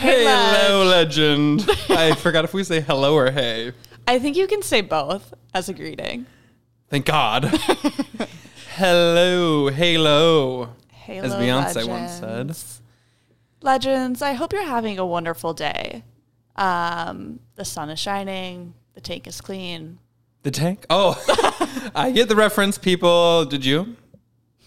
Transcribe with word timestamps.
Hey, 0.00 0.24
Hello, 0.24 0.82
legend. 0.84 1.68
I 1.90 2.14
forgot 2.14 2.46
if 2.46 2.54
we 2.54 2.64
say 2.64 2.80
hello 2.80 3.14
or 3.14 3.30
hey. 3.30 3.72
I 4.08 4.18
think 4.18 4.34
you 4.34 4.46
can 4.46 4.62
say 4.62 4.80
both 4.80 5.34
as 5.52 5.68
a 5.68 5.74
greeting. 5.74 6.24
Thank 6.88 7.04
God. 7.04 7.44
hello, 8.76 9.68
halo. 9.68 10.74
Halo 10.90 11.26
As 11.26 11.34
Beyonce 11.34 11.86
once 11.86 12.12
said. 12.12 12.28
Legends. 12.28 12.82
Legends, 13.60 14.22
I 14.22 14.32
hope 14.32 14.54
you're 14.54 14.64
having 14.64 14.98
a 14.98 15.04
wonderful 15.04 15.52
day. 15.52 16.02
Um, 16.56 17.40
the 17.56 17.66
sun 17.66 17.90
is 17.90 17.98
shining, 17.98 18.72
the 18.94 19.02
tank 19.02 19.26
is 19.26 19.42
clean. 19.42 19.98
The 20.44 20.50
tank? 20.50 20.86
Oh, 20.88 21.22
I 21.94 22.10
get 22.10 22.30
the 22.30 22.36
reference, 22.36 22.78
people. 22.78 23.44
Did 23.44 23.66
you? 23.66 23.96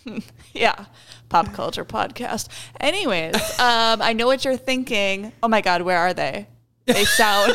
Yeah, 0.54 0.86
pop 1.30 1.54
culture 1.54 1.86
podcast. 1.86 2.48
Anyways, 2.80 3.36
um, 3.60 4.02
I 4.02 4.14
know 4.14 4.28
what 4.28 4.46
you're 4.46 4.58
thinking. 4.58 5.32
Oh 5.42 5.48
my 5.48 5.62
God, 5.62 5.82
where 5.82 5.98
are 5.98 6.14
they? 6.14 6.48
They 6.86 7.06
sound, 7.06 7.54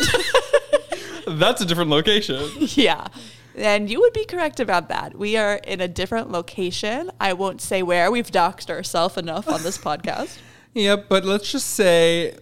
That's 1.28 1.60
a 1.60 1.66
different 1.66 1.90
location. 1.90 2.48
yeah. 2.58 3.06
And 3.54 3.90
you 3.90 4.00
would 4.00 4.12
be 4.12 4.24
correct 4.24 4.60
about 4.60 4.88
that. 4.88 5.16
We 5.18 5.36
are 5.36 5.56
in 5.56 5.80
a 5.80 5.88
different 5.88 6.30
location. 6.30 7.10
I 7.20 7.32
won't 7.34 7.60
say 7.60 7.82
where. 7.82 8.10
We've 8.10 8.30
doxed 8.30 8.70
ourselves 8.70 9.16
enough 9.16 9.48
on 9.48 9.62
this 9.62 9.76
podcast. 9.78 10.38
yep, 10.74 11.06
but 11.08 11.24
let's 11.24 11.50
just 11.50 11.70
say 11.70 12.36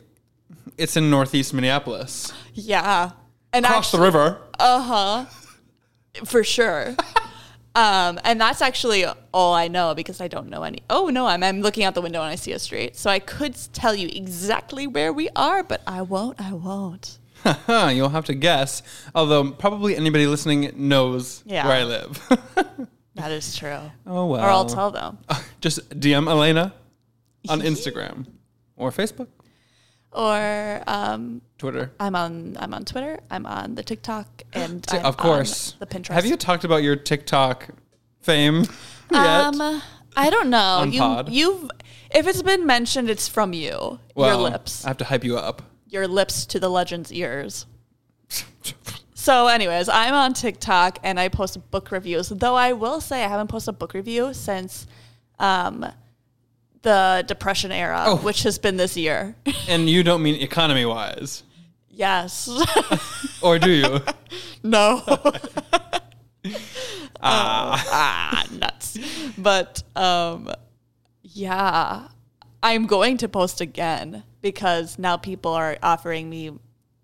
it's 0.78 0.96
in 0.96 1.10
northeast 1.10 1.52
Minneapolis. 1.54 2.32
Yeah. 2.54 3.12
And 3.52 3.64
Across 3.64 3.86
actually, 3.86 3.98
the 3.98 4.04
river. 4.04 4.38
Uh 4.58 4.82
huh. 4.82 5.24
For 6.24 6.44
sure. 6.44 6.94
Um, 7.76 8.18
and 8.24 8.40
that's 8.40 8.62
actually 8.62 9.04
all 9.34 9.52
I 9.54 9.68
know 9.68 9.94
because 9.94 10.20
I 10.20 10.28
don't 10.28 10.48
know 10.48 10.62
any. 10.62 10.78
Oh 10.88 11.08
no, 11.08 11.26
I'm 11.26 11.42
I'm 11.42 11.60
looking 11.60 11.84
out 11.84 11.94
the 11.94 12.00
window 12.00 12.22
and 12.22 12.30
I 12.30 12.34
see 12.36 12.52
a 12.52 12.58
street, 12.58 12.96
so 12.96 13.10
I 13.10 13.18
could 13.18 13.54
tell 13.74 13.94
you 13.94 14.08
exactly 14.12 14.86
where 14.86 15.12
we 15.12 15.28
are, 15.36 15.62
but 15.62 15.82
I 15.86 16.00
won't. 16.02 16.40
I 16.40 16.52
won't. 16.54 17.18
You'll 17.68 18.08
have 18.08 18.24
to 18.24 18.34
guess. 18.34 18.82
Although 19.14 19.50
probably 19.52 19.94
anybody 19.94 20.26
listening 20.26 20.72
knows 20.74 21.42
Yeah. 21.46 21.66
where 21.68 21.76
I 21.76 21.84
live. 21.84 22.88
That 23.16 23.30
is 23.32 23.56
true. 23.56 23.78
oh 24.06 24.26
well. 24.26 24.44
Or 24.44 24.50
I'll 24.50 24.66
tell 24.66 24.90
them. 24.90 25.16
Just 25.62 25.88
DM 25.98 26.30
Alaina 26.30 26.74
on 27.48 27.60
Instagram 27.62 28.26
or 28.76 28.90
Facebook, 28.90 29.28
Or 30.16 30.82
um, 30.86 31.42
Twitter. 31.58 31.92
I'm 32.00 32.16
on 32.16 32.56
I'm 32.58 32.72
on 32.72 32.84
Twitter. 32.86 33.20
I'm 33.30 33.44
on 33.44 33.74
the 33.74 33.82
TikTok 33.82 34.26
and 34.54 34.84
I'm 34.90 35.04
of 35.04 35.16
course. 35.18 35.74
the 35.78 35.86
Pinterest. 35.86 36.14
Have 36.14 36.24
you 36.24 36.36
talked 36.36 36.64
about 36.64 36.82
your 36.82 36.96
TikTok 36.96 37.68
fame 38.20 38.64
yet? 39.10 39.14
Um, 39.14 39.82
I 40.16 40.30
don't 40.30 40.48
know. 40.48 40.58
On 40.58 40.90
you 40.92 41.00
pod? 41.00 41.28
you've 41.28 41.70
if 42.10 42.26
it's 42.26 42.40
been 42.42 42.64
mentioned, 42.64 43.10
it's 43.10 43.28
from 43.28 43.52
you. 43.52 43.98
your 44.16 44.34
lips. 44.36 44.86
I 44.86 44.88
have 44.88 44.96
to 44.98 45.04
hype 45.04 45.22
you 45.24 45.36
up. 45.36 45.60
your 45.86 46.08
lips 46.08 46.46
to 46.46 46.58
the 46.60 46.70
legend's 46.70 47.12
ears. 47.12 47.66
So, 49.14 49.48
anyways, 49.48 49.88
I'm 49.88 50.14
on 50.14 50.34
TikTok 50.34 50.98
and 51.02 51.18
I 51.18 51.28
post 51.28 51.70
book 51.70 51.90
reviews. 51.90 52.28
Though 52.28 52.54
I 52.54 52.72
will 52.74 53.00
say 53.00 53.24
I 53.24 53.28
haven't 53.28 53.48
posted 53.48 53.74
a 53.74 53.76
book 53.76 53.92
review 53.92 54.32
since 54.32 54.86
um, 55.40 55.84
the 56.86 57.24
Depression 57.26 57.72
era, 57.72 58.04
Oh. 58.06 58.16
which 58.16 58.44
has 58.44 58.58
been 58.58 58.76
this 58.76 58.96
year. 58.96 59.34
And 59.68 59.90
you 59.90 60.04
don't 60.04 60.22
mean 60.22 60.40
economy 60.40 60.84
wise, 60.86 61.42
yes. 61.90 62.48
or 63.42 63.58
do 63.58 63.72
you? 63.72 64.00
no. 64.62 65.02
ah, 67.20 68.46
nuts. 68.52 68.98
But 69.36 69.82
um, 69.96 70.48
yeah, 71.22 72.06
I'm 72.62 72.86
going 72.86 73.16
to 73.18 73.28
post 73.28 73.60
again 73.60 74.22
because 74.40 74.96
now 74.96 75.16
people 75.16 75.52
are 75.52 75.76
offering 75.82 76.30
me 76.30 76.52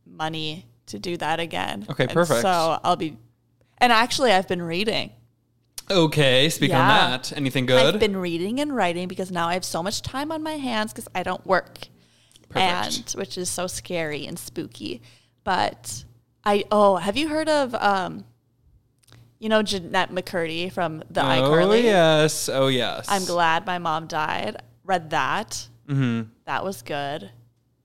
money 0.06 0.66
to 0.86 1.00
do 1.00 1.16
that 1.16 1.40
again. 1.40 1.86
Okay, 1.90 2.04
And 2.04 2.12
perfect. 2.12 2.42
So 2.42 2.78
I'll 2.84 2.94
be, 2.96 3.16
and 3.78 3.92
actually, 3.92 4.30
I've 4.30 4.46
been 4.46 4.62
reading. 4.62 5.10
Okay, 5.90 6.48
speak 6.48 6.72
on 6.72 6.88
that. 6.88 7.32
Anything 7.36 7.66
good? 7.66 7.94
I've 7.94 8.00
been 8.00 8.16
reading 8.16 8.60
and 8.60 8.74
writing 8.74 9.08
because 9.08 9.30
now 9.30 9.48
I 9.48 9.54
have 9.54 9.64
so 9.64 9.82
much 9.82 10.02
time 10.02 10.32
on 10.32 10.42
my 10.42 10.54
hands 10.54 10.92
because 10.92 11.08
I 11.14 11.22
don't 11.22 11.44
work, 11.46 11.88
Perfect. 12.48 13.14
and 13.14 13.20
which 13.20 13.36
is 13.36 13.50
so 13.50 13.66
scary 13.66 14.26
and 14.26 14.38
spooky. 14.38 15.02
But 15.44 16.04
I 16.44 16.64
oh, 16.70 16.96
have 16.96 17.16
you 17.16 17.28
heard 17.28 17.48
of 17.48 17.74
um, 17.74 18.24
you 19.38 19.48
know 19.48 19.62
Jennette 19.62 20.10
McCurdy 20.10 20.70
from 20.72 21.02
the 21.10 21.22
oh 21.22 21.26
iCarly? 21.26 21.82
yes, 21.82 22.48
oh 22.48 22.68
yes. 22.68 23.06
I'm 23.08 23.24
glad 23.24 23.66
my 23.66 23.78
mom 23.78 24.06
died. 24.06 24.62
Read 24.84 25.10
that. 25.10 25.68
Mm-hmm. 25.88 26.28
That 26.46 26.64
was 26.64 26.82
good. 26.82 27.30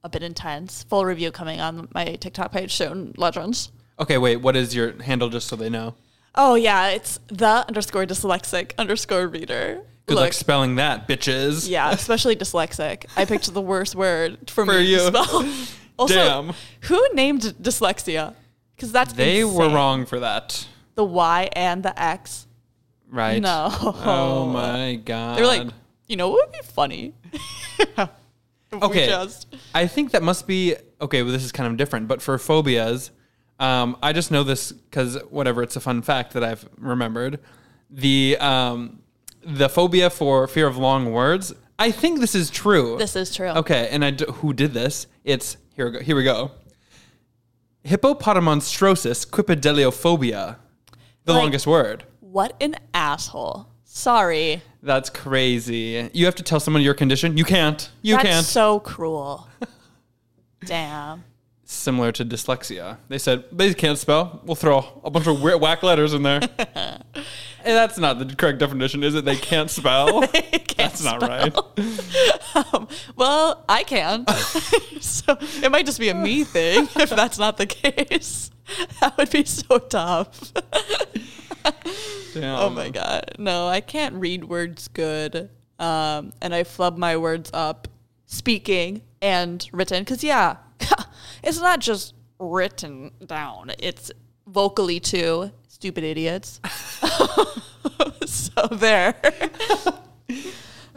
A 0.04 0.10
bit 0.10 0.24
intense. 0.24 0.84
Full 0.84 1.04
review 1.04 1.32
coming 1.32 1.60
on 1.60 1.90
my 1.94 2.16
TikTok 2.16 2.52
page 2.52 2.76
soon. 2.76 3.14
Legends. 3.18 3.72
Okay, 4.00 4.18
wait. 4.18 4.38
What 4.38 4.56
is 4.56 4.76
your 4.76 5.02
handle, 5.02 5.30
just 5.30 5.48
so 5.48 5.56
they 5.56 5.70
know? 5.70 5.96
Oh 6.38 6.56
yeah, 6.56 6.90
it's 6.90 7.20
the 7.28 7.66
underscore 7.68 8.06
dyslexic 8.06 8.72
underscore 8.78 9.28
reader. 9.28 9.82
Good 10.06 10.16
luck 10.16 10.26
Look, 10.26 10.34
spelling 10.34 10.76
that, 10.76 11.08
bitches. 11.08 11.68
Yeah, 11.70 11.92
especially 11.92 12.36
dyslexic. 12.36 13.06
I 13.18 13.26
picked 13.26 13.52
the 13.54 13.62
worst 13.62 13.96
word 13.96 14.38
for, 14.50 14.64
For 14.66 14.74
me 14.74 14.84
you. 14.84 14.98
to 14.98 15.08
spell. 15.08 15.54
Also, 16.00 16.14
Damn. 16.14 16.54
who 16.82 17.04
named 17.16 17.42
dyslexia? 17.60 18.36
Because 18.76 18.92
that's 18.92 19.14
They 19.14 19.44
were 19.44 19.68
wrong 19.68 20.06
for 20.06 20.20
that, 20.20 20.68
The 20.94 21.04
Y 21.04 21.50
and 21.54 21.82
the 21.82 22.00
X. 22.00 22.46
right? 23.10 23.42
No. 23.42 23.70
Oh 23.72 24.46
my 24.46 24.94
god. 25.04 25.40
They're 25.40 25.48
like, 25.48 25.68
you 26.08 26.16
know, 26.16 26.30
what 26.30 26.48
would 26.48 26.54
be 26.62 26.68
funny? 26.68 27.14
Okay. 28.74 29.08
just- 29.08 29.48
I 29.74 29.88
think 29.88 30.12
that 30.12 30.22
must 30.22 30.46
be 30.46 30.76
okay. 31.02 31.24
Well, 31.24 31.32
this 31.32 31.44
is 31.44 31.52
kind 31.52 31.72
of 31.72 31.78
different, 31.78 32.08
but 32.08 32.22
for 32.22 32.38
phobias, 32.38 33.12
um, 33.60 33.98
I 34.04 34.14
just 34.14 34.32
know 34.32 34.44
this 34.44 34.72
because 34.72 35.18
whatever. 35.30 35.64
It's 35.64 35.76
a 35.76 35.80
fun 35.80 36.02
fact 36.02 36.34
that 36.34 36.44
I've 36.44 36.68
remembered. 36.78 37.40
The 37.90 38.38
um, 38.40 39.00
the 39.46 39.70
phobia 39.70 40.10
for 40.10 40.48
fear 40.48 40.68
of 40.68 40.78
long 40.78 41.12
words. 41.12 41.54
I 41.80 41.92
think 41.92 42.20
this 42.20 42.34
is 42.36 42.50
true. 42.50 42.98
this 42.98 43.16
is 43.16 43.34
true. 43.36 43.50
Okay, 43.50 43.88
and 43.92 44.04
I 44.04 44.12
d- 44.12 44.26
who 44.28 44.52
did 44.54 44.74
this? 44.74 45.08
It's 45.24 45.58
here. 45.76 45.86
We 45.88 45.92
go, 45.92 46.00
here 46.04 46.16
we 46.16 46.24
go. 46.24 46.52
Hippopotomonstrosesquippedaliophobia. 47.86 50.58
The 51.26 51.34
Like- 51.34 51.42
longest 51.42 51.68
word. 51.68 52.04
What 52.20 52.56
an 52.62 52.76
asshole. 52.94 53.68
Sorry. 53.84 54.62
That's 54.84 55.10
crazy. 55.10 56.10
You 56.14 56.26
have 56.26 56.36
to 56.36 56.44
tell 56.44 56.60
someone 56.60 56.84
your 56.84 56.94
condition. 56.94 57.38
You 57.38 57.44
can't. 57.46 57.90
You 58.02 58.16
that's 58.16 58.28
can't. 58.28 58.46
so 58.46 58.80
cruel. 58.80 59.48
Damn. 60.66 61.24
Similar 61.70 62.14
to 62.14 62.24
dyslexia. 62.24 62.98
They 63.10 63.18
said 63.18 63.44
they 63.52 63.74
can't 63.74 63.98
spell. 63.98 64.42
We'll 64.46 64.56
throw 64.56 65.02
a 65.04 65.12
bunch 65.12 65.28
of 65.28 65.42
weird 65.42 65.60
whack 65.60 65.84
letters 65.84 66.14
in 66.14 66.24
there. 66.24 66.40
And 67.68 67.76
that's 67.76 67.98
not 67.98 68.18
the 68.18 68.34
correct 68.34 68.60
definition, 68.60 69.04
is 69.04 69.14
it? 69.14 69.26
They 69.26 69.36
can't 69.36 69.70
spell. 69.70 70.22
that's 70.78 71.04
not 71.04 71.22
right. 71.22 71.54
Um, 72.74 72.88
well, 73.16 73.66
I 73.68 73.84
can. 73.84 74.26
so 75.02 75.38
it 75.40 75.70
might 75.70 75.86
just 75.86 76.00
be 76.00 76.08
a 76.10 76.16
me 76.16 76.44
thing 76.44 76.88
if 76.96 77.10
that's 77.10 77.38
not 77.38 77.58
the 77.58 77.66
case. 77.68 78.50
That 79.02 79.16
would 79.18 79.30
be 79.30 79.44
so 79.44 79.78
tough. 79.78 80.54
Damn. 82.34 82.60
Oh 82.60 82.70
my 82.70 82.90
god. 82.90 83.36
No, 83.38 83.68
I 83.68 83.82
can't 83.82 84.16
read 84.16 84.46
words 84.46 84.88
good. 84.88 85.50
Um, 85.78 86.32
and 86.42 86.56
I 86.56 86.64
flub 86.64 86.98
my 86.98 87.18
words 87.18 87.52
up 87.54 87.88
speaking 88.26 89.02
and 89.22 89.68
written. 89.72 90.04
Cause 90.06 90.24
yeah, 90.24 90.56
it's 91.48 91.60
not 91.60 91.80
just 91.80 92.14
written 92.40 93.12
down. 93.26 93.72
It's 93.80 94.12
vocally 94.46 95.00
too. 95.00 95.52
Stupid 95.68 96.04
idiots. 96.04 96.60
so 98.26 98.68
there. 98.72 99.16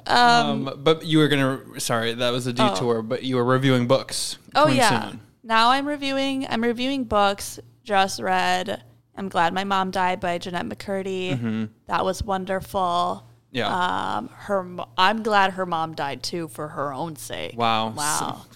Um, 0.06 0.72
but 0.78 1.04
you 1.04 1.18
were 1.18 1.28
gonna. 1.28 1.78
Sorry, 1.78 2.14
that 2.14 2.30
was 2.30 2.46
a 2.46 2.52
detour. 2.52 3.02
But 3.02 3.22
you 3.22 3.36
were 3.36 3.44
reviewing 3.44 3.86
books. 3.86 4.38
Oh 4.54 4.68
yeah. 4.68 5.10
soon. 5.10 5.20
Now 5.42 5.70
I'm 5.70 5.86
reviewing. 5.86 6.46
I'm 6.48 6.62
reviewing 6.62 7.04
books. 7.04 7.60
Just 7.84 8.20
read. 8.20 8.82
I'm 9.16 9.28
glad 9.28 9.52
my 9.52 9.64
mom 9.64 9.90
died 9.90 10.20
by 10.20 10.38
Jennette 10.38 10.66
McCurdy. 10.66 11.68
That 11.86 12.04
was 12.04 12.22
wonderful. 12.22 13.24
Mm-hmm. 13.24 13.56
Yeah. 13.56 14.16
Um, 14.16 14.28
her. 14.32 14.66
I'm 14.96 15.22
glad 15.22 15.52
her 15.52 15.66
mom 15.66 15.94
died 15.94 16.22
too 16.22 16.48
for 16.48 16.68
her 16.68 16.92
own 16.92 17.16
sake. 17.16 17.56
wow. 17.56 17.90
Wow. 17.90 18.46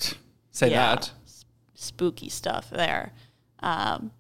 Say 0.51 0.71
Yeah. 0.71 0.95
that. 0.95 1.11
Spooky 1.75 2.29
stuff 2.29 2.71
there. 2.71 3.13
Um, 3.61 4.11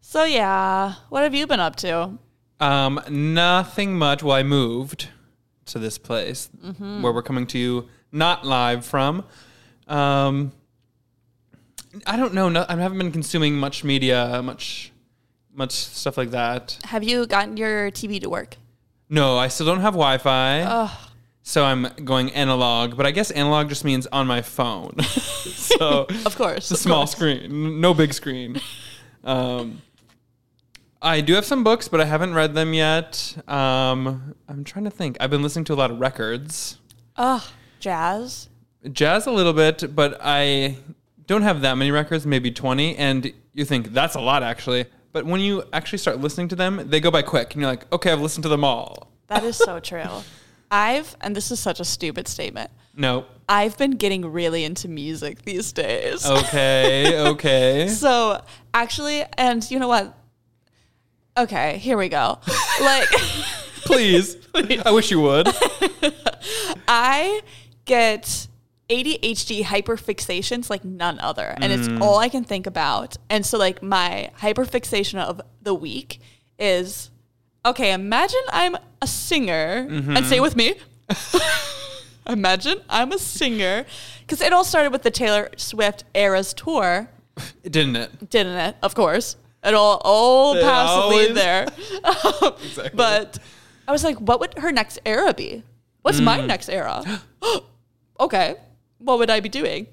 so 0.00 0.24
yeah, 0.24 0.94
what 1.08 1.22
have 1.22 1.34
you 1.34 1.46
been 1.46 1.60
up 1.60 1.76
to? 1.76 2.18
Um, 2.60 3.00
nothing 3.08 3.96
much. 3.98 4.22
Well, 4.22 4.36
I 4.36 4.42
moved 4.42 5.08
to 5.66 5.78
this 5.78 5.98
place 5.98 6.48
Mm-hmm. 6.64 7.02
where 7.02 7.12
we're 7.12 7.22
coming 7.22 7.46
to 7.48 7.58
you 7.58 7.88
not 8.10 8.44
live 8.46 8.84
from. 8.84 9.24
Um, 9.88 10.52
I 12.06 12.16
don't 12.16 12.34
know. 12.34 12.48
No, 12.48 12.64
I 12.68 12.76
haven't 12.76 12.98
been 12.98 13.12
consuming 13.12 13.56
much 13.58 13.84
media, 13.84 14.40
much, 14.42 14.92
much 15.54 15.72
stuff 15.72 16.16
like 16.16 16.30
that. 16.30 16.78
Have 16.84 17.02
you 17.04 17.26
gotten 17.26 17.56
your 17.56 17.90
TV 17.90 18.20
to 18.20 18.28
work? 18.30 18.56
No, 19.10 19.36
I 19.36 19.48
still 19.48 19.66
don't 19.66 19.80
have 19.80 19.92
Wi-Fi. 19.94 20.88
So 21.42 21.64
I'm 21.64 21.88
going 22.04 22.30
analog, 22.34 22.96
but 22.96 23.04
I 23.04 23.10
guess 23.10 23.30
analog 23.32 23.68
just 23.68 23.84
means 23.84 24.06
on 24.12 24.26
my 24.26 24.42
phone. 24.42 24.98
so 25.02 26.06
Of 26.26 26.36
course. 26.36 26.70
a 26.70 26.76
small 26.76 27.06
screen, 27.06 27.80
no 27.80 27.94
big 27.94 28.14
screen. 28.14 28.60
Um, 29.24 29.82
I 31.00 31.20
do 31.20 31.34
have 31.34 31.44
some 31.44 31.64
books, 31.64 31.88
but 31.88 32.00
I 32.00 32.04
haven't 32.04 32.32
read 32.34 32.54
them 32.54 32.72
yet. 32.74 33.36
Um, 33.48 34.34
I'm 34.48 34.62
trying 34.62 34.84
to 34.84 34.90
think. 34.90 35.16
I've 35.20 35.30
been 35.30 35.42
listening 35.42 35.64
to 35.66 35.74
a 35.74 35.76
lot 35.76 35.90
of 35.90 35.98
records, 35.98 36.78
Ugh, 37.16 37.42
jazz. 37.80 38.48
jazz 38.92 39.26
a 39.26 39.32
little 39.32 39.52
bit, 39.52 39.96
but 39.96 40.18
I 40.22 40.76
don't 41.26 41.42
have 41.42 41.62
that 41.62 41.74
many 41.76 41.90
records, 41.90 42.24
maybe 42.24 42.52
20. 42.52 42.96
And 42.96 43.32
you 43.52 43.64
think 43.64 43.92
that's 43.92 44.14
a 44.14 44.20
lot, 44.20 44.44
actually. 44.44 44.86
But 45.10 45.26
when 45.26 45.40
you 45.40 45.64
actually 45.72 45.98
start 45.98 46.20
listening 46.20 46.46
to 46.48 46.56
them, 46.56 46.88
they 46.88 47.00
go 47.00 47.10
by 47.10 47.22
quick, 47.22 47.52
and 47.54 47.60
you're 47.62 47.70
like, 47.70 47.92
okay, 47.92 48.12
I've 48.12 48.20
listened 48.20 48.44
to 48.44 48.48
them 48.48 48.62
all. 48.62 49.08
That 49.26 49.42
is 49.42 49.56
so 49.56 49.80
true. 49.90 50.04
I've, 50.72 51.14
and 51.20 51.36
this 51.36 51.50
is 51.50 51.60
such 51.60 51.80
a 51.80 51.84
stupid 51.84 52.26
statement, 52.26 52.70
No. 52.96 53.26
I've 53.46 53.76
been 53.76 53.92
getting 53.92 54.32
really 54.32 54.64
into 54.64 54.88
music 54.88 55.42
these 55.42 55.70
days. 55.70 56.24
Okay, 56.26 57.20
okay. 57.28 57.88
So 57.88 58.42
actually, 58.72 59.24
and 59.36 59.70
you 59.70 59.78
know 59.78 59.88
what? 59.88 60.16
Okay, 61.36 61.76
here 61.78 61.96
we 61.98 62.08
go. 62.08 62.38
Like, 62.80 63.08
Please. 63.84 64.36
I 64.54 64.90
wish 64.90 65.10
you 65.10 65.20
would. 65.20 65.46
I 66.88 67.42
get 67.84 68.48
ADHD 68.88 69.62
hyperfixations 69.62 70.70
like 70.70 70.84
none 70.84 71.20
other, 71.20 71.54
and 71.60 71.70
it's 71.70 71.88
mm. 71.88 72.00
all 72.00 72.18
I 72.18 72.28
can 72.28 72.44
think 72.44 72.66
about. 72.66 73.16
And 73.28 73.44
so, 73.44 73.58
like, 73.58 73.82
my 73.82 74.30
hyperfixation 74.40 75.18
of 75.18 75.42
the 75.60 75.74
week 75.74 76.20
is 76.58 77.10
okay, 77.64 77.92
imagine 77.92 78.40
I'm 78.50 78.76
a 79.00 79.06
singer, 79.06 79.86
and 79.88 80.24
say 80.26 80.40
with 80.40 80.56
me. 80.56 80.74
imagine 82.26 82.80
I'm 82.88 83.12
a 83.12 83.18
singer. 83.18 83.84
Because 84.20 84.40
it 84.40 84.52
all 84.52 84.64
started 84.64 84.92
with 84.92 85.02
the 85.02 85.10
Taylor 85.10 85.50
Swift 85.56 86.04
Eras 86.14 86.54
tour, 86.54 87.08
Didn't 87.62 87.96
it? 87.96 88.30
didn't 88.30 88.56
it? 88.56 88.76
Of 88.82 88.94
course. 88.94 89.36
It 89.64 89.74
all, 89.74 90.00
all 90.04 90.56
It 90.56 90.62
passively 90.62 91.22
always- 91.28 91.34
there. 91.34 91.66
Exactly. 92.64 92.90
But 92.94 93.38
I 93.86 93.92
was 93.92 94.02
like, 94.04 94.18
what 94.20 94.40
would 94.40 94.58
her 94.58 94.72
next 94.72 94.98
era 95.06 95.32
be? 95.34 95.62
What's 96.02 96.20
my 96.20 96.38
Mm. 96.38 96.46
next 96.46 96.68
era? 96.68 97.04
okay, 98.20 98.56
what 98.98 99.18
would 99.18 99.30
I 99.30 99.40
be 99.40 99.48
doing? 99.48 99.86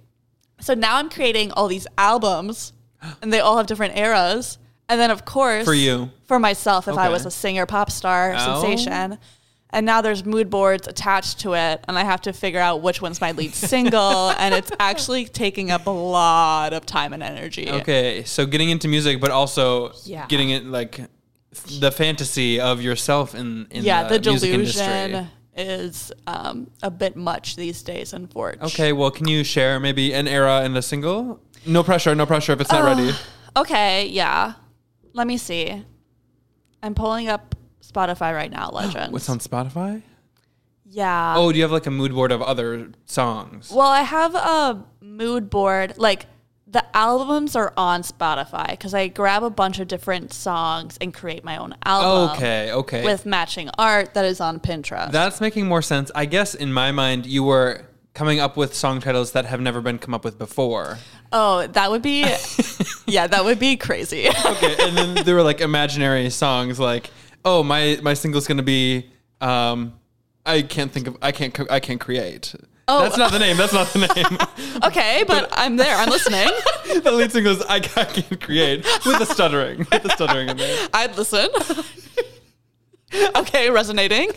So 0.60 0.74
now 0.74 0.95
I'm 0.98 1.10
creating 1.10 1.51
all 1.51 1.68
these 1.68 1.86
albums, 1.98 2.74
and 3.21 3.31
they 3.31 3.39
all 3.39 3.57
have 3.57 3.68
different 3.68 3.95
eras. 3.98 4.57
And 4.89 5.00
then, 5.00 5.12
of 5.12 5.24
course, 5.24 5.65
For 5.65 5.74
you. 5.74 6.09
for 6.25 6.39
myself, 6.39 6.88
if 6.88 6.97
I 6.97 7.09
was 7.09 7.25
a 7.25 7.31
singer, 7.31 7.65
pop 7.65 7.91
star, 7.91 8.33
Oh. 8.36 8.62
sensation. 8.62 9.19
And 9.71 9.86
now 9.86 10.01
there's 10.01 10.25
mood 10.25 10.50
boards 10.50 10.88
attached 10.88 11.41
to 11.41 11.53
it, 11.53 11.83
and 11.88 11.95
I 11.97 12.03
have 12.03 12.21
to 12.24 12.33
figure 12.33 12.59
out 12.59 12.81
which 12.81 13.03
one's 13.03 13.21
my 13.21 13.33
lead 13.33 13.53
single, 13.53 14.30
and 14.39 14.56
it's 14.56 14.71
actually 14.80 15.25
taking 15.25 15.69
up 15.69 15.86
a 15.86 15.91
lot 15.91 16.74
of 16.74 16.88
time 16.88 17.13
and 17.13 17.21
energy. 17.21 17.69
Okay, 17.69 18.24
so 18.24 18.47
getting 18.47 18.71
into 18.71 18.88
music, 18.88 19.21
but 19.21 19.30
also 19.30 19.91
Yeah. 20.06 20.25
getting 20.25 20.50
it 20.50 20.65
like 20.65 21.00
the 21.80 21.92
fantasy 21.92 22.59
of 22.59 22.81
yourself 22.81 23.35
in, 23.35 23.68
in 23.69 23.83
yeah, 23.83 24.03
the, 24.03 24.15
the, 24.15 24.19
delusion 24.19 25.27
is 25.56 26.12
um, 26.25 26.71
a 26.81 26.89
bit 26.89 27.15
much 27.15 27.56
these 27.56 27.83
days, 27.83 28.13
unfortunately. 28.13 28.68
Okay, 28.69 28.92
well, 28.94 29.12
can 29.12 29.27
you 29.27 29.44
share 29.44 29.80
maybe 29.80 30.13
an 30.13 30.27
era 30.27 30.62
and 30.63 30.75
a 30.77 30.81
single? 30.81 31.39
No 31.68 31.83
pressure, 31.83 32.15
no 32.15 32.25
pressure 32.25 32.53
if 32.53 32.62
it's 32.62 32.71
not 32.71 32.83
ready. 32.83 33.12
Okay, 33.56 34.07
yeah. 34.07 34.53
Let 35.19 35.27
me 35.27 35.38
see. 35.38 35.83
I'm 36.81 36.95
pulling 36.95 37.27
up 37.27 37.54
Spotify 37.83 38.33
right 38.33 38.50
now, 38.50 38.69
Legends. 38.74 39.12
What's 39.12 39.27
on 39.27 39.39
Spotify? 39.39 40.01
Yeah. 40.86 41.33
Oh, 41.36 41.51
do 41.51 41.57
you 41.57 41.63
have 41.66 41.74
like 41.74 41.88
a 41.88 41.92
mood 41.92 42.13
board 42.13 42.31
of 42.31 42.42
other 42.42 42.92
songs? 43.06 43.69
Well, 43.69 43.89
I 43.89 44.04
have 44.04 44.33
a 44.33 44.86
mood 45.01 45.50
board. 45.50 45.98
Like 45.98 46.27
the 46.68 46.86
albums 46.95 47.57
are 47.57 47.74
on 47.75 48.04
Spotify 48.04 48.69
because 48.69 48.94
I 48.94 49.10
grab 49.10 49.44
a 49.44 49.50
bunch 49.50 49.80
of 49.80 49.89
different 49.89 50.31
songs 50.31 50.98
and 51.01 51.13
create 51.13 51.44
my 51.44 51.57
own 51.57 51.75
album. 51.83 52.38
Okay, 52.38 52.71
okay. 52.71 53.04
With 53.04 53.25
matching 53.25 53.69
art 53.77 54.13
that 54.13 54.24
is 54.24 54.39
on 54.39 54.62
Pinterest. 54.62 55.12
That's 55.12 55.42
making 55.42 55.68
more 55.68 55.81
sense. 55.81 56.12
I 56.16 56.27
guess 56.27 56.56
in 56.56 56.71
my 56.71 56.94
mind, 56.94 57.25
you 57.25 57.44
were 57.44 57.88
coming 58.19 58.42
up 58.42 58.57
with 58.57 58.75
song 58.75 59.00
titles 59.00 59.31
that 59.31 59.45
have 59.45 59.62
never 59.62 59.80
been 59.80 59.98
come 59.98 60.13
up 60.13 60.25
with 60.25 60.38
before. 60.38 60.98
oh, 61.31 61.66
that 61.68 61.89
would 61.89 62.01
be. 62.01 62.24
yeah, 63.07 63.25
that 63.25 63.45
would 63.45 63.57
be 63.57 63.77
crazy. 63.77 64.27
Okay, 64.27 64.75
and 64.77 64.98
then 64.98 65.24
there 65.24 65.36
were 65.36 65.42
like 65.42 65.62
imaginary 65.62 66.30
songs 66.30 66.81
like, 66.81 67.12
oh, 67.45 67.63
my 67.63 67.98
my 68.01 68.13
single's 68.13 68.45
gonna 68.45 68.62
be, 68.62 69.10
um, 69.39 69.98
I 70.45 70.63
can't 70.63 70.92
think 70.92 71.07
of, 71.07 71.18
I 71.21 71.31
can't, 71.31 71.54
co- 71.54 71.68
I 71.69 71.80
can't 71.80 72.01
create. 72.01 72.54
Oh. 72.89 73.04
That's 73.04 73.16
not 73.16 73.31
the 73.31 73.39
name. 73.39 73.56
That's 73.56 73.71
not 73.71 73.88
the 73.88 74.00
name. 74.13 74.83
okay, 74.83 75.24
but 75.25 75.48
I'm 75.54 75.77
there. 75.77 75.95
I'm 75.95 76.10
listening. 76.10 76.50
the 77.01 77.13
lead 77.13 77.31
single 77.31 77.54
is 77.54 77.62
I 77.69 77.80
can't 77.80 78.42
create 78.42 78.83
with 79.06 79.19
the 79.19 79.25
stuttering, 79.25 79.88
with 79.89 80.04
the 80.04 80.10
stuttering 80.10 80.50
in 80.50 80.57
there. 80.57 80.89
I'd 80.94 81.16
listen. 81.16 81.48
okay, 83.38 83.69
resonating. 83.69 84.31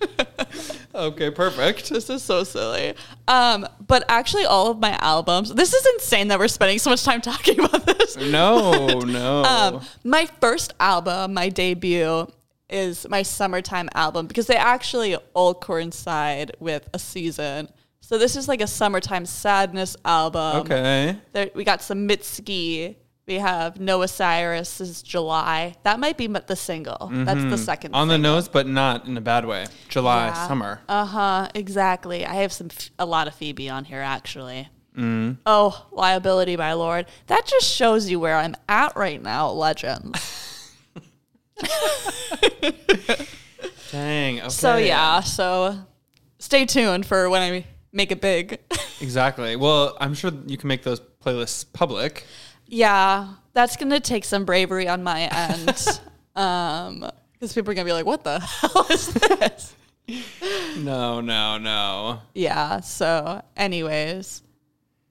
Okay, 0.96 1.30
perfect. 1.30 1.90
This 1.90 2.08
is 2.08 2.22
so 2.22 2.42
silly. 2.42 2.94
Um, 3.28 3.68
but 3.86 4.04
actually, 4.08 4.46
all 4.46 4.70
of 4.70 4.78
my 4.78 4.96
albums. 5.02 5.52
This 5.52 5.74
is 5.74 5.86
insane 5.94 6.28
that 6.28 6.38
we're 6.38 6.48
spending 6.48 6.78
so 6.78 6.88
much 6.88 7.04
time 7.04 7.20
talking 7.20 7.60
about 7.60 7.84
this. 7.84 8.16
No, 8.16 8.86
no. 9.00 9.44
Um, 9.44 9.80
my 10.04 10.26
first 10.40 10.72
album, 10.80 11.34
my 11.34 11.50
debut, 11.50 12.26
is 12.70 13.06
my 13.10 13.22
summertime 13.22 13.90
album 13.94 14.26
because 14.26 14.46
they 14.46 14.56
actually 14.56 15.16
all 15.34 15.52
coincide 15.54 16.52
with 16.60 16.88
a 16.94 16.98
season. 16.98 17.68
So 18.00 18.16
this 18.16 18.34
is 18.34 18.48
like 18.48 18.62
a 18.62 18.66
summertime 18.66 19.26
sadness 19.26 19.96
album. 20.04 20.62
okay. 20.62 21.18
There, 21.32 21.50
we 21.54 21.64
got 21.64 21.82
some 21.82 22.08
Mitski. 22.08 22.96
We 23.26 23.34
have 23.34 23.80
Noah 23.80 24.06
Cyrus's 24.06 25.02
July. 25.02 25.74
That 25.82 25.98
might 25.98 26.16
be 26.16 26.28
the 26.28 26.54
single. 26.54 27.10
That's 27.12 27.42
the 27.42 27.58
second. 27.58 27.90
Mm-hmm. 27.90 28.00
On 28.00 28.06
the 28.08 28.18
nose, 28.18 28.46
but 28.48 28.68
not 28.68 29.04
in 29.06 29.16
a 29.16 29.20
bad 29.20 29.44
way. 29.44 29.66
July, 29.88 30.26
Yeah. 30.28 30.46
summer. 30.46 30.80
Uh 30.88 31.04
huh. 31.04 31.48
Exactly. 31.54 32.24
I 32.24 32.34
have 32.36 32.52
some 32.52 32.68
a 33.00 33.04
lot 33.06 33.26
of 33.26 33.34
Phoebe 33.34 33.68
on 33.68 33.84
here 33.84 34.00
actually. 34.00 34.68
Oh, 34.98 35.86
liability, 35.92 36.56
my 36.56 36.72
lord. 36.72 37.06
That 37.26 37.44
just 37.46 37.66
shows 37.70 38.08
you 38.08 38.18
where 38.18 38.36
I'm 38.36 38.54
at 38.68 38.96
right 38.96 39.20
now, 39.22 39.50
legends. 39.50 40.72
Dang. 43.90 44.38
Okay. 44.40 44.48
So 44.48 44.76
yeah. 44.76 45.20
So 45.20 45.76
stay 46.38 46.64
tuned 46.64 47.04
for 47.06 47.28
when 47.28 47.42
I 47.42 47.64
make 47.92 48.12
it 48.12 48.20
big. 48.20 48.60
Exactly. 48.98 49.56
Well, 49.56 49.94
I'm 50.00 50.14
sure 50.14 50.32
you 50.46 50.56
can 50.56 50.68
make 50.68 50.82
those 50.82 51.00
playlists 51.22 51.66
public. 51.70 52.24
Yeah, 52.66 53.34
that's 53.52 53.76
gonna 53.76 54.00
take 54.00 54.24
some 54.24 54.44
bravery 54.44 54.88
on 54.88 55.02
my 55.02 55.22
end. 55.22 56.00
um, 56.36 57.10
because 57.32 57.52
people 57.52 57.70
are 57.70 57.74
gonna 57.74 57.84
be 57.84 57.92
like, 57.92 58.06
"What 58.06 58.24
the 58.24 58.38
hell 58.40 58.86
is 58.90 59.08
this?" 59.14 59.74
No, 60.78 61.20
no, 61.20 61.58
no. 61.58 62.20
Yeah. 62.34 62.80
So, 62.80 63.42
anyways, 63.56 64.42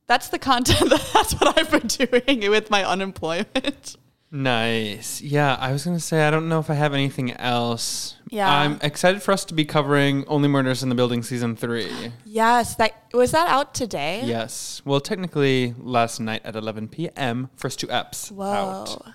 that's 0.07 0.29
the 0.29 0.39
content. 0.39 0.89
That's 1.13 1.33
what 1.33 1.57
I've 1.57 1.71
been 1.71 1.88
doing 1.88 2.50
with 2.50 2.69
my 2.69 2.83
unemployment. 2.85 3.97
Nice. 4.36 5.22
Yeah, 5.22 5.56
I 5.62 5.72
was 5.72 5.86
gonna 5.86 5.98
say 5.98 6.27
I 6.27 6.30
don't 6.30 6.50
know 6.50 6.60
if 6.60 6.70
I 6.70 6.74
have 6.74 6.94
anything 6.94 7.32
else. 7.32 8.18
Yeah. 8.30 8.50
I'm 8.51 8.80
excited 8.82 9.24
for 9.24 9.32
us 9.32 9.46
to 9.46 9.54
be 9.54 9.63
covering 9.63 10.25
Only 10.27 10.50
Murders 10.50 10.84
in 10.84 10.89
the 10.89 10.96
Building 10.96 11.24
season 11.24 11.56
three. 11.56 12.12
Yes, 12.25 12.75
that 12.75 13.06
was 13.13 13.32
that 13.32 13.48
out 13.48 13.74
today. 13.74 14.24
Yes. 14.25 14.82
Well, 14.84 15.00
technically 15.00 15.74
last 15.77 16.20
night 16.20 16.42
at 16.44 16.58
11 16.58 16.89
p.m. 16.89 17.50
First 17.56 17.80
two 17.80 17.88
eps 17.88 18.30
Whoa. 18.30 18.44
out. 18.44 19.13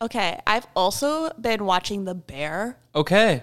Okay, 0.00 0.38
I've 0.46 0.68
also 0.76 1.30
been 1.32 1.64
watching 1.64 2.04
The 2.04 2.14
Bear, 2.14 2.78
Okay. 2.94 3.42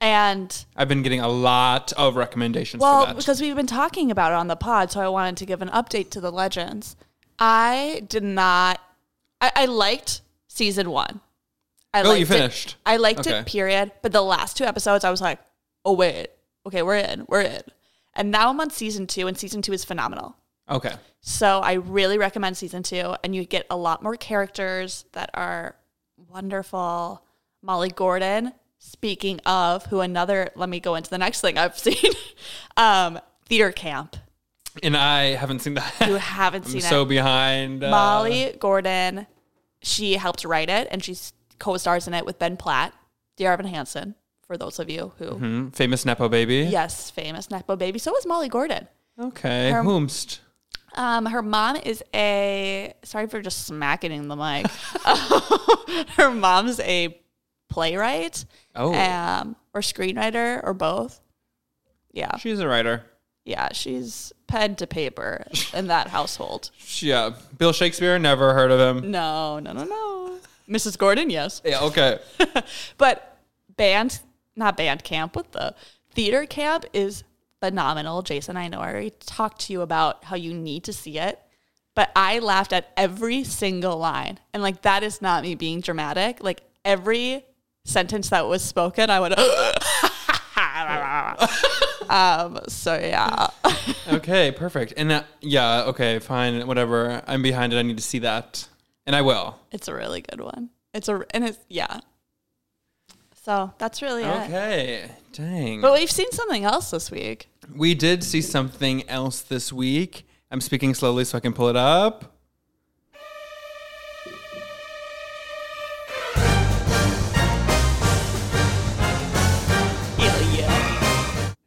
and 0.00 0.64
I've 0.74 0.88
been 0.88 1.02
getting 1.04 1.20
a 1.20 1.28
lot 1.28 1.92
of 1.92 2.16
recommendations 2.16 2.80
well, 2.80 3.02
for 3.02 3.06
that. 3.12 3.16
because 3.18 3.40
we've 3.40 3.54
been 3.54 3.68
talking 3.68 4.10
about 4.10 4.32
it 4.32 4.34
on 4.34 4.48
the 4.48 4.56
pod, 4.56 4.90
so 4.90 5.00
I 5.00 5.06
wanted 5.06 5.36
to 5.36 5.46
give 5.46 5.62
an 5.62 5.68
update 5.68 6.10
to 6.10 6.20
the 6.20 6.32
legends. 6.32 6.96
I 7.38 8.02
did 8.08 8.24
not. 8.24 8.80
I, 9.40 9.52
I 9.54 9.64
liked 9.66 10.22
season 10.52 10.90
one. 10.90 11.20
I 11.94 12.02
Oh, 12.02 12.08
liked 12.08 12.18
you 12.20 12.24
it. 12.24 12.28
finished. 12.28 12.76
I 12.84 12.96
liked 12.96 13.20
Okay. 13.20 13.38
it. 13.38 13.46
Period. 13.46 13.92
But 14.02 14.12
the 14.12 14.20
last 14.22 14.56
two 14.56 14.64
episodes, 14.64 15.04
I 15.04 15.10
was 15.10 15.20
like, 15.20 15.38
oh 15.84 15.92
wait, 15.92 16.28
okay, 16.66 16.82
we're 16.82 16.96
in, 16.96 17.24
we're 17.28 17.42
in. 17.42 17.62
And 18.14 18.30
now 18.30 18.48
I'm 18.50 18.60
on 18.60 18.70
season 18.70 19.06
two, 19.06 19.26
and 19.28 19.38
season 19.38 19.62
two 19.62 19.72
is 19.72 19.84
phenomenal. 19.84 20.36
okay. 20.68 20.94
So 21.22 21.60
I 21.60 21.74
really 21.74 22.16
recommend 22.16 22.56
season 22.56 22.82
two, 22.82 23.14
and 23.22 23.34
you 23.34 23.44
get 23.44 23.66
a 23.70 23.76
lot 23.76 24.02
more 24.02 24.16
characters 24.16 25.04
that 25.12 25.28
are 25.34 25.76
wonderful. 26.30 27.22
Molly 27.62 27.90
Gordon, 27.90 28.52
speaking 28.78 29.38
of, 29.44 29.84
who 29.86 30.00
another, 30.00 30.48
let 30.56 30.68
me 30.70 30.80
go 30.80 30.94
into 30.94 31.10
the 31.10 31.18
next 31.18 31.40
thing 31.42 31.58
I've 31.58 31.78
seen 31.86 32.12
um, 32.76 33.18
theater 33.46 33.70
camp. 33.72 34.16
And 34.82 34.96
I 34.96 35.34
haven't 35.34 35.58
seen 35.60 35.74
that. 35.74 35.92
You 36.06 36.14
haven't 36.14 36.64
I'm 36.66 36.70
seen 36.70 36.80
so 36.80 37.02
it. 37.02 37.08
behind. 37.08 37.84
uh, 37.84 37.90
Molly 37.90 38.56
Gordon, 38.58 39.26
she 39.82 40.14
helped 40.14 40.44
write 40.44 40.68
it, 40.70 40.88
and 40.90 41.02
she 41.04 41.16
co 41.58 41.76
stars 41.76 42.06
in 42.06 42.14
it 42.14 42.24
with 42.26 42.38
Ben 42.38 42.56
Platt, 42.56 42.92
Dear 43.36 43.52
Evan 43.52 43.66
Hansen 43.66 44.14
For 44.46 44.56
those 44.56 44.78
of 44.78 44.90
you 44.90 45.12
who, 45.18 45.26
Hmm, 45.34 45.68
famous 45.68 46.04
nepo 46.04 46.28
baby. 46.28 46.66
yes, 46.70 47.10
famous 47.10 47.50
Nepo 47.50 47.76
baby. 47.76 47.98
So 47.98 48.16
is 48.16 48.26
Molly 48.26 48.48
Gordon. 48.48 48.88
Okay. 49.18 49.70
Her- 49.70 49.82
Whomst. 49.82 50.40
Um, 50.96 51.26
her 51.26 51.40
mom 51.40 51.76
is 51.76 52.02
a 52.12 52.94
sorry 53.04 53.28
for 53.28 53.40
just 53.40 53.64
smacking 53.66 54.26
the 54.26 54.34
mic. 54.34 54.66
her 56.16 56.30
mom's 56.30 56.80
a 56.80 57.16
playwright, 57.68 58.44
Oh. 58.74 58.92
um, 58.94 59.54
or 59.72 59.82
screenwriter, 59.82 60.60
or 60.64 60.74
both. 60.74 61.20
Yeah, 62.12 62.36
She's 62.38 62.58
a 62.58 62.66
writer. 62.66 63.04
yeah, 63.44 63.68
she's 63.72 64.32
pen 64.50 64.74
to 64.76 64.86
paper 64.86 65.46
in 65.72 65.86
that 65.86 66.08
household. 66.08 66.70
Yeah. 67.02 67.30
Bill 67.56 67.72
Shakespeare. 67.72 68.18
Never 68.18 68.52
heard 68.52 68.70
of 68.70 68.78
him. 68.78 69.10
No, 69.10 69.58
no, 69.58 69.72
no, 69.72 69.84
no. 69.84 70.38
Mrs. 70.68 70.98
Gordon, 70.98 71.30
yes, 71.30 71.62
Yeah. 71.64 71.80
Okay. 71.80 72.18
but 72.98 73.38
band, 73.76 74.20
not 74.56 74.76
band 74.76 75.02
camp, 75.02 75.34
what 75.34 75.52
the 75.52 75.74
theater 76.12 76.44
camp 76.46 76.84
is 76.92 77.24
phenomenal. 77.60 78.22
Jason, 78.22 78.56
I 78.56 78.68
know 78.68 78.80
I 78.80 78.90
already 78.90 79.12
talked 79.20 79.62
to 79.62 79.72
you 79.72 79.80
about 79.80 80.24
how 80.24 80.36
you 80.36 80.52
need 80.52 80.84
to 80.84 80.92
see 80.92 81.18
it, 81.18 81.40
but 81.94 82.10
I 82.14 82.38
laughed 82.40 82.72
at 82.72 82.90
every 82.96 83.44
single 83.44 83.96
line, 83.96 84.40
and 84.52 84.62
like 84.62 84.82
that 84.82 85.02
is 85.02 85.22
not 85.22 85.42
me 85.42 85.54
being 85.54 85.80
dramatic. 85.80 86.42
Like 86.42 86.62
every 86.84 87.44
sentence 87.84 88.28
that 88.30 88.46
was 88.46 88.62
spoken, 88.62 89.10
I 89.10 89.20
would. 89.20 89.34
um. 92.10 92.60
So 92.68 92.94
yeah. 92.94 93.48
okay. 94.08 94.50
Perfect. 94.50 94.94
And 94.96 95.12
uh, 95.12 95.22
yeah. 95.40 95.84
Okay. 95.84 96.18
Fine. 96.18 96.66
Whatever. 96.66 97.22
I'm 97.26 97.42
behind 97.42 97.72
it. 97.72 97.76
I 97.76 97.82
need 97.82 97.96
to 97.96 98.02
see 98.02 98.18
that, 98.20 98.68
and 99.06 99.14
I 99.14 99.22
will. 99.22 99.58
It's 99.70 99.88
a 99.88 99.94
really 99.94 100.20
good 100.20 100.40
one. 100.40 100.70
It's 100.92 101.08
a 101.08 101.24
and 101.30 101.44
it's 101.44 101.58
yeah. 101.68 102.00
So 103.44 103.72
that's 103.78 104.02
really 104.02 104.24
it. 104.24 104.42
Okay. 104.42 105.10
Dang. 105.32 105.80
But 105.80 105.94
we've 105.94 106.10
seen 106.10 106.30
something 106.32 106.64
else 106.64 106.90
this 106.90 107.10
week. 107.10 107.48
We 107.74 107.94
did 107.94 108.22
see 108.22 108.42
something 108.42 109.08
else 109.08 109.40
this 109.40 109.72
week. 109.72 110.26
I'm 110.50 110.60
speaking 110.60 110.94
slowly 110.94 111.24
so 111.24 111.38
I 111.38 111.40
can 111.40 111.52
pull 111.52 111.68
it 111.68 111.76
up. 111.76 112.36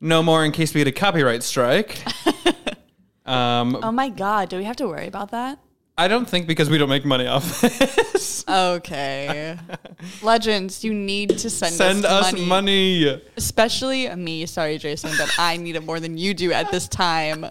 No 0.03 0.21
more 0.21 0.43
in 0.43 0.51
case 0.51 0.73
we 0.73 0.81
get 0.81 0.87
a 0.87 0.91
copyright 0.91 1.43
strike. 1.43 1.97
um, 3.25 3.79
Oh 3.81 3.91
my 3.91 4.09
god, 4.09 4.49
do 4.49 4.57
we 4.57 4.65
have 4.65 4.75
to 4.75 4.87
worry 4.87 5.07
about 5.07 5.31
that? 5.31 5.59
I 5.97 6.09
don't 6.09 6.27
think 6.27 6.45
because 6.45 6.69
we 6.69 6.77
don't 6.77 6.89
make 6.89 7.05
money 7.05 7.25
off 7.25 7.61
this. 7.61 8.43
Okay. 8.45 9.57
Legends, 10.21 10.83
you 10.83 10.93
need 10.93 11.37
to 11.37 11.49
send, 11.49 11.73
Send 11.73 12.03
us, 12.03 12.25
us 12.25 12.33
money. 12.33 12.45
money. 12.45 13.21
Especially 13.37 14.13
me, 14.13 14.45
sorry, 14.45 14.77
Jason, 14.77 15.11
but 15.17 15.33
I 15.39 15.55
need 15.55 15.77
it 15.77 15.85
more 15.85 16.01
than 16.01 16.17
you 16.17 16.33
do 16.33 16.51
at 16.51 16.69
this 16.69 16.89
time. 16.89 17.45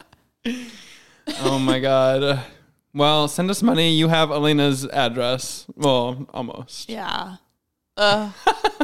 Oh 1.41 1.59
my 1.59 1.81
god. 1.81 2.45
Well, 2.93 3.29
send 3.29 3.49
us 3.49 3.63
money. 3.63 3.95
You 3.95 4.09
have 4.09 4.31
Alaina's 4.31 4.87
address. 4.87 5.65
Well, 5.75 6.27
almost. 6.35 6.91
Yeah. 6.91 7.37
Uh, 7.97 8.31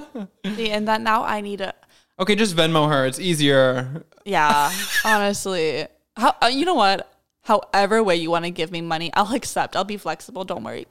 see, 0.56 0.70
and 0.70 0.88
that 0.88 1.02
now 1.02 1.22
I 1.24 1.42
need 1.42 1.60
a. 1.60 1.74
Okay, 2.20 2.34
just 2.34 2.56
Venmo 2.56 2.88
her. 2.90 3.06
It's 3.06 3.20
easier. 3.20 4.04
Yeah, 4.24 4.72
honestly. 5.04 5.86
How, 6.16 6.34
uh, 6.42 6.46
you 6.46 6.64
know 6.64 6.74
what? 6.74 7.12
However 7.42 8.02
way 8.02 8.16
you 8.16 8.30
want 8.30 8.44
to 8.44 8.50
give 8.50 8.70
me 8.72 8.80
money, 8.80 9.10
I'll 9.14 9.32
accept. 9.34 9.76
I'll 9.76 9.84
be 9.84 9.96
flexible. 9.96 10.44
Don't 10.44 10.64
worry. 10.64 10.86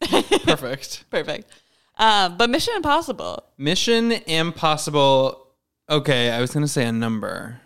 Perfect. 0.44 1.04
Perfect. 1.10 1.50
Um, 1.98 2.36
but 2.38 2.48
Mission 2.50 2.74
Impossible. 2.76 3.44
Mission 3.58 4.12
Impossible. 4.12 5.46
Okay, 5.88 6.30
I 6.30 6.40
was 6.40 6.52
gonna 6.52 6.68
say 6.68 6.86
a 6.86 6.92
number 6.92 7.60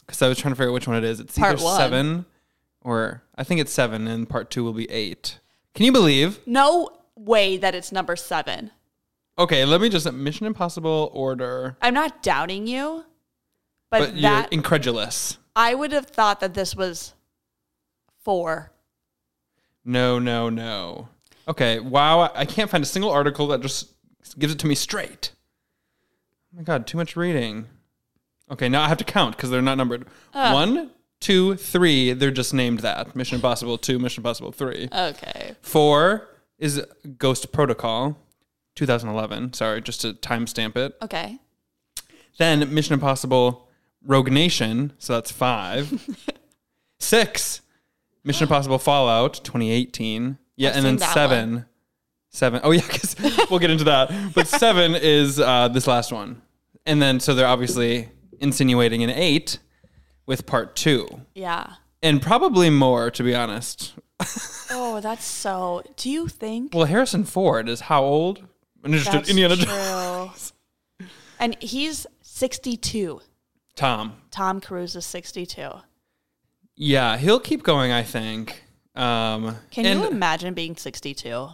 because 0.00 0.22
I 0.22 0.28
was 0.28 0.38
trying 0.38 0.52
to 0.52 0.56
figure 0.56 0.70
out 0.70 0.74
which 0.74 0.86
one 0.86 0.96
it 0.96 1.04
is. 1.04 1.18
It's 1.20 1.36
Part 1.36 1.54
either 1.54 1.64
one. 1.64 1.76
seven 1.76 2.26
or 2.82 3.22
I 3.34 3.42
think 3.42 3.60
it's 3.60 3.72
seven, 3.72 4.06
and 4.06 4.28
part 4.28 4.50
two 4.50 4.62
will 4.62 4.72
be 4.72 4.88
eight. 4.90 5.40
Can 5.74 5.84
you 5.84 5.92
believe? 5.92 6.38
No 6.46 6.90
way 7.16 7.56
that 7.56 7.74
it's 7.74 7.90
number 7.90 8.14
seven. 8.14 8.70
Okay, 9.38 9.64
let 9.64 9.80
me 9.80 9.88
just 9.88 10.10
Mission 10.12 10.46
Impossible 10.46 11.10
order. 11.12 11.76
I'm 11.82 11.94
not 11.94 12.22
doubting 12.22 12.66
you, 12.66 13.04
but, 13.90 14.00
But 14.00 14.14
you're 14.14 14.22
that 14.22 14.52
incredulous. 14.52 15.38
I 15.54 15.74
would 15.74 15.92
have 15.92 16.06
thought 16.06 16.40
that 16.40 16.54
this 16.54 16.74
was 16.74 17.14
four. 18.22 18.72
No, 19.84 20.18
no, 20.18 20.48
no. 20.48 21.08
Okay, 21.48 21.78
wow. 21.80 22.30
I 22.34 22.44
can't 22.44 22.70
find 22.70 22.82
a 22.82 22.86
single 22.86 23.10
article 23.10 23.46
that 23.48 23.60
just 23.60 23.92
gives 24.38 24.52
it 24.52 24.58
to 24.60 24.66
me 24.66 24.74
straight. 24.74 25.32
Oh 26.52 26.56
my 26.58 26.62
god, 26.62 26.86
too 26.86 26.96
much 26.98 27.14
reading. 27.16 27.66
Okay, 28.50 28.68
now 28.68 28.82
I 28.82 28.88
have 28.88 28.98
to 28.98 29.04
count 29.04 29.36
because 29.36 29.50
they're 29.50 29.62
not 29.62 29.76
numbered. 29.76 30.06
One, 30.32 30.90
two, 31.20 31.56
three. 31.56 32.12
They're 32.12 32.30
just 32.30 32.54
named 32.54 32.80
that. 32.80 33.14
Mission 33.14 33.36
Impossible 33.36 33.76
2, 33.78 33.98
Mission 33.98 34.20
Impossible 34.22 34.52
3. 34.52 34.88
Okay. 34.92 35.54
Four 35.62 36.28
is 36.58 36.82
Ghost 37.18 37.52
Protocol, 37.52 38.16
2011. 38.76 39.54
Sorry, 39.54 39.82
just 39.82 40.02
to 40.02 40.12
timestamp 40.14 40.76
it. 40.76 40.96
Okay. 41.02 41.38
Then 42.38 42.72
Mission 42.72 42.94
Impossible 42.94 43.68
Rogue 44.04 44.30
Nation, 44.30 44.92
so 44.98 45.14
that's 45.14 45.32
five. 45.32 46.06
Six, 47.00 47.62
Mission 48.24 48.44
Impossible 48.48 48.78
Fallout, 48.78 49.34
2018. 49.42 50.38
Yeah, 50.56 50.70
I've 50.70 50.76
and 50.76 50.84
then 50.84 50.92
seen 50.92 51.00
that 51.00 51.14
seven. 51.14 51.66
Seven. 52.30 52.60
Oh, 52.62 52.70
yeah, 52.70 52.82
because 52.82 53.16
we'll 53.50 53.58
get 53.58 53.70
into 53.70 53.84
that. 53.84 54.12
But 54.34 54.46
seven 54.46 54.94
is 55.00 55.40
uh, 55.40 55.68
this 55.68 55.86
last 55.86 56.12
one. 56.12 56.42
And 56.84 57.00
then, 57.02 57.18
so 57.18 57.34
they're 57.34 57.46
obviously 57.46 58.10
insinuating 58.38 59.02
an 59.02 59.10
eight 59.10 59.58
with 60.26 60.46
part 60.46 60.76
two. 60.76 61.22
Yeah. 61.34 61.74
And 62.02 62.20
probably 62.20 62.70
more, 62.70 63.10
to 63.10 63.22
be 63.22 63.34
honest. 63.34 63.94
Oh, 64.70 65.00
that's 65.02 65.24
so. 65.24 65.82
Do 65.96 66.10
you 66.10 66.28
think 66.28 66.74
Well, 66.74 66.86
Harrison 66.86 67.24
Ford 67.24 67.68
is 67.68 67.80
how 67.82 68.02
old? 68.02 68.46
Interested 68.86 69.12
that's 69.12 69.30
Indiana 69.30 69.56
Jones. 69.56 70.52
true? 70.98 71.06
And 71.38 71.56
he's 71.62 72.06
62. 72.22 73.20
Tom. 73.74 74.14
Tom 74.30 74.60
Cruise 74.60 74.96
is 74.96 75.04
62. 75.06 75.68
Yeah, 76.76 77.16
he'll 77.16 77.40
keep 77.40 77.62
going, 77.62 77.92
I 77.92 78.02
think. 78.02 78.62
Um, 78.94 79.56
Can 79.70 79.86
and 79.86 80.00
you 80.00 80.06
imagine 80.08 80.54
being 80.54 80.76
62? 80.76 81.48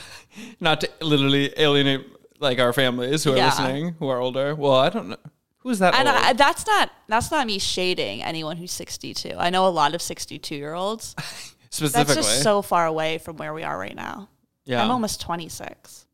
not 0.60 0.80
to 0.82 0.90
literally 1.00 1.52
alienate 1.56 2.06
like 2.40 2.58
our 2.58 2.72
families 2.72 3.24
who 3.24 3.32
are 3.32 3.36
Yeah. 3.36 3.46
listening, 3.46 3.94
who 3.98 4.08
are 4.08 4.18
older. 4.20 4.54
Well, 4.54 4.74
I 4.74 4.88
don't 4.88 5.08
know. 5.08 5.16
Who's 5.58 5.80
that 5.80 5.94
And 5.94 6.08
old? 6.08 6.16
I, 6.16 6.32
that's 6.34 6.66
not 6.66 6.90
that's 7.08 7.30
not 7.30 7.46
me 7.46 7.58
shading 7.58 8.22
anyone 8.22 8.56
who's 8.56 8.72
62. 8.72 9.34
I 9.36 9.50
know 9.50 9.66
a 9.66 9.70
lot 9.70 9.94
of 9.94 10.02
62 10.02 10.54
year 10.54 10.74
olds. 10.74 11.14
Specifically. 11.70 12.14
That's 12.14 12.26
just 12.28 12.42
so 12.42 12.62
far 12.62 12.86
away 12.86 13.18
from 13.18 13.36
where 13.36 13.52
we 13.52 13.62
are 13.62 13.76
right 13.78 13.94
now. 13.94 14.28
yeah. 14.64 14.82
I'm 14.82 14.90
almost 14.90 15.20
26. 15.20 16.06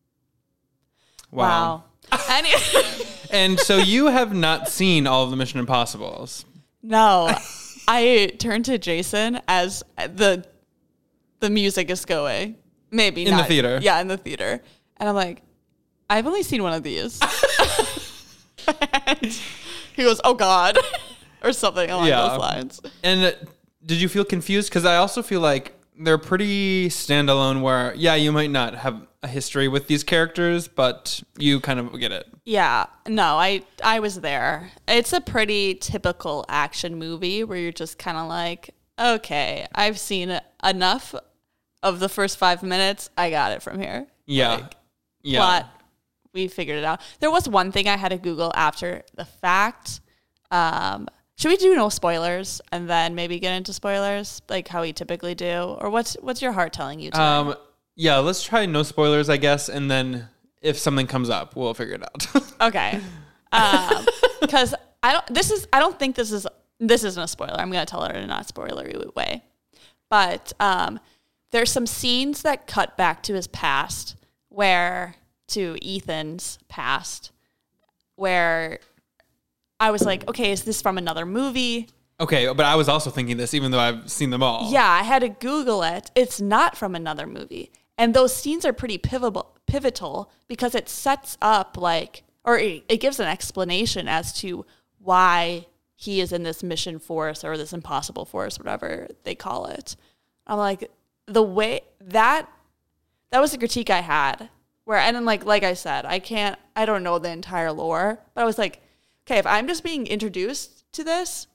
Wow. 1.35 1.85
Wow. 2.13 2.19
Any- 2.29 2.51
And 3.31 3.59
so 3.59 3.79
you 3.79 4.07
have 4.07 4.33
not 4.33 4.69
seen 4.69 5.09
all 5.09 5.25
of 5.25 5.31
the 5.31 5.37
Mission 5.37 5.59
Impossibles. 5.59 6.45
no, 6.83 7.35
I 7.89 8.33
turned 8.39 8.65
to 8.67 8.79
Jason 8.79 9.41
as 9.49 9.83
the 9.97 10.47
the 11.41 11.51
music 11.51 11.91
is 11.91 12.05
going. 12.05 12.57
Maybe 12.93 13.27
In 13.27 13.37
the 13.37 13.43
theater. 13.45 13.81
Yeah, 13.83 14.01
in 14.01 14.07
the 14.07 14.17
theater, 14.17 14.63
and 14.99 15.09
I'm 15.09 15.17
like, 15.17 15.43
I've 16.09 16.27
only 16.29 16.45
seen 16.45 16.63
one 16.63 16.75
of 16.75 16.85
these. 16.85 17.19
And 19.07 19.19
he 19.97 20.03
goes, 20.05 20.21
"Oh 20.25 20.35
God," 20.35 20.79
or 21.43 21.53
something 21.53 21.91
along 21.91 22.07
Yeah. 22.07 22.29
those 22.29 22.39
lines. 22.39 22.81
And 23.03 23.25
uh, 23.25 23.33
did 23.85 24.01
you 24.01 24.09
feel 24.09 24.25
confused? 24.25 24.71
Because 24.71 24.85
I 24.85 24.97
also 24.97 25.23
feel 25.23 25.41
like 25.41 25.75
they're 25.99 26.19
pretty 26.19 26.89
standalone. 26.89 27.63
Where 27.63 27.95
yeah, 27.97 28.15
you 28.15 28.33
might 28.33 28.51
not 28.51 28.75
have 28.77 29.07
a 29.25 29.27
history 29.27 29.69
with 29.69 29.89
these 29.89 30.05
characters, 30.05 30.69
but 30.69 31.23
you 31.39 31.59
kind 31.59 31.81
of 31.81 31.99
get 31.99 32.13
it. 32.13 32.29
Yeah, 32.45 32.85
no, 33.09 33.37
I 33.37 33.63
I 33.83 33.99
was 34.01 34.21
there. 34.21 34.71
It's 34.87 35.13
a 35.13 35.21
pretty 35.21 35.75
typical 35.77 36.45
action 36.49 36.97
movie 36.97 37.43
where 37.43 37.59
you're 37.59 37.73
just 37.73 37.99
kind 37.99 38.19
of 38.19 38.29
like, 38.29 38.71
okay, 39.01 39.67
I've 39.75 39.99
seen 39.99 40.39
enough 40.63 41.15
of 41.83 42.01
the 42.01 42.09
first 42.09 42.37
five 42.37 42.63
minutes. 42.63 43.09
I 43.17 43.31
got 43.31 43.53
it 43.53 43.63
from 43.63 43.81
here. 43.81 44.07
Yeah. 44.27 44.57
Like, 44.57 44.77
yeah. 45.23 45.39
plot, 45.39 45.83
we 46.35 46.49
figured 46.49 46.79
it 46.79 46.85
out. 46.85 47.01
There 47.21 47.31
was 47.31 47.49
one 47.49 47.73
thing 47.73 47.89
I 47.89 47.97
had 47.97 48.11
to 48.11 48.19
Google 48.19 48.53
after 48.55 49.03
the 49.15 49.25
fact. 49.25 50.01
Um, 50.51 51.09
should 51.37 51.49
we 51.49 51.57
do 51.57 51.75
no 51.75 51.89
spoilers 51.89 52.61
and 52.71 52.89
then 52.89 53.15
maybe 53.15 53.41
get 53.41 53.57
into 53.57 53.73
spoilers 53.73 54.43
like 54.51 54.69
how 54.69 54.83
we 54.83 54.93
typically 54.93 55.35
do, 55.35 55.77
or 55.81 55.89
what's 55.89 56.15
what's 56.21 56.43
your 56.43 56.53
heart 56.53 56.75
telling 56.75 57.01
you? 57.01 57.11
Today? 57.11 57.23
Um. 57.23 57.55
Yeah. 57.97 58.19
Let's 58.19 58.43
try 58.43 58.67
no 58.67 58.83
spoilers, 58.83 59.29
I 59.29 59.37
guess, 59.37 59.69
and 59.69 59.91
then 59.91 60.29
if 60.61 60.79
something 60.79 61.07
comes 61.07 61.31
up, 61.31 61.55
we'll 61.57 61.75
figure 61.75 61.95
it 61.95 62.03
out. 62.03 62.45
Okay. 62.61 63.01
Because 64.41 64.75
I 65.03 65.13
don't. 65.13 65.27
This 65.35 65.51
is. 65.51 65.69
I 65.73 65.79
don't 65.79 65.99
think 65.99 66.17
this 66.17 66.33
is. 66.33 66.47
This 66.81 67.05
isn't 67.05 67.23
a 67.23 67.29
spoiler. 67.29 67.61
I'm 67.61 67.71
gonna 67.71 67.87
tell 67.87 68.03
it 68.05 68.17
in 68.17 68.23
a 68.23 68.27
not 68.27 68.49
spoilery 68.49 69.15
way. 69.15 69.43
But 70.09 70.53
um, 70.61 70.99
there's 71.53 71.71
some 71.71 71.87
scenes 71.87 72.43
that 72.43 72.67
cut 72.67 72.97
back 72.97 73.23
to 73.25 73.35
his 73.35 73.47
past, 73.47 74.17
where 74.49 75.17
to 75.49 75.77
Ethan's 75.85 76.59
past, 76.69 77.33
where 78.17 78.79
I 79.79 79.91
was 79.91 80.03
like, 80.03 80.27
okay, 80.29 80.51
is 80.51 80.65
this 80.65 80.81
from 80.81 80.99
another 80.99 81.27
movie? 81.27 81.89
Okay, 82.21 82.47
but 82.47 82.65
I 82.65 82.77
was 82.77 82.89
also 82.89 83.11
thinking 83.11 83.37
this, 83.37 83.55
even 83.55 83.71
though 83.73 83.79
I've 83.81 84.11
seen 84.11 84.31
them 84.31 84.43
all. 84.43 84.71
Yeah, 84.73 84.89
I 84.89 85.03
had 85.03 85.21
to 85.21 85.29
Google 85.29 85.83
it. 85.83 86.11
It's 86.15 86.41
not 86.41 86.77
from 86.77 86.95
another 86.95 87.27
movie. 87.27 87.71
And 87.97 88.13
those 88.15 88.35
scenes 88.35 88.65
are 88.65 88.73
pretty 88.73 88.99
pivotal, 88.99 89.57
pivotal 89.67 90.31
because 90.49 90.75
it 90.75 90.89
sets 90.89 91.39
up 91.41 91.77
like, 91.77 92.25
or 92.45 92.59
it, 92.59 92.85
it 92.89 93.01
gives 93.01 93.21
an 93.21 93.29
explanation 93.29 94.09
as 94.09 94.33
to 94.41 94.67
why 94.99 95.67
he 95.97 96.21
is 96.21 96.33
in 96.33 96.43
this 96.43 96.63
mission 96.63 96.99
force 96.99 97.45
or 97.45 97.57
this 97.57 97.73
impossible 97.73 98.25
force, 98.25 98.59
whatever 98.59 99.09
they 99.23 99.35
call 99.35 99.67
it. 99.67 99.97
I'm 100.47 100.59
like, 100.59 100.91
the 101.27 101.43
way 101.43 101.83
that, 102.01 102.49
that 103.31 103.41
was 103.41 103.53
the 103.53 103.59
critique 103.59 103.91
I 103.91 104.01
had. 104.01 104.49
Where, 104.85 104.99
and 104.99 105.17
then 105.17 105.25
like, 105.25 105.47
like 105.47 105.63
I 105.63 105.73
said, 105.73 106.05
I 106.05 106.19
can't, 106.19 106.59
I 106.77 106.85
don't 106.85 107.03
know 107.03 107.19
the 107.19 107.31
entire 107.31 107.73
lore, 107.73 108.19
but 108.35 108.43
I 108.43 108.45
was 108.45 108.59
like, 108.59 108.83
okay, 109.27 109.39
if 109.39 109.47
I'm 109.47 109.67
just 109.67 109.83
being 109.83 110.07
introduced 110.07 110.85
to 110.93 111.05
this, 111.05 111.47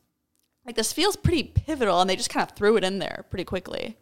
like 0.65 0.75
this 0.75 0.93
feels 0.93 1.15
pretty 1.15 1.43
pivotal 1.43 2.01
and 2.01 2.09
they 2.09 2.15
just 2.15 2.31
kind 2.31 2.49
of 2.49 2.55
threw 2.55 2.75
it 2.77 2.83
in 2.83 2.97
there 2.97 3.25
pretty 3.29 3.43
quickly. 3.43 3.97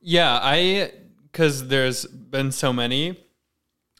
Yeah, 0.00 0.38
I 0.40 0.92
because 1.30 1.68
there's 1.68 2.04
been 2.06 2.52
so 2.52 2.72
many 2.72 3.18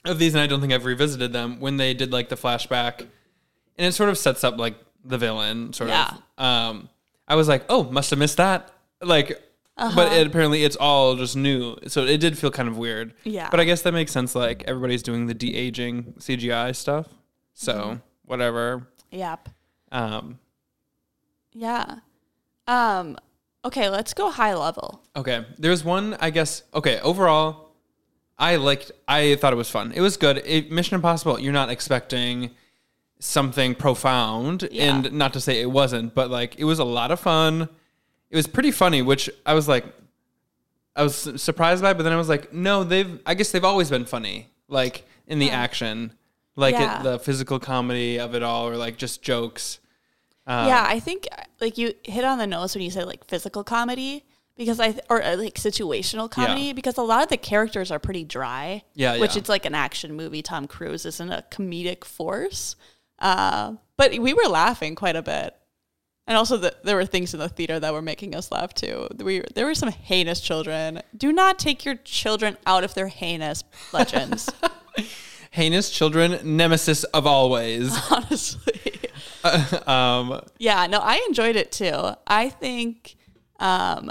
of 0.04 0.18
these, 0.18 0.34
and 0.34 0.40
I 0.42 0.46
don't 0.46 0.60
think 0.60 0.72
I've 0.72 0.84
revisited 0.84 1.32
them 1.32 1.60
when 1.60 1.76
they 1.76 1.94
did 1.94 2.12
like 2.12 2.28
the 2.28 2.36
flashback, 2.36 3.00
and 3.00 3.86
it 3.86 3.92
sort 3.92 4.10
of 4.10 4.18
sets 4.18 4.44
up 4.44 4.58
like 4.58 4.76
the 5.04 5.18
villain, 5.18 5.72
sort 5.72 5.90
Yeah. 5.90 6.14
of. 6.38 6.44
Um, 6.44 6.88
I 7.26 7.34
was 7.36 7.48
like, 7.48 7.64
oh, 7.68 7.84
must 7.84 8.10
have 8.10 8.18
missed 8.18 8.36
that. 8.38 8.70
Like, 9.02 9.42
Uh-huh. 9.76 9.92
but 9.94 10.12
it, 10.12 10.26
apparently 10.26 10.64
it's 10.64 10.76
all 10.76 11.14
just 11.16 11.36
new, 11.36 11.76
so 11.86 12.04
it 12.04 12.18
did 12.18 12.36
feel 12.38 12.50
kind 12.50 12.68
of 12.68 12.76
weird. 12.78 13.14
Yeah. 13.24 13.48
But 13.50 13.60
I 13.60 13.64
guess 13.64 13.82
that 13.82 13.92
makes 13.92 14.10
sense. 14.12 14.34
Like 14.34 14.64
everybody's 14.66 15.02
doing 15.02 15.26
the 15.26 15.34
de 15.34 15.54
aging 15.54 16.14
CGI 16.18 16.74
stuff, 16.74 17.06
so 17.54 17.72
Mm-hmm. 17.74 17.96
whatever. 18.24 18.88
Yep. 19.10 19.48
Um, 19.92 20.38
Yeah. 21.52 21.96
Um 22.66 23.16
okay, 23.64 23.88
let's 23.88 24.14
go 24.14 24.30
high 24.30 24.54
level. 24.54 25.02
Okay. 25.16 25.44
There's 25.58 25.84
one, 25.84 26.16
I 26.20 26.30
guess. 26.30 26.62
Okay. 26.74 27.00
Overall, 27.00 27.70
I 28.38 28.56
liked, 28.56 28.92
I 29.06 29.34
thought 29.36 29.52
it 29.52 29.56
was 29.56 29.70
fun. 29.70 29.92
It 29.92 30.00
was 30.00 30.16
good. 30.16 30.42
It, 30.46 30.70
Mission 30.70 30.94
Impossible, 30.94 31.38
you're 31.40 31.52
not 31.52 31.70
expecting 31.70 32.50
something 33.20 33.74
profound. 33.74 34.68
Yeah. 34.70 34.94
And 34.96 35.12
not 35.12 35.32
to 35.34 35.40
say 35.40 35.60
it 35.60 35.70
wasn't, 35.70 36.14
but 36.14 36.30
like 36.30 36.56
it 36.58 36.64
was 36.64 36.78
a 36.78 36.84
lot 36.84 37.10
of 37.10 37.20
fun. 37.20 37.68
It 38.30 38.36
was 38.36 38.46
pretty 38.46 38.70
funny, 38.70 39.02
which 39.02 39.28
I 39.46 39.54
was 39.54 39.66
like, 39.68 39.84
I 40.94 41.02
was 41.02 41.40
surprised 41.40 41.82
by, 41.82 41.92
but 41.94 42.02
then 42.02 42.12
I 42.12 42.16
was 42.16 42.28
like, 42.28 42.52
no, 42.52 42.84
they've, 42.84 43.20
I 43.24 43.34
guess 43.34 43.52
they've 43.52 43.64
always 43.64 43.88
been 43.88 44.04
funny, 44.04 44.48
like 44.68 45.04
in 45.26 45.38
the 45.38 45.50
action, 45.50 46.12
like 46.56 46.74
Yeah. 46.74 47.00
it, 47.00 47.02
the 47.04 47.18
physical 47.20 47.58
comedy 47.60 48.18
of 48.18 48.34
it 48.34 48.42
all, 48.42 48.68
or 48.68 48.76
like 48.76 48.96
just 48.96 49.22
jokes. 49.22 49.78
Um, 50.48 50.66
yeah, 50.66 50.84
I 50.88 50.98
think 50.98 51.28
like 51.60 51.76
you 51.78 51.92
hit 52.04 52.24
on 52.24 52.38
the 52.38 52.46
nose 52.46 52.74
when 52.74 52.82
you 52.82 52.90
said 52.90 53.06
like 53.06 53.24
physical 53.26 53.62
comedy 53.62 54.24
because 54.56 54.80
I 54.80 54.98
or 55.10 55.22
uh, 55.22 55.36
like 55.36 55.54
situational 55.54 56.30
comedy 56.30 56.62
Yeah. 56.62 56.72
because 56.72 56.96
a 56.96 57.02
lot 57.02 57.22
of 57.22 57.28
the 57.28 57.36
characters 57.36 57.90
are 57.90 57.98
pretty 57.98 58.24
dry. 58.24 58.82
Yeah, 58.94 59.18
Which 59.18 59.34
yeah. 59.34 59.40
it's 59.40 59.48
like 59.48 59.66
an 59.66 59.74
action 59.74 60.14
movie. 60.14 60.42
Tom 60.42 60.66
Cruise 60.66 61.04
isn't 61.06 61.30
a 61.30 61.44
comedic 61.50 62.02
force. 62.04 62.74
Uh, 63.18 63.74
but 63.96 64.18
we 64.18 64.32
were 64.32 64.48
laughing 64.48 64.94
quite 64.94 65.16
a 65.16 65.22
bit. 65.22 65.54
And 66.26 66.36
also, 66.36 66.56
the, 66.58 66.74
there 66.84 66.94
were 66.96 67.06
things 67.06 67.32
in 67.34 67.40
the 67.40 67.48
theater 67.48 67.80
that 67.80 67.92
were 67.92 68.02
making 68.02 68.34
us 68.34 68.52
laugh 68.52 68.74
too. 68.74 69.08
We, 69.16 69.42
there 69.54 69.64
were 69.66 69.74
some 69.74 69.90
heinous 69.90 70.40
children. 70.40 71.02
Do 71.16 71.32
not 71.32 71.58
take 71.58 71.84
your 71.84 71.94
children 71.96 72.56
out 72.66 72.84
if 72.84 72.94
they're 72.94 73.08
heinous 73.08 73.64
legends. 73.92 74.50
Heinous 75.52 75.88
children, 75.90 76.38
nemesis 76.56 77.04
of 77.04 77.26
always. 77.26 77.96
honestly. 78.10 78.97
um, 79.86 80.40
Yeah, 80.58 80.86
no, 80.86 80.98
I 80.98 81.24
enjoyed 81.28 81.56
it 81.56 81.72
too. 81.72 82.10
I 82.26 82.48
think 82.48 83.16
um 83.60 84.10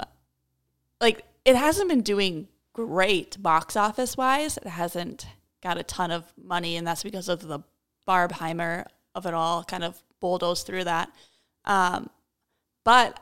like 1.00 1.24
it 1.44 1.56
hasn't 1.56 1.88
been 1.88 2.02
doing 2.02 2.48
great 2.72 3.42
box 3.42 3.76
office 3.76 4.16
wise. 4.16 4.56
It 4.58 4.66
hasn't 4.66 5.26
got 5.62 5.78
a 5.78 5.82
ton 5.82 6.10
of 6.10 6.32
money 6.36 6.76
and 6.76 6.86
that's 6.86 7.02
because 7.02 7.28
of 7.28 7.42
the 7.42 7.60
Barbheimer 8.06 8.84
of 9.14 9.26
it 9.26 9.34
all 9.34 9.64
kind 9.64 9.84
of 9.84 10.02
bulldozed 10.20 10.66
through 10.66 10.84
that. 10.84 11.10
Um 11.64 12.10
but 12.84 13.20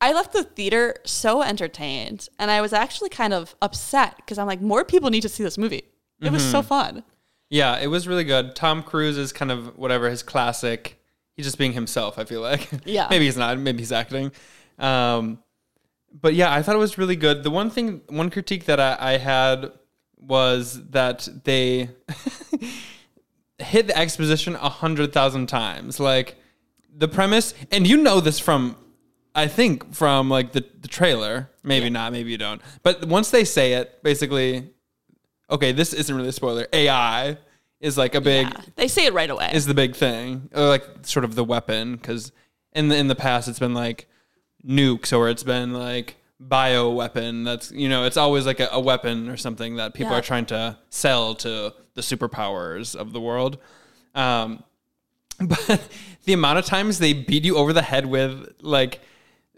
I 0.00 0.12
left 0.12 0.32
the 0.32 0.44
theater 0.44 0.96
so 1.04 1.42
entertained 1.42 2.28
and 2.38 2.50
I 2.50 2.60
was 2.60 2.72
actually 2.72 3.08
kind 3.08 3.32
of 3.32 3.54
upset 3.62 4.16
because 4.16 4.38
I'm 4.38 4.46
like 4.46 4.60
more 4.60 4.84
people 4.84 5.10
need 5.10 5.22
to 5.22 5.28
see 5.28 5.42
this 5.42 5.58
movie. 5.58 5.84
It 6.20 6.32
was 6.32 6.42
so 6.42 6.62
fun. 6.62 7.04
Yeah, 7.50 7.78
it 7.78 7.88
was 7.88 8.08
really 8.08 8.24
good. 8.24 8.56
Tom 8.56 8.82
Cruise 8.82 9.18
is 9.18 9.32
kind 9.32 9.52
of 9.52 9.76
whatever 9.76 10.10
his 10.10 10.22
classic. 10.22 11.00
He's 11.36 11.44
just 11.46 11.58
being 11.58 11.72
himself. 11.72 12.18
I 12.18 12.24
feel 12.24 12.40
like. 12.40 12.68
Yeah. 12.84 13.06
maybe 13.10 13.26
he's 13.26 13.36
not. 13.36 13.58
Maybe 13.58 13.78
he's 13.78 13.92
acting. 13.92 14.32
Um, 14.78 15.38
but 16.12 16.34
yeah, 16.34 16.52
I 16.52 16.62
thought 16.62 16.74
it 16.74 16.78
was 16.78 16.96
really 16.98 17.16
good. 17.16 17.42
The 17.42 17.50
one 17.50 17.68
thing, 17.70 18.00
one 18.08 18.30
critique 18.30 18.64
that 18.66 18.80
I, 18.80 18.96
I 18.98 19.18
had 19.18 19.72
was 20.16 20.82
that 20.90 21.28
they 21.44 21.90
hit 23.58 23.86
the 23.88 23.96
exposition 23.96 24.54
a 24.54 24.68
hundred 24.68 25.12
thousand 25.12 25.46
times. 25.48 26.00
Like 26.00 26.36
the 26.94 27.08
premise, 27.08 27.54
and 27.70 27.86
you 27.86 27.98
know 27.98 28.20
this 28.20 28.38
from, 28.38 28.76
I 29.34 29.46
think 29.48 29.94
from 29.94 30.30
like 30.30 30.52
the 30.52 30.64
the 30.80 30.88
trailer. 30.88 31.50
Maybe 31.62 31.90
not. 31.90 32.12
Maybe 32.12 32.30
you 32.30 32.38
don't. 32.38 32.62
But 32.82 33.06
once 33.06 33.30
they 33.30 33.44
say 33.44 33.74
it, 33.74 34.02
basically, 34.02 34.70
okay, 35.50 35.72
this 35.72 35.92
isn't 35.92 36.14
really 36.14 36.28
a 36.28 36.32
spoiler. 36.32 36.66
AI 36.72 37.36
is 37.80 37.98
like 37.98 38.14
a 38.14 38.20
big 38.20 38.46
Yeah. 38.48 38.60
They 38.76 38.88
say 38.88 39.06
it 39.06 39.12
right 39.12 39.28
away. 39.30 39.50
is 39.52 39.66
the 39.66 39.74
big 39.74 39.94
thing, 39.94 40.48
or 40.54 40.66
like 40.68 40.84
sort 41.02 41.24
of 41.24 41.34
the 41.34 41.44
weapon. 41.44 41.96
Because 41.96 42.32
in 42.72 42.88
the 42.88 42.96
in 42.96 43.08
the 43.08 43.14
past, 43.14 43.48
it's 43.48 43.58
been 43.58 43.74
like 43.74 44.08
nukes, 44.66 45.16
or 45.16 45.28
it's 45.28 45.42
been 45.42 45.72
like 45.72 46.16
bio 46.40 46.90
weapon. 46.90 47.44
That's 47.44 47.70
you 47.72 47.88
know, 47.88 48.04
it's 48.04 48.16
always 48.16 48.46
like 48.46 48.60
a, 48.60 48.68
a 48.72 48.80
weapon 48.80 49.28
or 49.28 49.36
something 49.36 49.76
that 49.76 49.94
people 49.94 50.12
Yeah. 50.12 50.18
are 50.18 50.22
trying 50.22 50.46
to 50.46 50.78
sell 50.90 51.34
to 51.36 51.74
the 51.94 52.02
superpowers 52.02 52.94
of 52.96 53.12
the 53.12 53.20
world. 53.20 53.58
Um, 54.14 54.62
but 55.40 55.86
the 56.24 56.32
amount 56.32 56.58
of 56.58 56.64
times 56.64 56.98
they 56.98 57.12
beat 57.12 57.44
you 57.44 57.56
over 57.56 57.72
the 57.74 57.82
head 57.82 58.06
with 58.06 58.54
like 58.62 59.00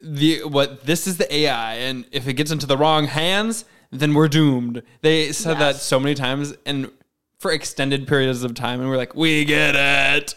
the 0.03 0.43
what 0.45 0.85
this 0.85 1.07
is 1.07 1.17
the 1.19 1.33
AI, 1.33 1.75
and 1.77 2.05
if 2.11 2.27
it 2.27 2.35
gets 2.35 2.51
into 2.51 2.67
the 2.67 2.77
wrong 2.77 3.07
hands, 3.07 3.65
then 3.93 4.13
we're 4.15 4.29
doomed. 4.29 4.83
They 5.03 5.31
said 5.33 5.59
that 5.59 5.77
so 5.77 5.99
many 6.01 6.15
times 6.17 6.55
and 6.67 6.91
for 7.38 7.53
extended 7.53 8.07
periods 8.09 8.42
of 8.42 8.55
time, 8.55 8.81
and 8.81 8.90
we're 8.90 8.96
like, 8.96 9.14
we 9.14 9.44
get 9.44 9.74
it, 9.77 10.35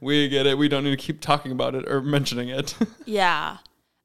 we 0.00 0.28
get 0.28 0.46
it. 0.46 0.58
We 0.58 0.68
don't 0.68 0.84
need 0.84 0.90
to 0.90 0.96
keep 0.96 1.20
talking 1.20 1.50
about 1.50 1.74
it 1.74 1.88
or 1.88 2.00
mentioning 2.00 2.48
it. 2.48 2.76
Yeah. 3.04 3.58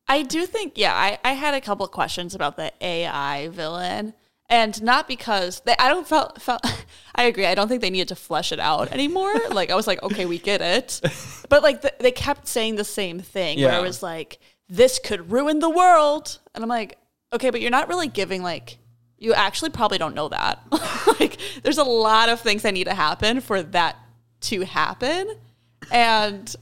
I 0.09 0.23
do 0.23 0.45
think, 0.45 0.73
yeah, 0.77 0.93
I, 0.93 1.19
I 1.23 1.33
had 1.33 1.53
a 1.53 1.61
couple 1.61 1.85
of 1.85 1.91
questions 1.91 2.33
about 2.33 2.55
the 2.55 2.71
AI 2.81 3.49
villain. 3.49 4.13
And 4.49 4.81
not 4.81 5.07
because 5.07 5.59
they, 5.65 5.75
I 5.77 5.89
don't 5.89 6.07
felt, 6.07 6.41
felt, 6.41 6.61
I 7.15 7.23
agree. 7.23 7.45
I 7.45 7.53
don't 7.53 7.67
think 7.67 7.81
they 7.81 7.89
needed 7.89 8.07
to 8.09 8.15
flesh 8.15 8.53
it 8.53 8.59
out 8.59 8.91
anymore. 8.93 9.33
like, 9.51 9.69
I 9.69 9.75
was 9.75 9.85
like, 9.85 10.01
okay, 10.03 10.25
we 10.25 10.39
get 10.39 10.61
it. 10.61 11.01
But 11.49 11.63
like, 11.63 11.81
the, 11.81 11.93
they 11.99 12.11
kept 12.11 12.47
saying 12.47 12.77
the 12.77 12.85
same 12.85 13.19
thing 13.19 13.59
yeah. 13.59 13.67
where 13.67 13.79
it 13.79 13.81
was 13.81 14.01
like, 14.01 14.39
this 14.69 14.99
could 14.99 15.31
ruin 15.31 15.59
the 15.59 15.69
world. 15.69 16.39
And 16.55 16.63
I'm 16.63 16.69
like, 16.69 16.97
okay, 17.33 17.49
but 17.49 17.59
you're 17.59 17.71
not 17.71 17.89
really 17.89 18.07
giving 18.07 18.41
like, 18.41 18.77
you 19.17 19.33
actually 19.33 19.69
probably 19.69 19.97
don't 19.97 20.15
know 20.15 20.29
that. 20.29 20.61
like, 21.19 21.37
there's 21.63 21.77
a 21.77 21.83
lot 21.83 22.29
of 22.29 22.39
things 22.41 22.61
that 22.63 22.73
need 22.73 22.85
to 22.85 22.93
happen 22.93 23.41
for 23.41 23.63
that 23.63 23.97
to 24.41 24.61
happen. 24.61 25.31
And 25.91 26.55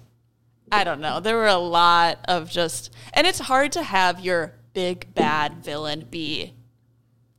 I 0.71 0.83
don't 0.83 1.01
know. 1.01 1.19
There 1.19 1.35
were 1.35 1.47
a 1.47 1.57
lot 1.57 2.19
of 2.27 2.49
just, 2.49 2.93
and 3.13 3.27
it's 3.27 3.39
hard 3.39 3.71
to 3.73 3.83
have 3.83 4.19
your 4.19 4.53
big 4.73 5.13
bad 5.13 5.63
villain 5.63 6.07
be 6.09 6.53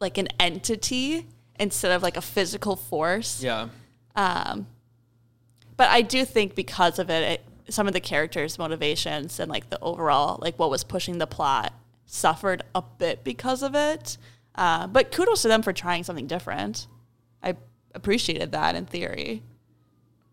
like 0.01 0.19
an 0.19 0.29
entity 0.39 1.27
instead 1.59 1.93
of 1.93 2.03
like 2.03 2.17
a 2.17 2.23
physical 2.23 2.77
force. 2.77 3.43
yeah, 3.43 3.69
Um, 4.15 4.67
but 5.77 5.89
I 5.91 6.03
do 6.03 6.25
think 6.25 6.55
because 6.55 6.99
of 6.99 7.11
it, 7.11 7.41
it, 7.67 7.73
some 7.73 7.87
of 7.87 7.93
the 7.93 8.01
characters' 8.01 8.59
motivations 8.59 9.41
and 9.41 9.51
like 9.51 9.71
the 9.71 9.79
overall, 9.81 10.39
like 10.41 10.59
what 10.59 10.71
was 10.71 10.85
pushing 10.85 11.19
the 11.19 11.27
plot, 11.27 11.73
suffered 12.07 12.63
a 12.75 12.83
bit 12.83 13.25
because 13.25 13.63
of 13.63 13.75
it. 13.75 14.17
Uh, 14.57 14.87
but 14.87 15.13
kudos 15.13 15.43
to 15.43 15.49
them 15.49 15.63
for 15.63 15.73
trying 15.73 16.03
something 16.03 16.27
different. 16.27 16.87
I 17.43 17.55
appreciated 17.95 18.53
that 18.53 18.75
in 18.75 18.87
theory. 18.87 19.43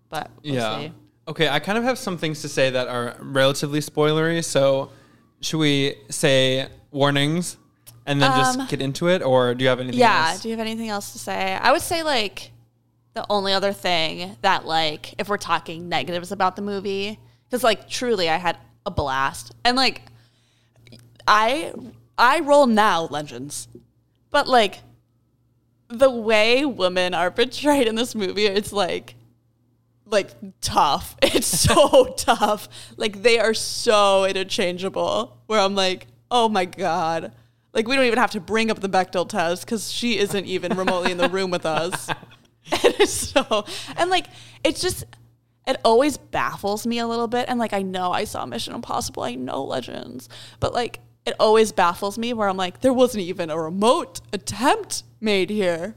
But 0.10 0.32
we'll 0.44 0.56
yeah. 0.56 0.80
see. 0.80 0.92
Okay, 1.28 1.50
I 1.50 1.60
kind 1.60 1.78
of 1.78 1.84
have 1.84 1.98
some 1.98 2.18
things 2.18 2.42
to 2.42 2.50
say 2.50 2.70
that 2.70 2.88
are 2.88 3.16
relatively 3.20 3.80
spoilery. 3.80 4.44
So, 4.44 4.92
should 5.42 5.58
we 5.58 5.96
say 6.10 6.68
warnings 6.92 7.58
and 8.06 8.22
then 8.22 8.32
Um, 8.32 8.38
just 8.38 8.70
get 8.70 8.82
into 8.82 9.08
it, 9.08 9.22
or 9.22 9.56
do 9.56 9.64
you 9.64 9.70
have 9.70 9.80
anything? 9.80 10.00
Yeah. 10.00 10.32
else? 10.32 10.42
Do 10.42 10.50
you 10.50 10.56
have 10.58 10.66
anything 10.66 10.90
else 10.90 11.14
to 11.14 11.20
say? 11.20 11.54
I 11.56 11.72
would 11.72 11.82
say 11.82 12.04
like 12.04 12.52
the 13.14 13.26
only 13.30 13.54
other 13.54 13.74
thing 13.74 14.36
that 14.42 14.66
like 14.66 15.16
if 15.18 15.30
we're 15.30 15.38
talking 15.38 15.90
negatives 15.90 16.32
about 16.32 16.56
the 16.56 16.62
movie, 16.62 17.20
because 17.46 17.64
like 17.64 17.88
truly 17.88 18.30
I 18.30 18.38
had 18.38 18.58
a 18.86 18.92
blast 18.92 19.54
and 19.64 19.78
like 19.78 20.02
I 21.28 21.74
I 22.18 22.42
roll 22.42 22.68
now 22.68 23.06
legends, 23.06 23.68
but 24.34 24.48
like 24.48 24.80
the 25.88 26.10
way 26.10 26.66
women 26.66 27.14
are 27.14 27.32
portrayed 27.32 27.88
in 27.88 27.96
this 27.96 28.16
movie, 28.16 28.48
it's 28.48 28.74
like 28.74 29.16
like 30.06 30.32
tough. 30.60 31.16
It's 31.22 31.48
so 31.48 32.14
tough. 32.18 32.68
Like 32.98 33.22
they 33.22 33.40
are 33.40 33.54
so 33.54 34.26
interchangeable. 34.26 35.38
Where 35.46 35.60
I'm 35.60 35.76
like, 35.76 36.08
oh 36.30 36.50
my 36.50 36.66
god. 36.66 37.32
Like 37.74 37.88
we 37.88 37.96
don't 37.96 38.06
even 38.06 38.20
have 38.20 38.32
to 38.32 38.40
bring 38.40 38.70
up 38.70 38.80
the 38.82 38.90
Bechdel 38.90 39.30
test 39.30 39.66
because 39.66 39.92
she 39.92 40.18
isn't 40.18 40.46
even 40.46 40.76
remotely 40.76 41.12
in 41.12 41.18
the 41.18 41.30
room 41.30 41.50
with 41.50 41.66
us. 41.66 42.10
And 42.72 42.96
it's 42.98 43.12
so 43.12 43.66
and 43.98 44.10
like 44.10 44.28
it's 44.64 44.80
just 44.80 45.04
it 45.68 45.76
always 45.84 46.16
baffles 46.16 46.88
me 46.88 47.00
a 47.00 47.06
little 47.06 47.28
bit. 47.28 47.50
And 47.50 47.60
like 47.60 47.74
I 47.74 47.82
know 47.82 48.14
I 48.14 48.24
saw 48.24 48.46
Mission 48.46 48.74
Impossible, 48.74 49.24
I 49.24 49.36
know 49.36 49.66
Legends, 49.66 50.30
but 50.62 50.74
like 50.74 51.02
it 51.26 51.36
always 51.40 51.72
baffles 51.72 52.18
me 52.18 52.34
where 52.34 52.50
I'm 52.50 52.58
like, 52.58 52.82
there 52.82 52.94
wasn't 52.94 53.24
even 53.24 53.50
a 53.50 53.58
remote 53.60 54.22
attempt 54.34 55.04
made 55.22 55.50
here. 55.50 55.96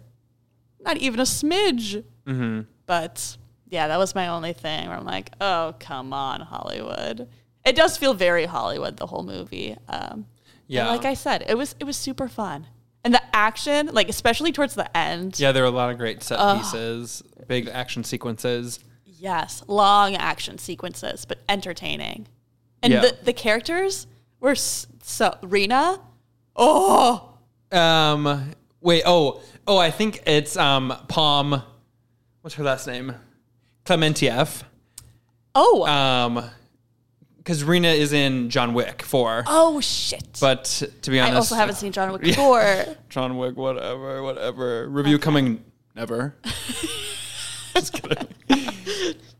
Not 0.80 0.96
even 0.98 1.18
a 1.20 1.24
smidge. 1.24 2.04
Mm-hmm. 2.26 2.60
But 2.86 3.36
yeah, 3.68 3.88
that 3.88 3.98
was 3.98 4.14
my 4.14 4.28
only 4.28 4.52
thing 4.52 4.86
where 4.88 4.96
I'm 4.96 5.04
like, 5.04 5.32
oh, 5.40 5.74
come 5.80 6.12
on, 6.12 6.40
Hollywood. 6.42 7.28
It 7.64 7.74
does 7.74 7.96
feel 7.96 8.14
very 8.14 8.46
Hollywood, 8.46 8.96
the 8.96 9.06
whole 9.06 9.24
movie. 9.24 9.76
Um, 9.88 10.26
Yeah. 10.68 10.88
like 10.88 11.04
I 11.04 11.14
said, 11.14 11.44
it 11.48 11.56
was 11.58 11.74
it 11.80 11.84
was 11.84 11.96
super 11.96 12.28
fun. 12.28 12.66
And 13.04 13.12
the 13.14 13.22
action, 13.34 13.90
like 13.92 14.08
especially 14.08 14.52
towards 14.52 14.74
the 14.74 14.96
end, 14.96 15.38
Yeah, 15.40 15.50
there 15.52 15.62
were 15.64 15.68
a 15.68 15.72
lot 15.72 15.90
of 15.90 15.98
great 15.98 16.22
set 16.22 16.38
pieces, 16.58 17.22
big 17.48 17.68
action 17.68 18.04
sequences. 18.04 18.78
yes, 19.04 19.62
long 19.66 20.14
action 20.14 20.58
sequences, 20.58 21.24
but 21.24 21.38
entertaining. 21.48 22.28
And 22.82 22.92
Yeah. 22.92 23.00
the, 23.00 23.16
the 23.24 23.32
characters 23.32 24.06
were 24.40 24.52
s- 24.52 24.86
so 25.08 25.36
Rena, 25.42 26.00
oh, 26.56 27.34
Um, 27.70 28.52
wait. 28.80 29.02
Oh, 29.06 29.40
oh. 29.66 29.78
I 29.78 29.90
think 29.92 30.22
it's 30.26 30.56
um 30.56 30.92
Pom. 31.08 31.62
What's 32.42 32.56
her 32.56 32.64
last 32.64 32.86
name? 32.88 33.14
Klementieff. 33.84 34.62
oh, 35.54 35.86
Um, 35.86 36.44
because 37.38 37.62
Rena 37.62 37.88
is 37.88 38.12
in 38.12 38.50
John 38.50 38.74
Wick 38.74 39.02
four. 39.02 39.44
oh 39.46 39.80
shit. 39.80 40.38
But 40.40 40.64
to 41.02 41.10
be 41.10 41.20
honest, 41.20 41.32
I 41.34 41.36
also 41.36 41.54
haven't 41.54 41.76
seen 41.76 41.92
John 41.92 42.10
Wick 42.12 42.22
Yeah. 42.24 42.34
4. 42.34 42.84
John 43.08 43.36
Wick, 43.38 43.56
whatever, 43.56 44.22
whatever. 44.24 44.88
Review 44.88 45.18
coming 45.20 45.62
never. 45.94 46.34
Just 47.74 47.92
kidding. 47.92 48.26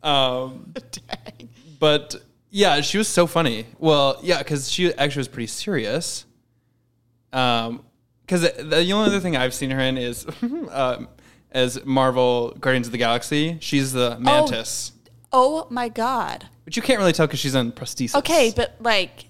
um, 0.04 0.72
Dang. 0.92 1.48
but 1.80 2.14
yeah, 2.50 2.80
she 2.80 2.98
was 2.98 3.08
so 3.08 3.26
funny. 3.26 3.66
Well, 3.78 4.18
yeah, 4.22 4.38
because 4.38 4.70
she 4.70 4.92
actually 4.94 5.20
was 5.20 5.28
pretty 5.28 5.48
serious. 5.48 6.24
Um, 7.32 7.82
because 8.22 8.42
the 8.42 8.90
only 8.92 9.06
other 9.06 9.20
thing 9.20 9.36
I've 9.36 9.54
seen 9.54 9.70
her 9.70 9.80
in 9.80 9.96
is 9.96 10.26
um, 10.70 11.08
as 11.52 11.84
Marvel 11.84 12.50
Guardians 12.60 12.86
of 12.88 12.92
the 12.92 12.98
Galaxy. 12.98 13.56
She's 13.60 13.92
the 13.92 14.18
mantis, 14.18 14.92
Oh 15.32 15.66
my 15.70 15.88
god. 15.88 16.48
but 16.64 16.76
you 16.76 16.82
can't 16.82 16.98
really 16.98 17.12
tell 17.12 17.26
because 17.26 17.38
she's 17.40 17.54
on 17.54 17.70
prosthesis. 17.72 18.16
Okay, 18.16 18.52
but 18.54 18.74
like, 18.80 19.26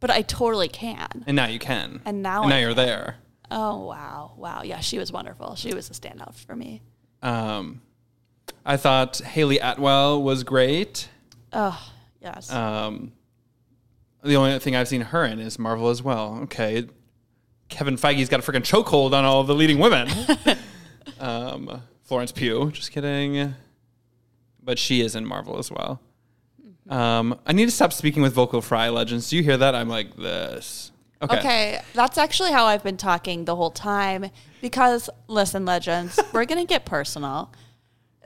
but 0.00 0.10
I 0.10 0.22
totally 0.22 0.68
can. 0.68 1.24
and 1.26 1.36
now 1.36 1.46
you 1.46 1.58
can. 1.58 2.02
And 2.04 2.22
now 2.22 2.42
and 2.42 2.50
now 2.50 2.56
I 2.56 2.60
you're 2.60 2.74
there. 2.74 3.16
Oh 3.50 3.86
wow, 3.86 4.32
wow, 4.36 4.62
yeah, 4.62 4.80
she 4.80 4.98
was 4.98 5.12
wonderful. 5.12 5.54
She 5.54 5.72
was 5.74 5.88
a 5.90 5.92
standout 5.92 6.34
for 6.34 6.56
me. 6.56 6.82
Um, 7.22 7.82
I 8.66 8.76
thought 8.76 9.18
Hayley 9.18 9.58
Atwell 9.58 10.22
was 10.22 10.42
great. 10.44 11.08
Oh 11.52 11.92
yes, 12.20 12.50
Um, 12.52 13.12
the 14.22 14.36
only 14.36 14.58
thing 14.58 14.76
I've 14.76 14.88
seen 14.88 15.00
her 15.00 15.24
in 15.24 15.38
is 15.38 15.58
Marvel 15.58 15.88
as 15.88 16.02
well. 16.02 16.40
Okay, 16.44 16.86
Kevin 17.68 17.96
Feige's 17.96 18.28
got 18.28 18.40
a 18.40 18.42
freaking 18.42 18.62
chokehold 18.62 19.12
on 19.12 19.24
all 19.24 19.44
the 19.44 19.54
leading 19.54 19.78
women. 19.78 20.08
um, 21.20 21.82
Florence 22.02 22.32
Pugh, 22.32 22.70
just 22.72 22.90
kidding, 22.90 23.54
but 24.62 24.78
she 24.78 25.00
is 25.00 25.14
in 25.14 25.26
Marvel 25.26 25.58
as 25.58 25.70
well. 25.70 26.00
Um, 26.88 27.38
I 27.46 27.52
need 27.52 27.66
to 27.66 27.70
stop 27.70 27.92
speaking 27.92 28.22
with 28.22 28.32
vocal 28.32 28.62
fry 28.62 28.88
legends. 28.88 29.28
Do 29.28 29.36
you 29.36 29.42
hear 29.42 29.58
that? 29.58 29.74
I'm 29.74 29.88
like 29.88 30.16
this. 30.16 30.90
Okay. 31.20 31.38
okay. 31.38 31.80
that's 31.94 32.16
actually 32.16 32.52
how 32.52 32.64
I've 32.64 32.82
been 32.82 32.96
talking 32.96 33.44
the 33.44 33.56
whole 33.56 33.70
time. 33.70 34.30
Because 34.60 35.10
listen, 35.26 35.64
legends, 35.64 36.18
we're 36.32 36.44
gonna 36.44 36.64
get 36.64 36.84
personal. 36.84 37.52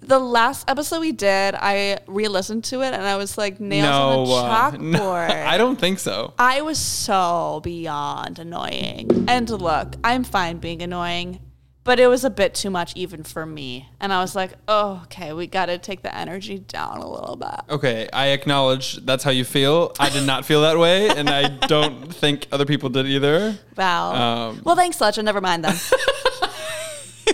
The 0.04 0.18
last 0.18 0.68
episode 0.68 1.00
we 1.00 1.12
did, 1.12 1.54
I 1.54 1.98
re-listened 2.06 2.64
to 2.64 2.82
it 2.82 2.92
and 2.92 3.02
I 3.02 3.16
was 3.16 3.38
like 3.38 3.60
nails 3.60 3.86
on 3.88 4.24
the 4.26 4.32
uh, 4.32 4.70
chalkboard. 4.72 5.28
no, 5.28 5.46
I 5.46 5.56
don't 5.56 5.78
think 5.78 5.98
so. 6.00 6.34
I 6.38 6.60
was 6.62 6.78
so 6.78 7.60
beyond 7.62 8.38
annoying. 8.40 9.26
And 9.28 9.48
look, 9.48 9.94
I'm 10.02 10.24
fine 10.24 10.58
being 10.58 10.82
annoying, 10.82 11.38
but 11.84 12.00
it 12.00 12.08
was 12.08 12.24
a 12.24 12.30
bit 12.30 12.54
too 12.54 12.68
much 12.68 12.92
even 12.96 13.22
for 13.22 13.46
me. 13.46 13.88
And 14.00 14.12
I 14.12 14.20
was 14.20 14.34
like, 14.34 14.52
oh, 14.66 15.02
okay, 15.04 15.32
we 15.32 15.46
got 15.46 15.66
to 15.66 15.78
take 15.78 16.02
the 16.02 16.14
energy 16.16 16.58
down 16.58 16.98
a 16.98 17.08
little 17.08 17.36
bit. 17.36 17.60
Okay, 17.70 18.08
I 18.12 18.28
acknowledge 18.28 18.96
that's 19.06 19.22
how 19.22 19.30
you 19.30 19.44
feel. 19.44 19.92
I 20.00 20.10
did 20.10 20.26
not 20.26 20.44
feel 20.44 20.62
that 20.62 20.78
way, 20.78 21.08
and 21.10 21.30
I 21.30 21.48
don't 21.68 22.12
think 22.12 22.48
other 22.50 22.66
people 22.66 22.88
did 22.88 23.06
either. 23.06 23.56
Wow. 23.76 24.14
Um, 24.50 24.62
well, 24.64 24.76
thanks, 24.76 25.00
Legend. 25.00 25.26
Never 25.26 25.40
mind 25.40 25.64
then. 25.64 25.76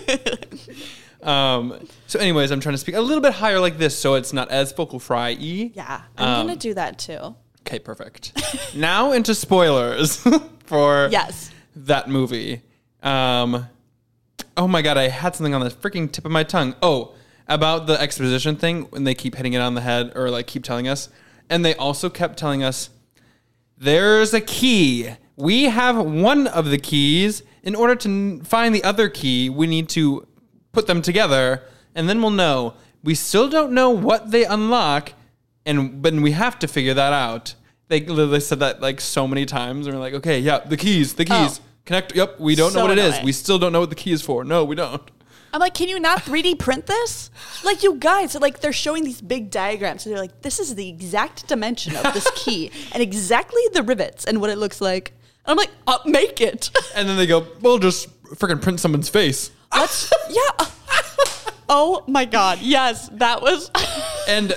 Um, 1.23 1.87
so, 2.07 2.19
anyways, 2.21 2.51
I'm 2.51 2.61
trying 2.61 2.75
to 2.75 2.79
speak 2.79 2.95
a 2.95 3.01
little 3.01 3.21
bit 3.23 3.33
higher 3.35 3.59
like 3.61 3.79
this, 3.79 3.99
so 3.99 4.15
it's 4.15 4.33
not 4.33 4.51
as 4.51 4.73
vocal 4.73 4.99
fry 5.01 5.37
y. 5.39 5.73
yeah, 5.75 6.03
I'm 6.17 6.29
Um, 6.41 6.47
going 6.47 6.59
to 6.59 6.69
do 6.69 6.75
that 6.75 6.99
too. 6.99 7.35
Okay, 7.67 7.79
perfect. 7.81 8.33
now 8.77 9.13
into 9.13 9.35
spoilers 9.35 10.17
for 10.67 11.09
Yes. 11.11 11.51
that 11.75 12.09
movie. 12.09 12.63
Um, 13.03 13.67
oh 14.57 14.69
my 14.69 14.81
god, 14.83 14.97
I 14.97 15.09
had 15.09 15.35
something 15.35 15.55
on 15.55 15.61
the 15.63 15.71
freaking 15.71 16.11
tip 16.11 16.25
of 16.25 16.31
my 16.31 16.45
tongue. 16.45 16.75
Oh, 16.83 17.15
about 17.49 17.87
the 17.87 18.01
exposition 18.01 18.57
thing 18.57 18.83
when 18.91 19.05
they 19.05 19.15
keep 19.15 19.35
hitting 19.35 19.55
it 19.55 19.61
on 19.61 19.75
the 19.75 19.81
head 19.81 20.13
or 20.15 20.31
like 20.31 20.47
keep 20.47 20.63
telling 20.63 20.87
us, 20.87 21.09
and 21.51 21.65
they 21.65 21.75
also 21.75 22.09
kept 22.11 22.39
telling 22.39 22.63
us 22.63 22.91
there's 23.77 24.33
a 24.35 24.41
key. 24.41 25.11
We 25.37 25.65
have 25.65 25.97
one 25.99 26.47
of 26.47 26.67
the 26.71 26.79
keys. 26.79 27.43
In 27.65 27.75
order 27.75 27.97
to 27.97 28.09
n- 28.09 28.41
find 28.43 28.73
the 28.75 28.85
other 28.85 29.09
key, 29.09 29.51
we 29.51 29.67
need 29.67 29.89
to 29.91 30.27
put 30.73 30.87
them 30.87 31.03
together, 31.03 31.63
and 31.95 32.09
then 32.09 32.21
we'll 32.21 32.31
know. 32.31 32.75
We 33.03 33.15
still 33.15 33.49
don't 33.49 33.73
know 33.73 33.91
what 33.91 34.31
they 34.31 34.45
unlock, 34.45 35.13
and 35.67 36.03
but 36.03 36.15
we 36.15 36.33
have 36.33 36.59
to 36.61 36.69
figure 36.69 36.95
that 36.95 37.13
out. 37.13 37.55
They 37.89 38.01
literally 38.01 38.41
said 38.41 38.61
that 38.61 38.81
like 38.81 39.01
so 39.01 39.27
many 39.27 39.47
times, 39.47 39.87
and 39.87 39.95
we're 39.97 40.01
like, 40.01 40.15
okay, 40.15 40.39
yeah, 40.39 40.59
the 40.59 40.77
keys, 40.77 41.15
the 41.15 41.25
keys, 41.25 41.61
Oh. 41.61 41.63
connect. 41.85 42.15
Yep, 42.15 42.41
we 42.41 42.55
don't 42.55 42.73
So 42.73 42.79
know 42.81 42.85
what 42.87 42.99
it 42.99 43.03
is. 43.03 43.19
We 43.25 43.33
still 43.33 43.59
don't 43.59 43.73
know 43.73 43.81
what 43.81 43.91
the 43.91 43.97
key 43.97 44.13
is 44.13 44.23
for. 44.23 44.45
No, 44.45 44.65
we 44.65 44.75
don't. 44.77 45.03
I'm 45.51 45.61
like, 45.61 45.73
can 45.73 45.89
you 45.89 45.99
not 45.99 46.19
3D 46.25 46.59
print 46.59 46.85
this? 46.85 47.31
Like, 47.65 47.83
you 47.83 47.95
guys, 47.95 48.35
like, 48.35 48.61
they're 48.61 48.71
showing 48.71 49.03
these 49.05 49.23
big 49.23 49.51
diagrams. 49.51 50.05
And 50.05 50.15
they're 50.15 50.21
like, 50.21 50.43
this 50.43 50.59
is 50.59 50.75
the 50.75 50.87
exact 50.91 51.49
dimension 51.49 51.97
of 51.97 52.13
this 52.13 52.31
key 52.35 52.71
and 52.93 53.03
exactly 53.03 53.63
the 53.73 53.83
rivets 53.83 54.27
and 54.27 54.43
what 54.43 54.51
it 54.51 54.59
looks 54.59 54.83
like. 54.83 55.15
And 55.47 55.53
I'm 55.53 55.57
like, 55.57 55.71
uh, 55.87 56.01
make 56.05 56.43
it. 56.43 56.71
And 56.95 57.09
then 57.09 57.17
they 57.17 57.27
go, 57.27 57.47
we'll 57.63 57.79
just 57.79 58.11
freaking 58.35 58.61
print 58.61 58.79
someone's 58.79 59.09
face. 59.09 59.51
Let's, 59.73 60.13
yeah. 60.31 60.67
Oh 61.69 62.03
my 62.07 62.25
God. 62.25 62.61
Yes, 62.63 63.09
that 63.15 63.43
was. 63.43 63.71
and 64.29 64.55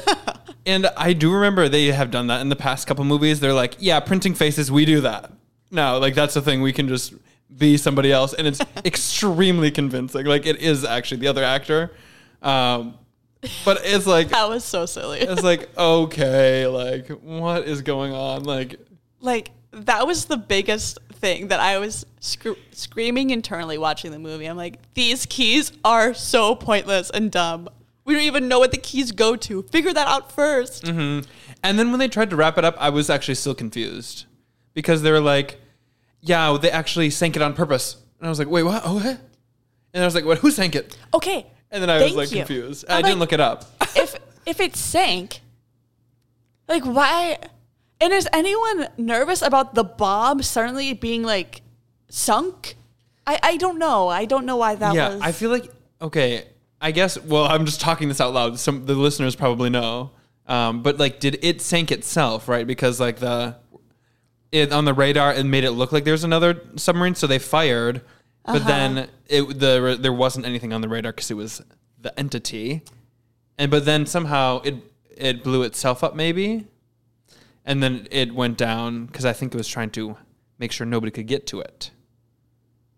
and 0.65 0.87
I 0.95 1.13
do 1.13 1.33
remember 1.33 1.67
they 1.67 1.87
have 1.87 2.11
done 2.11 2.27
that 2.27 2.41
in 2.41 2.49
the 2.49 2.55
past 2.55 2.87
couple 2.87 3.03
movies. 3.03 3.39
They're 3.39 3.53
like, 3.53 3.75
yeah, 3.79 3.99
printing 3.99 4.33
faces, 4.33 4.71
we 4.71 4.85
do 4.85 5.01
that. 5.01 5.31
No, 5.71 5.97
like 5.99 6.15
that's 6.15 6.33
the 6.33 6.41
thing. 6.41 6.61
We 6.61 6.73
can 6.73 6.87
just 6.87 7.13
be 7.55 7.77
somebody 7.77 8.11
else, 8.11 8.33
and 8.33 8.47
it's 8.47 8.61
extremely 8.85 9.71
convincing. 9.71 10.25
Like 10.25 10.45
it 10.45 10.61
is 10.61 10.85
actually 10.85 11.21
the 11.21 11.27
other 11.27 11.43
actor. 11.43 11.91
Um, 12.41 12.95
but 13.65 13.81
it's 13.83 14.07
like 14.07 14.29
that 14.29 14.47
was 14.47 14.63
so 14.63 14.85
silly. 14.85 15.19
it's 15.19 15.43
like 15.43 15.75
okay, 15.77 16.67
like 16.67 17.07
what 17.09 17.67
is 17.67 17.81
going 17.81 18.13
on? 18.13 18.43
Like 18.43 18.79
Like, 19.19 19.51
that 19.71 20.07
was 20.07 20.25
the 20.25 20.37
biggest 20.37 20.99
thing 21.21 21.47
that 21.47 21.59
I 21.59 21.77
was 21.77 22.05
scr- 22.19 22.59
screaming 22.71 23.29
internally 23.29 23.77
watching 23.77 24.11
the 24.11 24.19
movie. 24.19 24.45
I'm 24.45 24.57
like, 24.57 24.93
these 24.93 25.25
keys 25.25 25.71
are 25.85 26.13
so 26.13 26.55
pointless 26.55 27.09
and 27.09 27.31
dumb. 27.31 27.69
We 28.03 28.15
don't 28.15 28.23
even 28.23 28.47
know 28.47 28.59
what 28.59 28.71
the 28.71 28.77
keys 28.77 29.11
go 29.11 29.35
to. 29.35 29.61
Figure 29.63 29.93
that 29.93 30.07
out 30.07 30.35
1st 30.35 30.81
mm-hmm. 30.83 31.29
And 31.63 31.77
then 31.77 31.91
when 31.91 31.99
they 31.99 32.07
tried 32.07 32.31
to 32.31 32.35
wrap 32.35 32.57
it 32.57 32.65
up, 32.65 32.75
I 32.79 32.89
was 32.89 33.09
actually 33.09 33.35
still 33.35 33.53
confused 33.53 34.25
because 34.73 35.03
they 35.03 35.11
were 35.11 35.19
like, 35.19 35.61
"Yeah, 36.19 36.57
they 36.59 36.71
actually 36.71 37.11
sank 37.11 37.35
it 37.35 37.41
on 37.43 37.53
purpose." 37.53 37.97
And 38.19 38.25
I 38.25 38.29
was 38.29 38.39
like, 38.39 38.49
"Wait, 38.49 38.63
what? 38.63 38.81
Oh, 38.83 38.95
what?" 38.95 39.19
And 39.93 40.01
I 40.01 40.05
was 40.05 40.15
like, 40.15 40.25
"What? 40.25 40.39
Who 40.39 40.49
sank 40.49 40.73
it?" 40.73 40.97
Okay. 41.13 41.45
And 41.69 41.81
then 41.81 41.89
I 41.91 42.01
was 42.01 42.15
like 42.15 42.31
you. 42.31 42.37
confused. 42.37 42.85
I'm 42.89 42.97
I 42.97 43.01
didn't 43.03 43.19
like- 43.19 43.31
look 43.31 43.33
it 43.33 43.39
up. 43.39 43.65
if 43.95 44.15
if 44.47 44.59
it 44.59 44.75
sank, 44.75 45.41
like 46.67 46.83
why? 46.83 47.37
And 48.01 48.11
is 48.11 48.27
anyone 48.33 48.87
nervous 48.97 49.41
about 49.41 49.75
the 49.75 49.83
bomb 49.83 50.41
suddenly 50.41 50.93
being 50.93 51.21
like 51.23 51.61
sunk? 52.09 52.75
I 53.27 53.39
I 53.43 53.57
don't 53.57 53.77
know. 53.77 54.07
I 54.09 54.25
don't 54.25 54.45
know 54.45 54.57
why 54.57 54.75
that 54.75 54.95
yeah, 54.95 55.09
was. 55.13 55.21
I 55.21 55.31
feel 55.31 55.51
like 55.51 55.69
okay. 56.01 56.45
I 56.81 56.89
guess. 56.91 57.21
Well, 57.21 57.45
I'm 57.45 57.65
just 57.67 57.79
talking 57.79 58.07
this 58.07 58.19
out 58.19 58.33
loud. 58.33 58.57
Some 58.59 58.85
the 58.87 58.95
listeners 58.95 59.35
probably 59.35 59.69
know. 59.69 60.11
Um, 60.47 60.81
but 60.81 60.97
like, 60.97 61.19
did 61.19 61.37
it 61.43 61.61
sank 61.61 61.91
itself? 61.91 62.49
Right, 62.49 62.65
because 62.65 62.99
like 62.99 63.17
the 63.19 63.55
it 64.51 64.73
on 64.73 64.85
the 64.85 64.93
radar, 64.93 65.33
it 65.33 65.45
made 65.45 65.63
it 65.63 65.71
look 65.71 65.91
like 65.91 66.03
there's 66.03 66.23
another 66.23 66.59
submarine, 66.77 67.13
so 67.15 67.27
they 67.27 67.39
fired. 67.39 68.01
But 68.43 68.55
Uh-huh. 68.63 68.67
then 68.67 69.07
it 69.27 69.59
the 69.59 69.95
there 69.99 70.11
wasn't 70.11 70.47
anything 70.47 70.73
on 70.73 70.81
the 70.81 70.89
radar 70.89 71.11
because 71.11 71.29
it 71.29 71.35
was 71.35 71.61
the 71.99 72.17
entity. 72.19 72.81
and 73.59 73.69
but 73.69 73.85
then 73.85 74.07
somehow 74.07 74.61
it 74.63 74.75
it 75.15 75.43
blew 75.43 75.61
itself 75.61 76.03
up 76.03 76.15
maybe, 76.15 76.65
and 77.65 77.81
then 77.81 78.07
it 78.11 78.33
went 78.33 78.57
down 78.57 79.05
because 79.05 79.25
I 79.25 79.33
think 79.33 79.53
it 79.53 79.57
was 79.57 79.67
trying 79.67 79.91
to 79.91 80.17
make 80.57 80.71
sure 80.71 80.85
nobody 80.85 81.11
could 81.11 81.27
get 81.27 81.47
to 81.47 81.59
it 81.59 81.91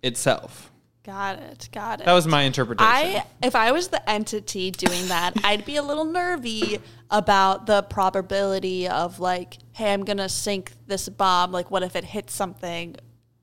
itself. 0.02 0.72
Got 1.04 1.40
it. 1.40 1.70
Got 1.74 2.00
it. 2.00 2.06
That 2.06 2.14
was 2.14 2.26
my 2.26 2.44
interpretation. 2.44 2.90
I 2.90 3.26
if 3.42 3.56
I 3.56 3.74
was 3.74 3.90
the 3.90 4.10
entity 4.10 4.72
doing 4.72 5.10
that, 5.10 5.34
I'd 5.44 5.66
be 5.66 5.76
a 5.76 5.84
little 5.84 6.06
nervy 6.06 6.80
about 7.12 7.66
the 7.66 7.84
probability 7.84 8.88
of 8.88 9.20
like, 9.20 9.58
hey, 9.74 9.92
I'm 9.92 10.06
gonna 10.06 10.30
sink 10.30 10.72
this 10.88 11.10
bomb. 11.10 11.52
Like, 11.52 11.70
what 11.70 11.84
if 11.84 11.98
it 11.98 12.06
hits 12.06 12.34
something? 12.34 12.96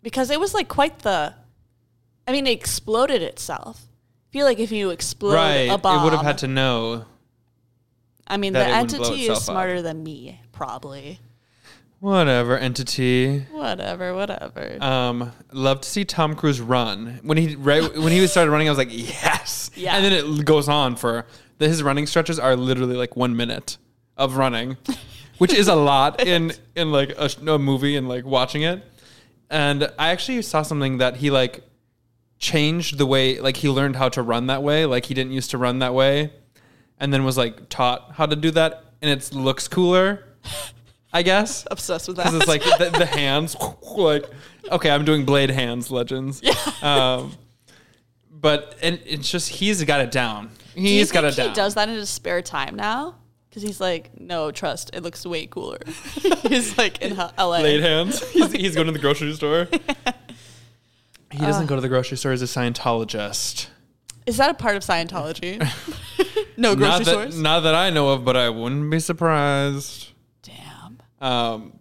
Because 0.03 0.31
it 0.31 0.41
was 0.41 0.55
like 0.55 0.69
quite 0.69 1.01
the. 1.01 1.35
I 2.27 2.33
mean, 2.33 2.47
it 2.47 2.53
exploded 2.53 3.21
itself. 3.21 3.89
I 4.31 4.33
feel 4.33 4.47
like 4.47 4.59
if 4.59 4.73
you 4.73 4.91
explode 4.91 5.35
right, 5.35 5.71
a 5.71 5.77
bomb, 5.77 6.01
it 6.01 6.05
would 6.05 6.13
have 6.15 6.25
had 6.25 6.39
to 6.39 6.49
know. 6.49 7.05
I 8.27 8.39
mean, 8.39 8.55
the 8.55 8.61
it 8.61 8.71
wouldn't 8.71 8.91
blow 8.91 9.01
entity 9.01 9.23
is 9.25 9.29
itself 9.29 9.39
up. 9.39 9.45
smarter 9.45 9.83
than 9.83 10.03
me, 10.03 10.41
probably. 10.61 11.19
Whatever 12.01 12.59
entity. 12.59 13.47
Whatever, 13.51 14.15
whatever. 14.15 14.77
Um, 14.83 15.33
love 15.53 15.81
to 15.81 15.89
see 15.89 16.05
Tom 16.05 16.35
Cruise 16.35 16.61
run. 16.61 17.19
When 17.23 17.39
he 17.39 17.57
right 17.57 17.97
when 17.97 18.13
he 18.13 18.27
started 18.27 18.51
running, 18.51 18.69
I 18.69 18.71
was 18.71 18.77
like, 18.77 18.91
yes. 18.91 19.71
Yeah. 19.75 19.97
And 19.97 20.05
then 20.05 20.13
it 20.13 20.45
goes 20.45 20.69
on 20.69 20.97
for 20.97 21.25
the, 21.57 21.67
his 21.67 21.83
running 21.83 22.07
stretches 22.07 22.39
are 22.39 22.57
literally 22.57 22.95
like 22.95 23.17
one 23.17 23.35
minute 23.37 23.79
of 24.19 24.37
running, 24.37 24.77
which 25.39 25.55
is 25.55 25.67
a 25.67 25.75
lot 25.75 26.21
in 26.27 26.53
in 26.77 26.93
like 26.93 27.15
a, 27.17 27.31
a 27.47 27.59
movie 27.59 27.97
and 27.97 28.07
like 28.07 28.27
watching 28.27 28.61
it. 28.61 28.85
And 29.49 29.91
I 29.99 30.11
actually 30.11 30.43
saw 30.43 30.61
something 30.61 30.99
that 30.99 31.17
he 31.17 31.31
like 31.31 31.65
changed 32.39 32.99
the 32.99 33.07
way 33.07 33.41
like 33.41 33.57
he 33.57 33.71
learned 33.71 33.97
how 33.97 34.11
to 34.11 34.21
run 34.21 34.49
that 34.49 34.63
way. 34.63 34.85
Like 34.85 35.07
he 35.07 35.15
didn't 35.15 35.33
used 35.33 35.53
to 35.53 35.59
run 35.59 35.79
that 35.79 35.95
way, 35.95 36.35
and 36.99 37.15
then 37.15 37.25
was 37.25 37.39
like 37.39 37.71
taught 37.71 38.13
how 38.17 38.27
to 38.27 38.37
do 38.37 38.51
that, 38.51 38.85
and 39.01 39.11
it 39.11 39.33
looks 39.35 39.67
cooler. 39.67 40.27
I 41.13 41.23
guess 41.23 41.67
Obsessed 41.71 42.07
with 42.09 42.17
that. 42.19 42.27
because 42.27 42.39
it's 42.41 42.49
like 42.49 42.63
the, 42.63 42.97
the 42.99 43.07
hands 43.07 43.57
like 43.97 44.25
okay 44.71 44.91
i'm 44.91 45.05
doing 45.05 45.25
blade 45.25 45.51
hands 45.51 45.91
legends 45.91 46.41
yeah 46.43 46.55
um 46.83 47.33
but 48.31 48.77
and 48.83 49.01
it's 49.05 49.29
just 49.31 49.49
he's 49.49 49.83
got 49.85 50.01
it 50.01 50.11
down 50.13 50.51
Do 50.75 50.81
he's 50.81 51.11
got 51.11 51.23
think 51.23 51.33
it 51.33 51.37
down 51.37 51.49
He 51.49 51.55
does 51.55 51.75
that 51.75 51.89
in 51.89 51.97
his 51.97 52.09
spare 52.09 52.43
time 52.43 52.77
now 52.77 53.17
because 53.49 53.63
he's 53.65 53.81
like, 53.81 54.13
no, 54.21 54.53
trust, 54.53 54.91
it 54.95 55.03
looks 55.03 55.27
way 55.27 55.45
cooler. 55.47 55.79
he's 56.43 56.79
like 56.79 57.03
in 57.03 57.17
LA. 57.17 57.59
blade 57.59 57.81
hands 57.81 58.21
he's, 58.31 58.53
he's 58.53 58.75
going 58.77 58.87
to 58.87 58.93
the 58.93 58.99
grocery 59.01 59.33
store 59.35 59.67
he 61.33 61.39
doesn't 61.39 61.67
go 61.67 61.75
to 61.75 61.81
the 61.81 61.89
grocery 61.89 62.17
store 62.17 62.31
as 62.33 62.43
a 62.43 62.45
scientologist 62.47 63.67
Is 64.27 64.37
that 64.37 64.51
a 64.51 64.55
part 64.55 64.77
of 64.77 64.83
Scientology? 64.85 65.59
no 66.57 66.77
grocery 66.77 66.89
not 66.91 66.99
that, 67.05 67.07
stores. 67.11 67.41
not 67.41 67.61
that 67.61 67.75
i 67.75 67.91
know 67.91 68.11
of 68.11 68.25
but 68.25 68.37
i 68.37 68.49
wouldn't 68.49 68.89
be 68.91 69.01
surprised. 69.01 70.07
Um 71.21 71.79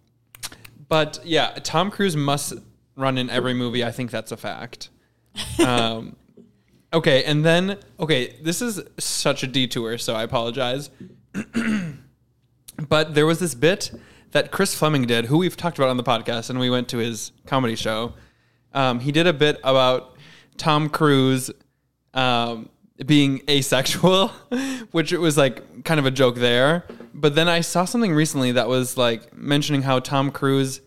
but 0.88 1.20
yeah 1.24 1.50
tom 1.62 1.90
cruise 1.90 2.16
must 2.16 2.54
run 2.96 3.16
in 3.18 3.30
every 3.30 3.54
movie. 3.54 3.84
I 3.84 3.90
think 3.90 4.10
that's 4.10 4.32
a 4.32 4.36
fact. 4.36 4.90
Um 5.64 6.16
okay 6.92 7.22
and 7.24 7.44
then 7.44 7.78
okay 7.98 8.36
this 8.42 8.60
is 8.60 8.82
such 8.98 9.42
a 9.42 9.46
detour 9.46 9.98
so 9.98 10.14
i 10.14 10.22
apologize. 10.22 10.90
But 12.88 13.14
there 13.14 13.26
was 13.26 13.40
this 13.40 13.54
bit 13.54 13.90
that 14.32 14.50
chris 14.50 14.74
fleming 14.74 15.06
did 15.06 15.26
who 15.26 15.38
we've 15.38 15.56
talked 15.56 15.78
about 15.78 15.90
on 15.90 15.96
the 15.96 16.02
podcast 16.02 16.50
and 16.50 16.58
we 16.58 16.70
went 16.70 16.88
to 16.88 16.98
his 16.98 17.32
comedy 17.46 17.76
show. 17.76 18.14
Um, 18.72 19.00
he 19.00 19.12
did 19.12 19.26
a 19.26 19.32
bit 19.32 19.60
about 19.64 20.16
tom 20.56 20.88
cruise 20.88 21.50
um, 22.14 22.68
being 23.06 23.42
asexual 23.48 24.28
which 24.90 25.12
it 25.12 25.18
was 25.18 25.36
like 25.36 25.84
kind 25.84 25.98
of 25.98 26.06
a 26.06 26.10
joke 26.10 26.36
there. 26.36 26.84
But 27.14 27.34
then 27.34 27.48
i 27.48 27.60
saw 27.60 27.84
something 27.84 28.12
recently 28.12 28.52
that 28.52 28.68
was 28.68 28.96
like 28.96 29.34
mentioning 29.36 29.82
how 29.82 30.00
tom 30.00 30.30
cruise 30.30 30.80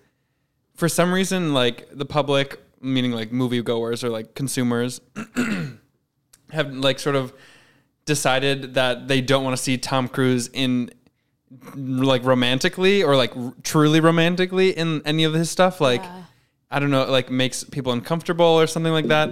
for 0.76 0.88
some 0.90 1.14
reason 1.14 1.54
like 1.54 1.88
the 1.92 2.06
public 2.06 2.60
meaning 2.82 3.12
like 3.12 3.32
moviegoers 3.32 4.04
or 4.04 4.10
like 4.10 4.36
consumers 4.36 5.02
have 6.52 6.74
like 6.74 7.00
sort 7.00 7.16
of 7.16 7.34
decided 8.06 8.74
that 8.74 9.08
they 9.08 9.22
don't 9.22 9.44
want 9.44 9.56
to 9.56 9.62
see 9.62 9.78
Tom 9.78 10.08
Cruise 10.08 10.50
in 10.54 10.90
like 11.76 12.24
romantically 12.26 13.04
or 13.04 13.16
like 13.16 13.36
r- 13.38 13.54
truly 13.64 14.00
romantically 14.00 14.72
in 14.72 15.02
any 15.06 15.24
of 15.24 15.34
his 15.34 15.50
stuff. 15.50 15.80
Like 15.80 16.04
Yeah. 16.04 16.24
I 16.70 16.80
don't 16.80 16.90
know 16.90 17.06
like 17.10 17.30
makes 17.30 17.64
people 17.64 17.94
uncomfortable 17.94 18.46
or 18.46 18.68
something 18.68 18.92
like 18.92 19.08
that 19.08 19.32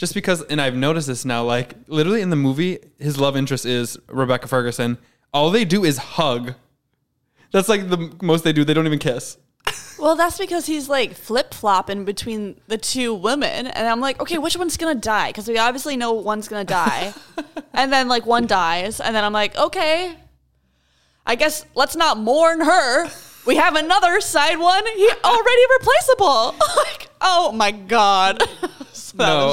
just 0.00 0.14
because 0.14 0.40
and 0.44 0.62
I've 0.62 0.74
noticed 0.74 1.08
this 1.08 1.26
now 1.26 1.44
like 1.44 1.74
literally 1.86 2.22
in 2.22 2.30
the 2.30 2.36
movie 2.36 2.78
his 2.98 3.20
love 3.20 3.36
interest 3.36 3.66
is 3.66 3.98
Rebecca 4.08 4.48
Ferguson. 4.48 4.96
All 5.34 5.50
they 5.50 5.66
do 5.66 5.84
is 5.84 5.98
hug. 5.98 6.54
That's 7.52 7.68
like 7.68 7.90
the 7.90 8.10
most 8.22 8.42
they 8.42 8.54
do. 8.54 8.64
They 8.64 8.72
don't 8.72 8.86
even 8.86 8.98
kiss. 8.98 9.36
Well, 9.98 10.16
that's 10.16 10.38
because 10.38 10.64
he's 10.64 10.88
like 10.88 11.12
flip 11.12 11.52
flopping 11.52 12.06
between 12.06 12.58
the 12.66 12.78
two 12.78 13.12
women, 13.12 13.66
and 13.66 13.86
I'm 13.86 14.00
like, 14.00 14.18
okay, 14.22 14.38
which 14.38 14.56
one's 14.56 14.78
gonna 14.78 14.94
die? 14.94 15.28
Because 15.28 15.46
we 15.46 15.58
obviously 15.58 15.98
know 15.98 16.12
one's 16.12 16.48
gonna 16.48 16.64
die, 16.64 17.12
and 17.74 17.92
then 17.92 18.08
like 18.08 18.24
one 18.24 18.46
dies, 18.46 19.00
and 19.00 19.14
then 19.14 19.22
I'm 19.22 19.34
like, 19.34 19.54
okay, 19.58 20.16
I 21.26 21.34
guess 21.34 21.66
let's 21.74 21.94
not 21.96 22.16
mourn 22.18 22.62
her. 22.62 23.10
We 23.46 23.56
have 23.56 23.74
another 23.76 24.20
side 24.20 24.56
one. 24.58 24.84
He 24.96 25.10
already 25.24 25.62
replaceable. 25.78 26.54
like, 26.76 27.08
oh 27.20 27.52
my 27.52 27.70
god. 27.70 28.42
So 28.92 29.16
no, 29.18 29.46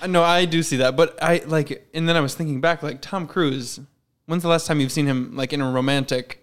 was- 0.00 0.08
no, 0.10 0.22
I 0.22 0.46
do 0.46 0.62
see 0.62 0.78
that, 0.78 0.96
but 0.96 1.22
I 1.22 1.42
like, 1.46 1.86
and 1.92 2.08
then 2.08 2.16
I 2.16 2.20
was 2.20 2.34
thinking 2.34 2.60
back, 2.62 2.82
like 2.82 3.02
Tom 3.02 3.26
Cruise. 3.26 3.80
When's 4.24 4.42
the 4.42 4.48
last 4.48 4.66
time 4.66 4.80
you've 4.80 4.92
seen 4.92 5.04
him 5.06 5.36
like 5.36 5.52
in 5.52 5.60
a 5.60 5.70
romantic, 5.70 6.42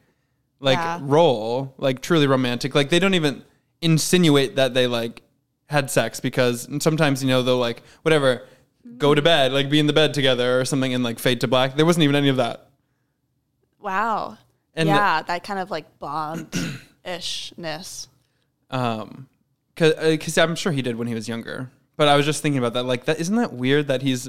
like 0.60 0.78
Yeah. 0.78 1.00
role, 1.02 1.74
like 1.80 2.02
truly 2.02 2.28
romantic? 2.28 2.76
Like 2.76 2.90
they 2.90 3.00
don't 3.00 3.16
even 3.16 3.44
insinuate 3.82 4.58
that 4.58 4.76
they 4.76 4.86
like 4.86 5.24
had 5.70 5.90
sex 5.90 6.20
because 6.20 6.68
sometimes 6.84 7.24
you 7.24 7.30
know 7.30 7.42
they'll 7.42 7.58
like 7.58 7.82
whatever, 8.04 8.44
go 9.00 9.16
to 9.16 9.22
bed, 9.24 9.52
like 9.52 9.70
be 9.70 9.80
in 9.80 9.88
the 9.88 9.94
bed 9.94 10.14
together 10.14 10.60
or 10.60 10.66
something, 10.66 10.94
and 10.94 11.04
like 11.04 11.18
fade 11.18 11.42
to 11.42 11.48
black. 11.48 11.76
There 11.76 11.86
wasn't 11.86 12.04
even 12.04 12.16
any 12.16 12.30
of 12.30 12.38
that. 12.38 12.68
wow. 13.80 14.38
And 14.76 14.90
yeah, 14.90 15.22
that 15.22 15.44
kind 15.44 15.60
of 15.60 15.72
like 15.72 16.00
bond 16.00 16.48
ishness. 17.06 18.08
um 18.72 19.28
because 19.76 20.38
i'm 20.38 20.56
sure 20.56 20.72
he 20.72 20.82
did 20.82 20.96
when 20.96 21.08
he 21.08 21.14
was 21.14 21.28
younger 21.30 21.70
but 21.98 22.08
i 22.08 22.16
was 22.16 22.26
just 22.26 22.42
thinking 22.42 22.58
about 22.58 22.74
that 22.74 22.84
like 22.84 23.06
that 23.06 23.20
isn't 23.20 23.36
that 23.36 23.54
weird 23.54 23.88
that 23.88 24.02
he's 24.02 24.26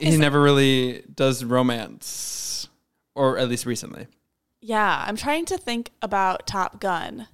he 0.00 0.08
Is- 0.08 0.18
never 0.18 0.40
really 0.42 1.04
does 1.14 1.44
romance 1.44 2.68
or 3.14 3.38
at 3.38 3.48
least 3.48 3.64
recently 3.66 4.06
Yeah, 4.60 5.04
I'm 5.06 5.16
trying 5.16 5.44
to 5.46 5.56
think 5.58 5.90
about 6.02 6.46
Top 6.46 6.80
Gun. 6.80 7.26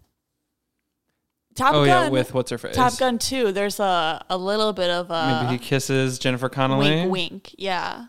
Top 1.55 1.75
oh 1.75 1.85
Gun. 1.87 2.05
yeah 2.05 2.09
with 2.11 2.35
what's 2.35 2.51
her 2.51 2.59
face 2.59 2.77
Top 2.77 2.97
Gun 2.99 3.19
2, 3.19 3.53
there's 3.53 3.81
a, 3.81 4.25
a 4.29 4.37
little 4.37 4.73
bit 4.75 4.91
of 4.91 5.09
maybe 5.09 5.53
he 5.53 5.59
kisses 5.59 6.19
jennifer 6.19 6.49
connelly 6.51 6.91
wink 6.91 7.11
wink. 7.13 7.55
Yeah. 7.59 8.07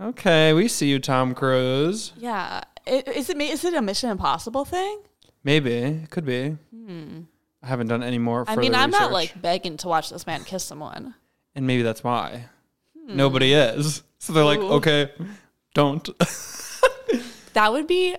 okay 0.00 0.52
we 0.52 0.68
see 0.68 0.88
you 0.88 0.98
tom 1.00 1.34
cruise 1.34 2.12
Yeah. 2.16 2.62
Is 2.88 3.28
it 3.30 3.36
is 3.40 3.64
it 3.64 3.74
a 3.74 3.82
Mission 3.82 4.10
Impossible 4.10 4.64
thing? 4.64 5.00
maybe 5.44 5.72
it 5.72 6.10
could 6.10 6.24
be 6.24 6.56
i 7.62 7.66
haven't 7.66 7.86
done 7.86 8.02
any 8.02 8.18
more 8.18 8.44
Hmm. 8.44 8.50
I 8.50 8.56
mean, 8.56 8.74
I'm 8.74 8.90
not 8.90 9.12
like 9.12 9.40
begging 9.40 9.76
to 9.78 9.88
watch 9.88 10.10
this 10.10 10.26
man 10.26 10.42
kiss 10.44 10.64
someone. 10.64 11.14
and 11.54 11.66
maybe 11.66 11.82
that's 11.82 12.02
why 12.02 12.46
nobody 13.06 13.52
is 13.52 14.02
so 14.18 14.32
they're 14.32 14.44
like 14.44 14.58
Hmm. 14.60 14.72
Okay 14.78 15.10
don't 15.74 16.08
That 17.54 17.72
would 17.72 17.86
be 17.86 18.16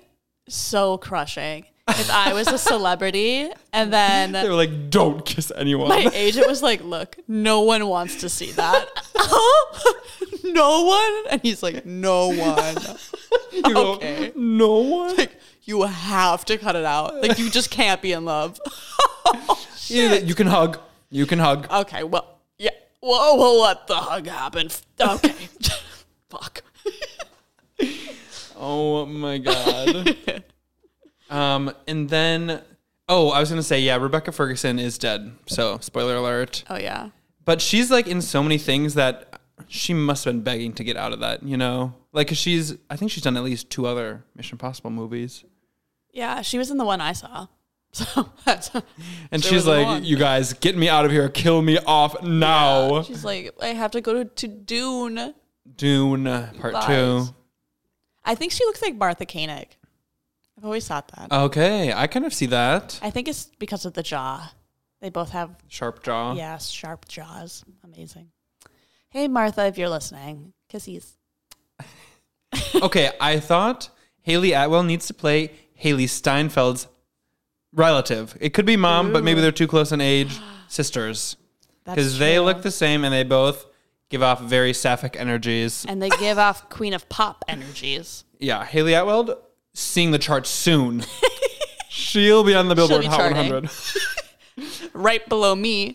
so 0.47 0.97
crushing 0.97 1.65
if 1.89 2.11
I 2.11 2.33
was 2.33 2.47
a 2.47 2.57
celebrity 2.57 3.49
and 3.73 3.91
then 3.91 4.31
they 4.31 4.47
were 4.47 4.55
like 4.55 4.89
don't 4.89 5.25
kiss 5.25 5.51
anyone 5.55 5.89
my 5.89 6.09
agent 6.13 6.47
was 6.47 6.61
like, 6.61 6.83
"Look, 6.83 7.17
no 7.27 7.61
one 7.61 7.87
wants 7.87 8.15
to 8.17 8.29
see 8.29 8.51
that." 8.51 8.87
no 10.43 10.83
one, 10.85 11.31
and 11.31 11.41
he's 11.41 11.63
like, 11.63 11.85
"No 11.85 12.29
one." 12.29 12.75
You 13.51 13.73
go, 13.73 13.93
okay. 13.93 14.31
no 14.35 14.75
one 14.77 15.17
like 15.17 15.35
you 15.63 15.83
have 15.83 16.45
to 16.45 16.57
cut 16.57 16.75
it 16.75 16.85
out. 16.85 17.21
Like 17.21 17.39
you 17.39 17.49
just 17.49 17.69
can't 17.71 18.01
be 18.01 18.11
in 18.11 18.25
love. 18.25 18.59
Oh, 19.31 19.67
yeah, 19.87 20.15
you 20.15 20.33
can 20.33 20.47
hug 20.47 20.79
you 21.11 21.27
can 21.27 21.37
hug 21.37 21.67
okay, 21.71 22.03
well, 22.03 22.39
yeah. 22.57 22.71
Well, 23.01 23.37
we'll 23.37 23.61
let 23.61 23.85
the 23.85 23.95
hug 23.95 24.25
happen. 24.25 24.69
Okay. 24.99 25.35
Fuck. 26.29 26.63
Oh 28.55 29.05
my 29.05 29.37
god. 29.37 30.43
Um, 31.29 31.71
and 31.87 32.09
then 32.09 32.61
oh, 33.07 33.29
I 33.29 33.39
was 33.39 33.49
gonna 33.49 33.63
say 33.63 33.79
yeah, 33.81 33.97
Rebecca 33.97 34.31
Ferguson 34.31 34.79
is 34.79 34.97
dead. 34.97 35.31
So 35.47 35.77
spoiler 35.81 36.15
alert. 36.15 36.63
Oh 36.69 36.77
yeah. 36.77 37.09
But 37.45 37.61
she's 37.61 37.89
like 37.89 38.07
in 38.07 38.21
so 38.21 38.43
many 38.43 38.57
things 38.57 38.93
that 38.95 39.39
she 39.67 39.93
must 39.93 40.25
have 40.25 40.33
been 40.35 40.43
begging 40.43 40.73
to 40.73 40.83
get 40.83 40.97
out 40.97 41.13
of 41.13 41.19
that. 41.21 41.43
You 41.43 41.57
know, 41.57 41.93
like 42.11 42.27
'cause 42.29 42.37
she's 42.37 42.75
I 42.89 42.95
think 42.95 43.11
she's 43.11 43.23
done 43.23 43.37
at 43.37 43.43
least 43.43 43.69
two 43.69 43.85
other 43.87 44.23
Mission 44.35 44.55
Impossible 44.55 44.89
movies, 44.91 45.43
Yeah, 46.11 46.41
she 46.41 46.57
was 46.57 46.69
in 46.71 46.77
the 46.77 46.85
one 46.85 47.01
I 47.01 47.13
saw. 47.13 47.47
So 47.91 48.29
that's 48.45 48.69
and 49.31 49.43
she's 49.43 49.65
like, 49.65 49.83
one. 49.83 50.05
"You 50.05 50.15
guys, 50.15 50.53
get 50.53 50.77
me 50.77 50.87
out 50.87 51.05
of 51.05 51.11
here! 51.11 51.27
Kill 51.27 51.63
me 51.63 51.79
off 51.79 52.21
now!" 52.21 53.01
she's 53.01 53.25
like, 53.25 53.51
I 53.59 53.69
have 53.69 53.89
to 53.91 54.01
go 54.01 54.13
to, 54.13 54.25
to 54.25 54.47
Dune. 54.47 55.33
Dune 55.75 56.25
Part 56.59 56.75
Lies. 56.75 56.85
Two. 56.85 57.33
I 58.23 58.35
think 58.35 58.51
she 58.51 58.63
looks 58.65 58.83
like 58.83 58.95
Martha 58.95 59.25
Koenig. 59.25 59.69
I've 60.59 60.65
always 60.65 60.85
thought 60.85 61.07
that. 61.15 61.31
Okay, 61.31 61.93
I 61.93 62.07
kind 62.07 62.25
of 62.25 62.33
see 62.33 62.47
that. 62.47 62.99
I 63.01 63.11
think 63.11 63.29
it's 63.29 63.45
because 63.59 63.85
of 63.85 63.93
the 63.93 64.03
jaw. 64.03 64.51
They 64.99 65.09
both 65.09 65.29
have 65.29 65.51
Sharp 65.69 66.03
jaw. 66.03 66.33
yes, 66.33 66.67
sharp 66.67 67.07
jaws. 67.07 67.63
Amazing. 67.85 68.27
Hey 69.09 69.29
Martha, 69.29 69.65
if 69.67 69.77
you're 69.77 69.87
listening, 69.87 70.51
kisses. 70.67 71.15
okay, 72.81 73.11
I 73.21 73.39
thought 73.39 73.89
Hayley 74.23 74.51
Atwell 74.51 74.83
needs 74.83 75.07
to 75.07 75.13
play 75.13 75.51
Hailee 75.81 76.09
Steinfeld's 76.09 76.87
relative. 77.73 78.37
It 78.41 78.53
could 78.53 78.65
be 78.65 78.75
mom, 78.75 79.13
but 79.13 79.23
maybe 79.23 79.39
they're 79.39 79.53
too 79.53 79.67
close 79.67 79.93
in 79.93 80.01
age. 80.01 80.37
Sisters. 80.67 81.37
That's 81.85 81.95
Because 81.95 82.19
they 82.19 82.35
true. 82.35 82.43
look 82.43 82.61
the 82.63 82.71
same 82.71 83.05
and 83.05 83.13
they 83.13 83.23
both 83.23 83.65
give 84.09 84.21
off 84.21 84.41
very 84.41 84.73
sapphic 84.73 85.15
energies. 85.17 85.85
and 85.87 86.01
they 86.01 86.09
give 86.09 86.37
off 86.37 86.69
Queen 86.69 86.93
of 86.93 87.07
Pop 87.07 87.45
energies. 87.47 88.25
Yeah, 88.39 88.65
Hayley 88.65 88.93
Atwell 88.95 89.39
seeing 89.79 90.11
the 90.11 90.19
charts 90.19 90.49
soon. 90.49 91.03
She'll 91.89 92.43
be 92.43 92.53
on 92.55 92.67
the 92.67 92.75
Billboard 92.75 93.01
be 93.01 93.07
Hot 93.07 93.17
charting. 93.17 93.51
100. 93.53 93.69
Right 94.93 95.27
below 95.29 95.55
me. 95.55 95.93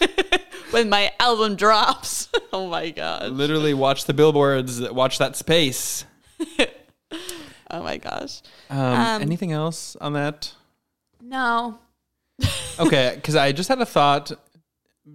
when 0.70 0.90
my 0.90 1.10
album 1.18 1.56
drops. 1.56 2.28
oh 2.52 2.68
my 2.68 2.90
god. 2.90 3.32
Literally 3.32 3.72
watch 3.72 4.04
the 4.04 4.12
billboards, 4.12 4.80
watch 4.90 5.16
that 5.18 5.34
space. 5.34 6.04
Oh 7.70 7.82
my 7.82 7.96
gosh. 7.96 8.42
Um, 8.68 8.78
Um, 8.78 9.22
anything 9.22 9.52
else 9.52 9.96
on 9.96 10.12
that? 10.12 10.52
No. 11.22 11.78
Okay, 12.78 13.12
because 13.14 13.36
I 13.36 13.52
just 13.52 13.68
had 13.70 13.80
a 13.80 13.86
thought 13.86 14.32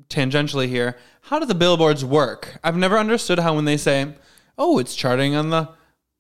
tangentially 0.10 0.68
here. 0.68 0.98
How 1.22 1.38
do 1.40 1.46
the 1.46 1.56
billboards 1.56 2.04
work? 2.06 2.58
I've 2.64 2.78
never 2.78 2.98
understood 2.98 3.40
how 3.40 3.56
when 3.56 3.66
they 3.66 3.78
say, 3.78 4.14
"Oh, 4.58 4.80
it's 4.80 4.96
charting 4.96 5.36
on 5.36 5.50
the 5.50 5.70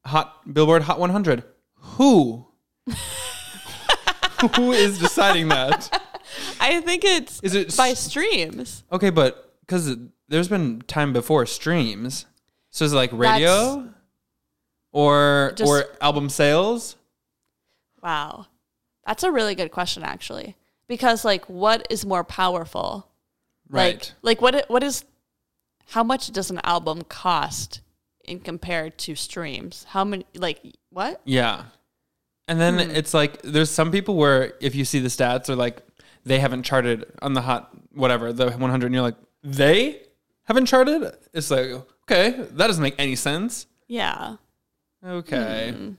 hot 0.06 0.54
Billboard 0.54 0.84
Hot 0.84 0.99
100," 0.99 1.43
who 1.96 2.46
who 4.56 4.72
is 4.72 5.00
deciding 5.00 5.48
that? 5.50 6.02
I 6.60 6.82
think 6.82 7.04
it's 7.04 7.40
Is 7.42 7.56
it 7.56 7.76
by 7.78 7.90
s- 7.90 8.00
streams. 8.00 8.84
okay? 8.92 9.10
But 9.10 9.54
because 9.62 9.96
there's 10.28 10.48
been 10.48 10.82
time 10.88 11.14
before 11.14 11.46
streams, 11.46 12.26
so 12.70 12.86
is 12.86 12.94
it 12.94 12.96
like 12.96 13.12
radio 13.14 13.90
or 14.92 15.54
Just- 15.56 15.70
or 15.70 15.86
album 16.02 16.30
sales? 16.30 16.96
Wow. 18.02 18.48
That's 19.06 19.24
a 19.24 19.32
really 19.32 19.56
good 19.56 19.72
question 19.72 20.04
actually. 20.04 20.56
Because 20.88 21.26
like 21.26 21.46
what 21.46 21.88
is 21.90 22.06
more 22.06 22.24
powerful? 22.24 23.08
Right. 23.70 24.14
Like 24.22 24.42
like 24.42 24.56
what 24.56 24.70
what 24.70 24.84
is 24.84 25.06
how 25.90 26.04
much 26.04 26.32
does 26.32 26.50
an 26.52 26.60
album 26.64 27.04
cost 27.04 27.82
in 28.24 28.40
compared 28.40 28.98
to 29.00 29.16
streams? 29.16 29.86
How 29.90 30.04
many 30.04 30.26
like 30.36 30.62
what? 30.90 31.22
Yeah. 31.26 31.64
And 32.48 32.60
then 32.62 32.76
Hmm. 32.76 32.96
it's 32.96 33.14
like 33.14 33.42
there's 33.42 33.72
some 33.72 33.92
people 33.92 34.16
where 34.16 34.54
if 34.62 34.76
you 34.76 34.86
see 34.86 35.00
the 35.00 35.08
stats 35.10 35.50
are 35.50 35.56
like 35.56 35.82
they 36.26 36.40
haven't 36.40 36.64
charted 36.64 37.06
on 37.22 37.34
the 37.34 37.42
hot 37.42 37.72
whatever, 37.94 38.32
the 38.34 38.52
100 38.52 38.86
and 38.86 38.94
you're 38.94 39.02
like 39.04 39.16
they 39.44 40.02
haven't 40.44 40.66
charted? 40.68 41.12
It's 41.34 41.50
like 41.52 41.72
okay, 42.04 42.32
that 42.32 42.68
doesn't 42.68 42.84
make 42.84 42.96
any 43.00 43.16
sense. 43.16 43.66
Yeah. 43.88 44.36
Okay. 45.06 45.74
Hmm. 45.76 45.92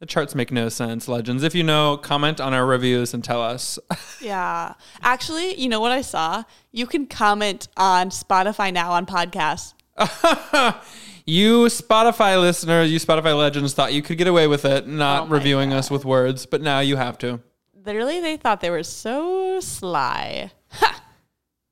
The 0.00 0.06
charts 0.06 0.36
make 0.36 0.52
no 0.52 0.68
sense, 0.68 1.08
legends. 1.08 1.42
If 1.42 1.56
you 1.56 1.64
know, 1.64 1.96
comment 1.96 2.40
on 2.40 2.54
our 2.54 2.64
reviews 2.64 3.14
and 3.14 3.22
tell 3.24 3.42
us. 3.42 3.78
Yeah. 4.20 4.74
Actually, 5.00 5.54
you 5.60 5.68
know 5.68 5.78
what 5.80 5.92
I 5.92 6.02
saw? 6.02 6.42
You 6.72 6.86
can 6.88 7.06
comment 7.06 7.68
on 7.76 8.10
Spotify 8.10 8.72
now 8.72 8.90
on 8.92 9.06
podcasts. 9.06 9.74
you 11.26 11.64
Spotify 11.66 12.40
listener, 12.40 12.82
you 12.82 12.98
Spotify 12.98 13.36
legends 13.36 13.74
thought 13.74 13.92
you 13.92 14.02
could 14.02 14.18
get 14.18 14.28
away 14.28 14.46
with 14.46 14.64
it 14.64 14.86
not 14.86 15.24
Oh 15.24 15.30
reviewing 15.30 15.72
us 15.72 15.90
with 15.90 16.04
words, 16.04 16.46
but 16.46 16.62
now 16.62 16.80
you 16.80 16.96
have 16.96 17.18
to. 17.18 17.40
Literally, 17.84 18.20
they 18.20 18.36
thought 18.36 18.60
they 18.60 18.70
were 18.70 18.82
so 18.82 19.60
sly. 19.60 20.50
Ha! 20.70 21.02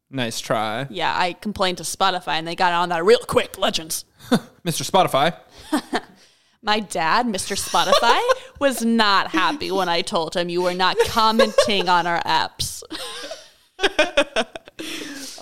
Nice 0.09 0.41
try. 0.41 0.87
Yeah, 0.89 1.15
I 1.17 1.35
complained 1.35 1.79
to 1.79 1.85
Spotify 1.85 2.35
and 2.35 2.47
they 2.49 2.55
got 2.55 2.73
on 2.73 2.89
that 2.89 3.05
real 3.05 3.19
quick. 3.19 3.59
Legends. 3.59 4.05
Mr. 4.65 4.89
Spotify. 4.89 5.37
My 6.63 6.81
dad, 6.81 7.27
Mr. 7.27 7.57
Spotify, 7.57 8.21
was 8.59 8.85
not 8.85 9.29
happy 9.33 9.71
when 9.71 9.89
I 9.89 10.01
told 10.03 10.35
him 10.35 10.49
you 10.49 10.63
were 10.63 10.75
not 10.75 10.97
commenting 11.09 11.89
on 11.89 12.07
our 12.07 12.23
apps. 12.23 12.83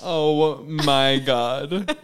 Oh 0.07 0.63
my 0.67 1.19
god. 1.25 1.97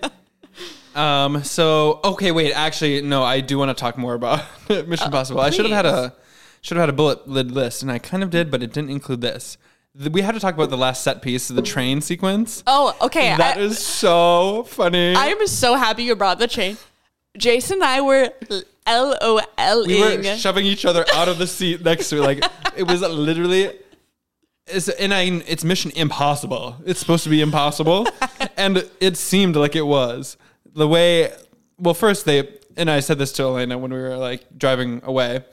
Um. 0.96 1.44
So 1.44 2.00
okay, 2.04 2.32
wait. 2.32 2.54
Actually, 2.54 3.02
no. 3.02 3.24
I 3.24 3.42
do 3.42 3.58
want 3.58 3.70
to 3.70 3.80
talk 3.80 3.98
more 3.98 4.14
about 4.14 4.44
Mission 4.70 5.06
Impossible. 5.08 5.42
I 5.42 5.50
should 5.50 5.66
have 5.66 5.74
had 5.74 5.86
a 5.86 6.14
should 6.62 6.78
have 6.78 6.84
had 6.84 6.90
a 6.90 6.94
bullet 6.94 7.28
lid 7.28 7.52
list, 7.52 7.82
and 7.82 7.92
I 7.92 8.00
kind 8.00 8.24
of 8.24 8.30
did, 8.30 8.52
but 8.52 8.62
it 8.62 8.72
didn't 8.74 8.92
include 8.92 9.22
this. 9.22 9.58
Th- 9.98 10.12
We 10.12 10.22
had 10.22 10.34
to 10.36 10.40
talk 10.40 10.54
about 10.54 10.70
the 10.70 10.78
last 10.78 11.04
set 11.04 11.22
piece, 11.22 11.48
the 11.48 11.62
train 11.62 12.02
sequence. 12.02 12.64
Oh, 12.68 12.96
okay. 13.02 13.36
That 13.36 13.58
I, 13.58 13.62
is 13.62 13.80
so 13.80 14.64
funny. 14.68 15.16
I 15.16 15.28
am 15.28 15.48
so 15.48 15.76
happy 15.76 16.04
you 16.04 16.16
brought 16.16 16.40
the 16.40 16.48
chain. 16.48 16.78
Jason 17.38 17.76
and 17.76 17.84
I 17.84 18.02
were 18.02 18.30
LOLing. 18.88 19.88
we 19.88 20.02
were 20.02 20.36
shoving 20.38 20.66
each 20.66 20.86
other 20.86 21.06
out 21.14 21.28
of 21.28 21.38
the 21.38 21.48
seat 21.48 21.84
next 21.84 22.10
to 22.10 22.18
it. 22.18 22.22
Like 22.22 22.44
it 22.76 22.84
was 22.84 23.02
literally. 23.02 23.72
It's, 24.68 24.88
and 24.88 25.14
I, 25.14 25.24
it's 25.48 25.64
Mission 25.64 25.92
Impossible. 25.96 26.78
It's 26.86 27.00
supposed 27.00 27.24
to 27.24 27.30
be 27.30 27.42
impossible, 27.42 28.08
and 28.58 28.90
it 29.00 29.18
seemed 29.18 29.56
like 29.56 29.76
it 29.76 29.86
was. 29.86 30.38
The 30.74 30.88
way, 30.88 31.32
well, 31.78 31.94
first 31.94 32.26
they 32.26 32.48
and 32.78 32.90
I 32.90 33.00
said 33.00 33.18
this 33.18 33.32
to 33.34 33.46
Alaina 33.46 33.78
when 33.78 33.92
we 33.92 34.00
were 34.00 34.18
like 34.18 34.46
driving 34.58 35.02
away. 35.04 35.44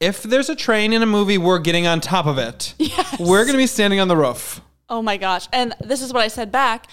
If 0.00 0.22
there's 0.22 0.48
a 0.48 0.54
train 0.54 0.92
in 0.92 1.02
a 1.02 1.06
movie, 1.06 1.38
we're 1.38 1.58
getting 1.58 1.86
on 1.86 2.00
top 2.00 2.26
of 2.26 2.38
it. 2.38 2.74
Yes. 2.78 3.18
We're 3.18 3.44
gonna 3.44 3.58
be 3.58 3.66
standing 3.66 4.00
on 4.00 4.08
the 4.08 4.16
roof. 4.16 4.60
Oh 4.88 5.02
my 5.02 5.16
gosh. 5.16 5.48
And 5.52 5.74
this 5.80 6.00
is 6.00 6.12
what 6.12 6.22
I 6.22 6.28
said 6.28 6.50
back. 6.50 6.86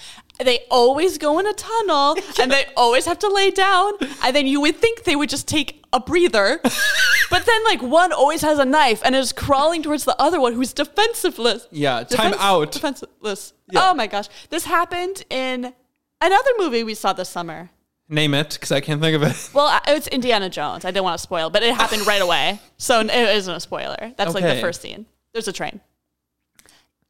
They 0.44 0.60
always 0.70 1.18
go 1.18 1.40
in 1.40 1.48
a 1.48 1.54
tunnel 1.54 2.18
and 2.42 2.52
they 2.52 2.66
always 2.76 3.06
have 3.06 3.20
to 3.20 3.30
lay 3.30 3.52
down. 3.52 3.94
And 4.24 4.36
then 4.36 4.48
you 4.48 4.60
would 4.62 4.76
think 4.76 5.04
they 5.04 5.16
would 5.16 5.30
just 5.30 5.48
take 5.48 5.86
a 5.94 6.00
breather. 6.02 6.60
but 7.30 7.46
then, 7.46 7.64
like, 7.64 7.82
one 7.82 8.12
always 8.12 8.42
has 8.42 8.60
a 8.60 8.66
knife 8.66 9.02
and 9.06 9.16
is 9.16 9.32
crawling 9.32 9.82
towards 9.82 10.04
the 10.04 10.20
other 10.22 10.42
one 10.42 10.52
who's 10.52 10.74
defensiveless. 10.74 11.68
Yeah, 11.72 12.04
time 12.04 12.34
out. 12.38 12.74
Defenseless. 12.74 13.54
Yeah. 13.72 13.80
Oh 13.84 13.94
my 13.94 14.08
gosh. 14.08 14.28
This 14.50 14.66
happened 14.66 15.24
in 15.30 15.74
another 16.20 16.52
movie 16.58 16.84
we 16.84 16.96
saw 16.96 17.14
this 17.14 17.30
summer. 17.30 17.70
Name 18.08 18.34
it, 18.36 18.52
because 18.54 18.72
I 18.72 18.82
can't 18.82 19.02
think 19.02 19.16
of 19.16 19.24
it. 19.24 19.50
Well, 19.54 19.82
it's 19.88 20.08
Indiana 20.08 20.50
Jones. 20.50 20.86
I 20.86 20.90
didn't 20.92 21.06
want 21.06 21.18
to 21.18 21.24
spoil, 21.24 21.50
but 21.50 21.64
it 21.64 21.74
happened 21.74 22.06
right 22.06 22.22
away. 22.22 22.60
So 22.78 23.00
it 23.00 23.10
isn't 23.12 23.54
a 23.54 23.60
spoiler. 23.60 24.14
That's 24.18 24.34
like 24.36 24.44
Okay. 24.44 24.56
the 24.56 24.62
first 24.62 24.82
scene. 24.82 25.06
There's 25.34 25.48
a 25.48 25.54
train. 25.54 25.82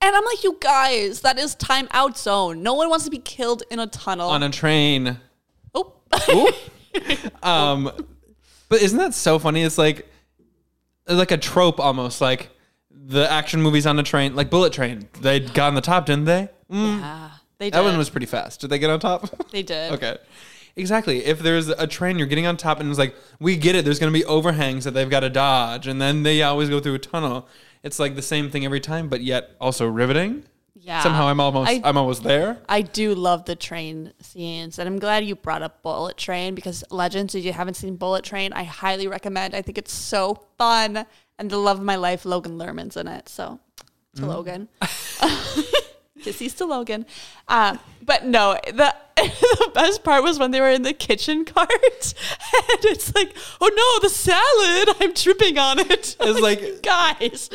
And 0.01 0.15
I'm 0.15 0.23
like, 0.25 0.43
you 0.43 0.57
guys, 0.61 1.21
that 1.21 1.37
is 1.39 1.55
time 1.55 1.87
out 1.91 2.17
zone. 2.17 2.63
No 2.63 2.73
one 2.75 2.89
wants 2.89 3.05
to 3.05 3.11
be 3.11 3.17
killed 3.17 3.63
in 3.71 3.79
a 3.79 3.87
tunnel. 3.87 4.29
on 4.29 4.43
a 4.43 4.49
train. 4.49 5.17
oh. 5.73 5.93
Um, 7.43 7.91
but 8.69 8.81
isn't 8.81 8.97
that 8.97 9.13
so 9.13 9.37
funny? 9.37 9.63
It's 9.63 9.77
like 9.77 10.07
like 11.07 11.31
a 11.31 11.37
trope 11.37 11.79
almost, 11.79 12.21
like 12.21 12.49
the 12.89 13.29
action 13.29 13.61
movies 13.61 13.85
on 13.85 13.99
a 13.99 14.03
train, 14.03 14.33
like 14.35 14.49
Bullet 14.49 14.71
Train. 14.73 15.07
They 15.21 15.41
got 15.41 15.67
on 15.67 15.75
the 15.75 15.81
top, 15.81 16.05
didn't 16.05 16.25
they? 16.25 16.49
Mm, 16.71 16.99
yeah, 17.01 17.29
they 17.57 17.65
did. 17.65 17.73
that 17.73 17.83
one 17.83 17.97
was 17.97 18.09
pretty 18.09 18.25
fast. 18.25 18.61
Did 18.61 18.69
they 18.69 18.79
get 18.79 18.89
on 18.89 18.99
top? 19.01 19.49
they 19.51 19.61
did. 19.61 19.91
okay. 19.95 20.17
Exactly. 20.77 21.23
If 21.25 21.39
there's 21.39 21.69
a 21.69 21.87
train, 21.87 22.17
you're 22.17 22.27
getting 22.27 22.45
on 22.45 22.57
top, 22.57 22.79
and 22.79 22.89
it's 22.89 22.99
like 22.99 23.15
we 23.39 23.55
get 23.55 23.75
it. 23.75 23.85
There's 23.85 23.99
going 23.99 24.11
to 24.11 24.17
be 24.17 24.25
overhangs 24.25 24.83
that 24.83 24.91
they've 24.91 25.09
got 25.09 25.21
to 25.21 25.29
dodge, 25.29 25.87
and 25.87 26.01
then 26.01 26.23
they 26.23 26.41
always 26.43 26.69
go 26.69 26.79
through 26.79 26.95
a 26.95 26.99
tunnel. 26.99 27.47
It's 27.81 27.99
like 27.99 28.15
the 28.15 28.21
same 28.21 28.49
thing 28.49 28.65
every 28.65 28.81
time, 28.81 29.07
but 29.07 29.21
yet 29.21 29.51
also 29.61 29.87
riveting. 29.87 30.43
Yeah. 30.85 31.01
Somehow 31.01 31.27
I'm 31.27 31.39
almost 31.39 31.71
I- 31.71 31.81
I'm 31.83 31.97
almost 31.97 32.23
there. 32.23 32.59
I 32.67 32.81
do 32.81 33.15
love 33.15 33.45
the 33.45 33.55
train 33.55 34.11
scenes, 34.19 34.77
and 34.77 34.87
I'm 34.87 34.99
glad 34.99 35.25
you 35.25 35.35
brought 35.35 35.61
up 35.61 35.81
Bullet 35.81 36.17
Train 36.17 36.55
because 36.55 36.83
Legends, 36.91 37.33
if 37.33 37.45
you 37.45 37.53
haven't 37.53 37.75
seen 37.75 37.95
Bullet 37.95 38.23
Train, 38.23 38.51
I 38.53 38.63
highly 38.63 39.07
recommend. 39.07 39.55
I 39.55 39.61
think 39.61 39.77
it's 39.77 39.93
so 39.93 40.45
fun, 40.57 41.05
and 41.39 41.49
the 41.49 41.57
love 41.57 41.79
of 41.79 41.85
my 41.85 41.95
life, 41.95 42.25
Logan 42.25 42.57
Lerman's 42.57 42.97
in 42.97 43.07
it. 43.07 43.29
So 43.29 43.59
to 44.15 44.21
mm. 44.21 44.27
Logan, 44.27 44.67
kisses 46.21 46.53
to 46.55 46.65
Logan. 46.65 47.05
Um, 47.47 47.79
but 48.01 48.25
no, 48.25 48.57
the 48.65 48.95
the 49.15 49.71
best 49.73 50.03
part 50.03 50.23
was 50.23 50.39
when 50.39 50.51
they 50.51 50.59
were 50.59 50.69
in 50.69 50.81
the 50.81 50.93
kitchen 50.93 51.45
cart, 51.45 51.69
and 51.71 52.85
it's 52.85 53.13
like, 53.15 53.35
oh 53.61 53.69
no, 53.73 54.07
the 54.07 54.13
salad! 54.13 54.95
I'm 54.99 55.13
tripping 55.13 55.57
on 55.57 55.79
it. 55.79 56.15
It's 56.25 56.41
like 56.41 56.81
guys. 56.81 57.49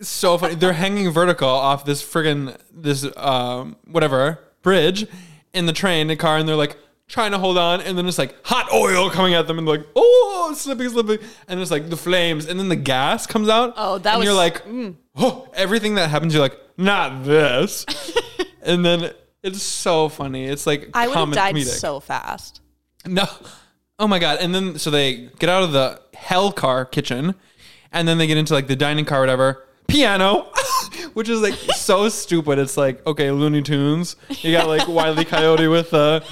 so 0.00 0.36
funny. 0.38 0.54
They're 0.54 0.72
hanging 0.72 1.10
vertical 1.10 1.48
off 1.48 1.84
this 1.84 2.02
friggin' 2.02 2.56
this 2.72 3.06
um 3.16 3.76
whatever 3.86 4.40
bridge 4.62 5.06
in 5.54 5.66
the 5.66 5.72
train, 5.72 6.08
the 6.08 6.16
car, 6.16 6.36
and 6.36 6.48
they're 6.48 6.56
like 6.56 6.76
trying 7.08 7.32
to 7.32 7.38
hold 7.38 7.58
on, 7.58 7.80
and 7.80 7.96
then 7.98 8.06
it's 8.06 8.18
like 8.18 8.36
hot 8.46 8.72
oil 8.72 9.10
coming 9.10 9.34
at 9.34 9.46
them, 9.46 9.58
and 9.58 9.66
they're 9.66 9.78
like, 9.78 9.86
oh, 9.96 10.52
slipping, 10.56 10.88
slipping, 10.90 11.18
and 11.48 11.60
it's 11.60 11.70
like 11.70 11.88
the 11.90 11.96
flames, 11.96 12.46
and 12.46 12.58
then 12.60 12.68
the 12.68 12.76
gas 12.76 13.26
comes 13.26 13.48
out. 13.48 13.74
Oh, 13.76 13.98
that 13.98 14.10
and 14.14 14.18
was- 14.20 14.26
you're 14.26 14.36
like, 14.36 14.64
mm. 14.66 14.94
oh, 15.16 15.48
everything 15.54 15.96
that 15.96 16.10
happens, 16.10 16.34
you're 16.34 16.42
like, 16.42 16.58
not 16.76 17.24
this, 17.24 17.84
and 18.62 18.84
then 18.84 19.10
it's 19.42 19.62
so 19.62 20.08
funny. 20.08 20.46
It's 20.46 20.66
like 20.66 20.90
I 20.94 21.08
would 21.08 21.16
have 21.16 21.32
died 21.32 21.54
comedic. 21.54 21.66
so 21.66 22.00
fast. 22.00 22.60
No, 23.06 23.26
Oh 24.00 24.06
my 24.06 24.20
god! 24.20 24.38
And 24.40 24.54
then 24.54 24.78
so 24.78 24.90
they 24.92 25.28
get 25.40 25.48
out 25.48 25.64
of 25.64 25.72
the 25.72 26.00
hell 26.14 26.52
car 26.52 26.84
kitchen, 26.84 27.34
and 27.90 28.06
then 28.06 28.16
they 28.18 28.28
get 28.28 28.36
into 28.36 28.54
like 28.54 28.68
the 28.68 28.76
dining 28.76 29.04
car, 29.04 29.18
whatever. 29.20 29.64
Piano, 29.88 30.52
which 31.14 31.28
is 31.28 31.40
like 31.40 31.54
so 31.54 32.08
stupid. 32.08 32.60
It's 32.60 32.76
like 32.76 33.04
okay, 33.08 33.32
Looney 33.32 33.60
Tunes. 33.62 34.14
You 34.28 34.52
got 34.52 34.68
like 34.68 34.86
Wiley 34.86 35.24
Coyote 35.24 35.66
with 35.66 35.90
the 35.90 36.24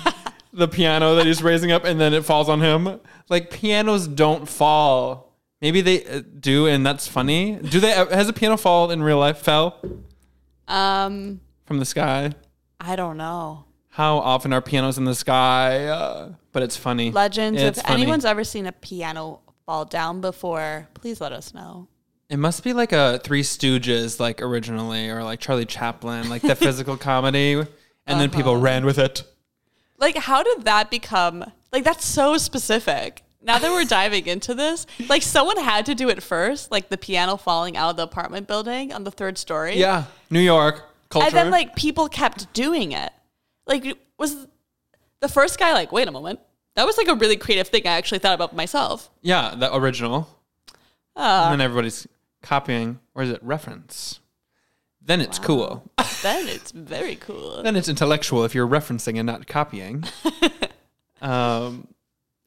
the 0.57 0.69
piano 0.69 1.15
that 1.17 1.27
he's 1.27 1.43
raising 1.43 1.71
up, 1.73 1.85
and 1.85 2.01
then 2.01 2.15
it 2.15 2.25
falls 2.25 2.49
on 2.49 2.61
him. 2.61 3.01
Like 3.29 3.51
pianos 3.51 4.07
don't 4.09 4.49
fall. 4.49 5.33
Maybe 5.61 5.81
they 5.81 6.05
uh, 6.05 6.23
do, 6.41 6.67
and 6.67 6.85
that's 6.85 7.07
funny. 7.09 7.57
Do 7.57 7.81
they? 7.81 7.91
Has 7.93 8.29
a 8.29 8.33
piano 8.33 8.57
fall 8.57 8.91
in 8.91 9.03
real 9.03 9.19
life? 9.19 9.39
Fell 9.39 9.81
Um, 10.69 11.41
from 11.65 11.79
the 11.79 11.85
sky? 11.85 12.33
I 12.81 12.97
don't 12.97 13.17
know. 13.17 13.65
How 13.91 14.19
often 14.19 14.53
are 14.53 14.61
pianos 14.61 14.99
in 14.99 15.05
the 15.05 15.15
sky? 15.15 15.87
Uh, 15.87 16.33
but 16.53 16.63
it's 16.63 16.77
funny. 16.77 17.11
Legends. 17.11 17.61
It's 17.63 17.79
if 17.79 17.87
funny. 17.87 18.03
anyone's 18.03 18.25
ever 18.27 18.45
seen 18.45 18.67
a 18.67 18.73
piano 18.73 19.41
fall 19.65 19.85
down 19.87 20.21
before, 20.21 20.89
please 20.95 21.21
let 21.21 21.33
us 21.33 21.55
know. 21.55 21.89
It 22.29 22.39
must 22.39 22.63
be 22.65 22.73
like 22.73 22.93
a 22.93 23.21
Three 23.23 23.43
Stooges, 23.43 24.19
like 24.21 24.43
originally, 24.43 25.09
or 25.09 25.23
like 25.25 25.41
Charlie 25.41 25.65
Chaplin, 25.65 26.29
like 26.29 26.43
the 26.43 26.57
physical 26.67 26.97
comedy, 26.97 27.53
and 27.55 28.21
then 28.21 28.31
people 28.31 28.53
Uh-huh. 28.53 28.61
ran 28.63 28.85
with 28.85 28.99
it. 28.99 29.23
Like, 29.99 30.17
how 30.17 30.43
did 30.43 30.65
that 30.65 30.91
become? 30.91 31.51
Like, 31.73 31.85
that's 31.85 32.05
so 32.05 32.37
specific. 32.39 33.23
Now 33.43 33.59
that 33.59 33.71
we're 33.71 33.85
diving 33.85 34.27
into 34.27 34.55
this, 34.55 34.87
like 35.09 35.23
someone 35.23 35.57
had 35.59 35.87
to 35.87 35.95
do 35.95 36.09
it 36.09 36.21
first, 36.23 36.73
like 36.73 36.89
the 36.89 36.97
piano 36.99 37.37
falling 37.37 37.77
out 37.77 37.91
of 37.91 37.97
the 37.97 38.03
apartment 38.03 38.49
building 38.49 38.93
on 38.93 39.05
the 39.05 39.11
third 39.13 39.39
story. 39.39 39.77
Yeah, 39.79 40.05
New 40.31 40.41
York 40.41 40.83
culture. 41.11 41.29
And 41.29 41.37
then 41.37 41.51
like 41.53 41.77
people 41.77 42.09
kept 42.09 42.53
doing 42.55 42.91
it. 42.91 43.13
Like 43.69 43.97
was 44.19 44.49
the 45.21 45.29
first 45.29 45.61
guy 45.61 45.73
like, 45.75 45.93
wait 45.93 46.09
a 46.09 46.11
moment. 46.11 46.41
That 46.75 46.87
was 46.87 46.97
like 46.99 47.07
a 47.07 47.15
really 47.15 47.37
creative 47.37 47.69
thing 47.69 47.87
I 47.87 47.93
actually 47.93 48.19
thought 48.19 48.35
about 48.35 48.55
myself. 48.57 49.11
yeah, 49.23 49.55
the 49.57 49.73
original, 49.75 50.29
Uh, 51.15 51.43
and 51.45 51.53
then 51.53 51.65
everybody's 51.65 52.09
copying, 52.43 52.99
or 53.15 53.23
is 53.23 53.31
it 53.31 53.41
reference? 53.45 54.19
Then 55.07 55.21
it's 55.21 55.39
cool. 55.39 55.91
then 56.23 56.49
it's 56.49 56.73
very 56.73 57.17
cool. 57.17 57.63
then 57.65 57.77
it's 57.77 57.89
intellectual 57.89 58.45
if 58.45 58.55
you're 58.55 58.67
referencing 58.67 59.19
and 59.19 59.27
not 59.27 59.47
copying. 59.47 60.05
um, 61.23 61.89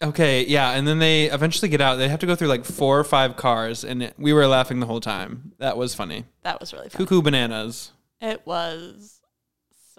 okay, 0.02 0.46
yeah, 0.46 0.72
and 0.72 0.88
then 0.88 1.00
they 1.00 1.26
eventually 1.32 1.70
get 1.70 1.82
out. 1.82 1.96
They 1.96 2.10
have 2.10 2.20
to 2.20 2.26
go 2.26 2.36
through 2.36 2.50
like 2.50 2.66
four 2.66 3.00
or 3.00 3.04
five 3.04 3.36
cars, 3.38 3.84
and 3.84 4.04
it, 4.04 4.14
we 4.18 4.34
were 4.34 4.46
laughing 4.46 4.80
the 4.80 4.86
whole 4.86 5.00
time. 5.00 5.54
That 5.60 5.78
was 5.78 5.96
funny. 5.96 6.26
That 6.44 6.60
was 6.60 6.74
really 6.74 6.90
fun. 6.90 7.00
Cuckoo 7.00 7.22
bananas. 7.22 7.92
It 8.22 8.46
was 8.46 9.20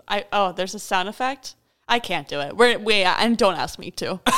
I 0.07 0.27
oh, 0.33 0.53
there's 0.53 0.75
a 0.75 0.79
sound 0.79 1.09
effect. 1.09 1.55
I 1.89 1.99
can't 1.99 2.29
do 2.29 2.41
it. 2.41 2.57
We're 2.57 2.79
wait, 2.79 3.05
and 3.05 3.39
don't 3.39 3.57
ask 3.57 3.79
me 3.79 3.91
to. 3.93 4.21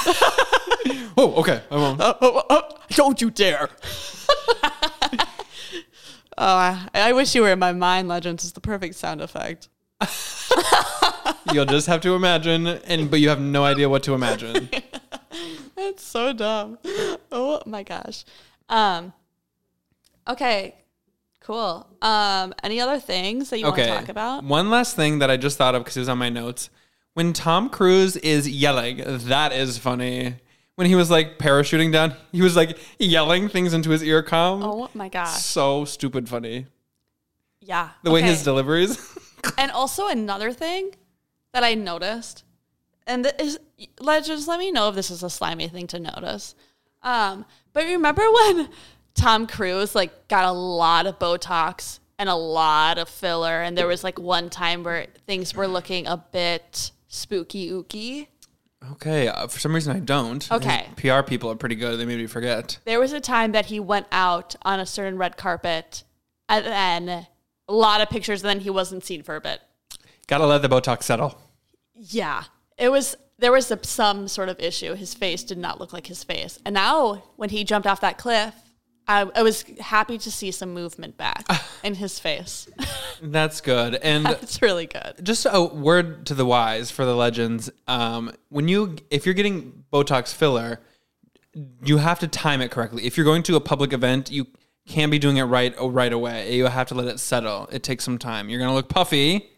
Oh, 1.14 1.34
okay, 1.34 1.62
I 1.70 1.76
won't. 1.76 2.00
Oh, 2.00 2.16
oh, 2.22 2.42
oh, 2.48 2.62
don't 2.90 3.20
you 3.20 3.30
dare. 3.30 3.68
Oh, 6.42 6.46
I, 6.46 6.88
I 6.94 7.12
wish 7.12 7.34
you 7.34 7.42
were 7.42 7.52
in 7.52 7.58
my 7.58 7.72
mind, 7.72 8.08
Legends. 8.08 8.44
is 8.44 8.52
the 8.52 8.60
perfect 8.60 8.94
sound 8.96 9.20
effect. 9.20 9.68
You'll 11.52 11.66
just 11.66 11.86
have 11.86 12.00
to 12.02 12.14
imagine, 12.14 12.66
and 12.66 13.10
but 13.10 13.20
you 13.20 13.28
have 13.28 13.40
no 13.40 13.64
idea 13.64 13.88
what 13.88 14.02
to 14.04 14.14
imagine. 14.14 14.68
It's 15.74 16.04
so 16.04 16.32
dumb. 16.34 16.78
Oh 17.32 17.60
my 17.66 17.82
gosh. 17.82 18.24
Um 18.68 19.12
okay. 20.28 20.76
Cool. 21.40 21.86
Um 22.02 22.54
any 22.62 22.78
other 22.80 23.00
things 23.00 23.50
that 23.50 23.58
you 23.58 23.66
Okay. 23.66 23.88
want 23.88 24.00
to 24.00 24.06
talk 24.06 24.08
about? 24.10 24.44
One 24.44 24.70
last 24.70 24.94
thing 24.94 25.18
that 25.20 25.30
I 25.30 25.36
just 25.38 25.56
thought 25.58 25.74
of 25.74 25.82
because 25.82 25.96
it 25.96 26.00
was 26.00 26.08
on 26.08 26.18
my 26.18 26.28
notes. 26.28 26.68
When 27.14 27.32
Tom 27.32 27.68
Cruise 27.68 28.16
is 28.18 28.48
yelling, 28.48 29.02
that 29.06 29.52
is 29.52 29.76
funny. 29.78 30.36
When 30.76 30.86
he 30.86 30.94
was 30.94 31.10
like 31.10 31.38
parachuting 31.38 31.92
down, 31.92 32.14
he 32.32 32.40
was 32.40 32.56
like 32.56 32.78
yelling 32.98 33.48
things 33.48 33.74
into 33.74 33.90
his 33.90 34.02
ear 34.02 34.22
com. 34.22 34.62
Oh 34.62 34.88
my 34.94 35.08
gosh. 35.08 35.42
So 35.42 35.84
stupid 35.84 36.28
funny. 36.28 36.66
Yeah. 37.60 37.90
The 38.02 38.10
way 38.10 38.20
okay. 38.20 38.28
his 38.28 38.42
deliveries. 38.42 38.98
And 39.58 39.70
also 39.72 40.06
another 40.06 40.52
thing 40.52 40.94
that 41.52 41.64
I 41.64 41.74
noticed, 41.74 42.44
and 43.06 43.24
this 43.24 43.32
is 43.38 43.58
legends. 44.00 44.46
Let 44.46 44.58
me 44.58 44.70
know 44.70 44.88
if 44.88 44.94
this 44.94 45.10
is 45.10 45.22
a 45.22 45.30
slimy 45.30 45.68
thing 45.68 45.86
to 45.88 45.98
notice. 45.98 46.54
Um, 47.02 47.44
but 47.72 47.84
remember 47.84 48.22
when 48.32 48.68
Tom 49.14 49.46
Cruise 49.46 49.94
like 49.94 50.28
got 50.28 50.44
a 50.44 50.52
lot 50.52 51.06
of 51.06 51.18
Botox 51.18 51.98
and 52.18 52.28
a 52.28 52.34
lot 52.34 52.98
of 52.98 53.08
filler, 53.08 53.62
and 53.62 53.76
there 53.76 53.86
was 53.86 54.04
like 54.04 54.18
one 54.18 54.48
time 54.48 54.84
where 54.84 55.06
things 55.26 55.54
were 55.54 55.66
looking 55.66 56.06
a 56.06 56.16
bit 56.16 56.92
spooky 57.08 57.68
ooky. 57.70 58.28
Okay, 58.92 59.28
uh, 59.28 59.46
for 59.46 59.58
some 59.58 59.74
reason 59.74 59.94
I 59.94 60.00
don't. 60.00 60.50
Okay. 60.50 60.88
PR 60.96 61.22
people 61.22 61.50
are 61.50 61.56
pretty 61.56 61.76
good. 61.76 61.98
They 61.98 62.04
made 62.04 62.18
me 62.18 62.26
forget. 62.26 62.78
There 62.84 63.00
was 63.00 63.12
a 63.12 63.20
time 63.20 63.52
that 63.52 63.66
he 63.66 63.80
went 63.80 64.06
out 64.12 64.56
on 64.62 64.80
a 64.80 64.86
certain 64.86 65.18
red 65.18 65.36
carpet, 65.36 66.04
and 66.48 66.64
then 66.64 67.26
a 67.68 67.72
lot 67.72 68.00
of 68.00 68.10
pictures, 68.10 68.42
and 68.42 68.48
then 68.48 68.60
he 68.60 68.70
wasn't 68.70 69.04
seen 69.04 69.22
for 69.22 69.36
a 69.36 69.40
bit. 69.40 69.60
Gotta 70.26 70.46
let 70.46 70.62
the 70.62 70.68
Botox 70.68 71.04
settle. 71.04 71.38
Yeah, 71.94 72.44
it 72.78 72.90
was. 72.90 73.16
There 73.38 73.52
was 73.52 73.70
a, 73.70 73.78
some 73.84 74.28
sort 74.28 74.48
of 74.48 74.60
issue. 74.60 74.94
His 74.94 75.14
face 75.14 75.42
did 75.42 75.58
not 75.58 75.80
look 75.80 75.92
like 75.92 76.06
his 76.06 76.22
face. 76.22 76.60
And 76.64 76.74
now, 76.74 77.24
when 77.36 77.50
he 77.50 77.64
jumped 77.64 77.88
off 77.88 78.00
that 78.00 78.16
cliff, 78.16 78.54
I, 79.08 79.28
I 79.34 79.42
was 79.42 79.62
happy 79.80 80.16
to 80.18 80.30
see 80.30 80.50
some 80.50 80.72
movement 80.74 81.16
back 81.16 81.44
in 81.82 81.94
his 81.94 82.18
face. 82.18 82.68
That's 83.22 83.60
good. 83.60 83.96
And 83.96 84.26
it's 84.28 84.62
really 84.62 84.86
good. 84.86 85.14
just 85.22 85.46
a 85.50 85.62
word 85.64 86.26
to 86.26 86.34
the 86.34 86.46
wise 86.46 86.90
for 86.90 87.04
the 87.04 87.14
legends. 87.14 87.70
Um, 87.88 88.32
when 88.48 88.68
you, 88.68 88.96
if 89.10 89.26
you're 89.26 89.34
getting 89.34 89.84
Botox 89.92 90.32
filler, 90.32 90.80
you 91.84 91.98
have 91.98 92.18
to 92.20 92.28
time 92.28 92.60
it 92.62 92.70
correctly. 92.70 93.04
If 93.04 93.16
you're 93.16 93.26
going 93.26 93.42
to 93.44 93.56
a 93.56 93.60
public 93.60 93.92
event, 93.92 94.30
you 94.30 94.46
can't 94.86 95.10
be 95.10 95.18
doing 95.18 95.36
it 95.36 95.44
right 95.44 95.74
oh, 95.78 95.88
right 95.90 96.12
away. 96.12 96.54
You 96.56 96.66
have 96.66 96.88
to 96.88 96.94
let 96.94 97.06
it 97.08 97.20
settle. 97.20 97.68
It 97.70 97.82
takes 97.82 98.04
some 98.04 98.18
time. 98.18 98.48
You're 98.48 98.58
gonna 98.60 98.74
look 98.74 98.88
puffy, 98.88 99.48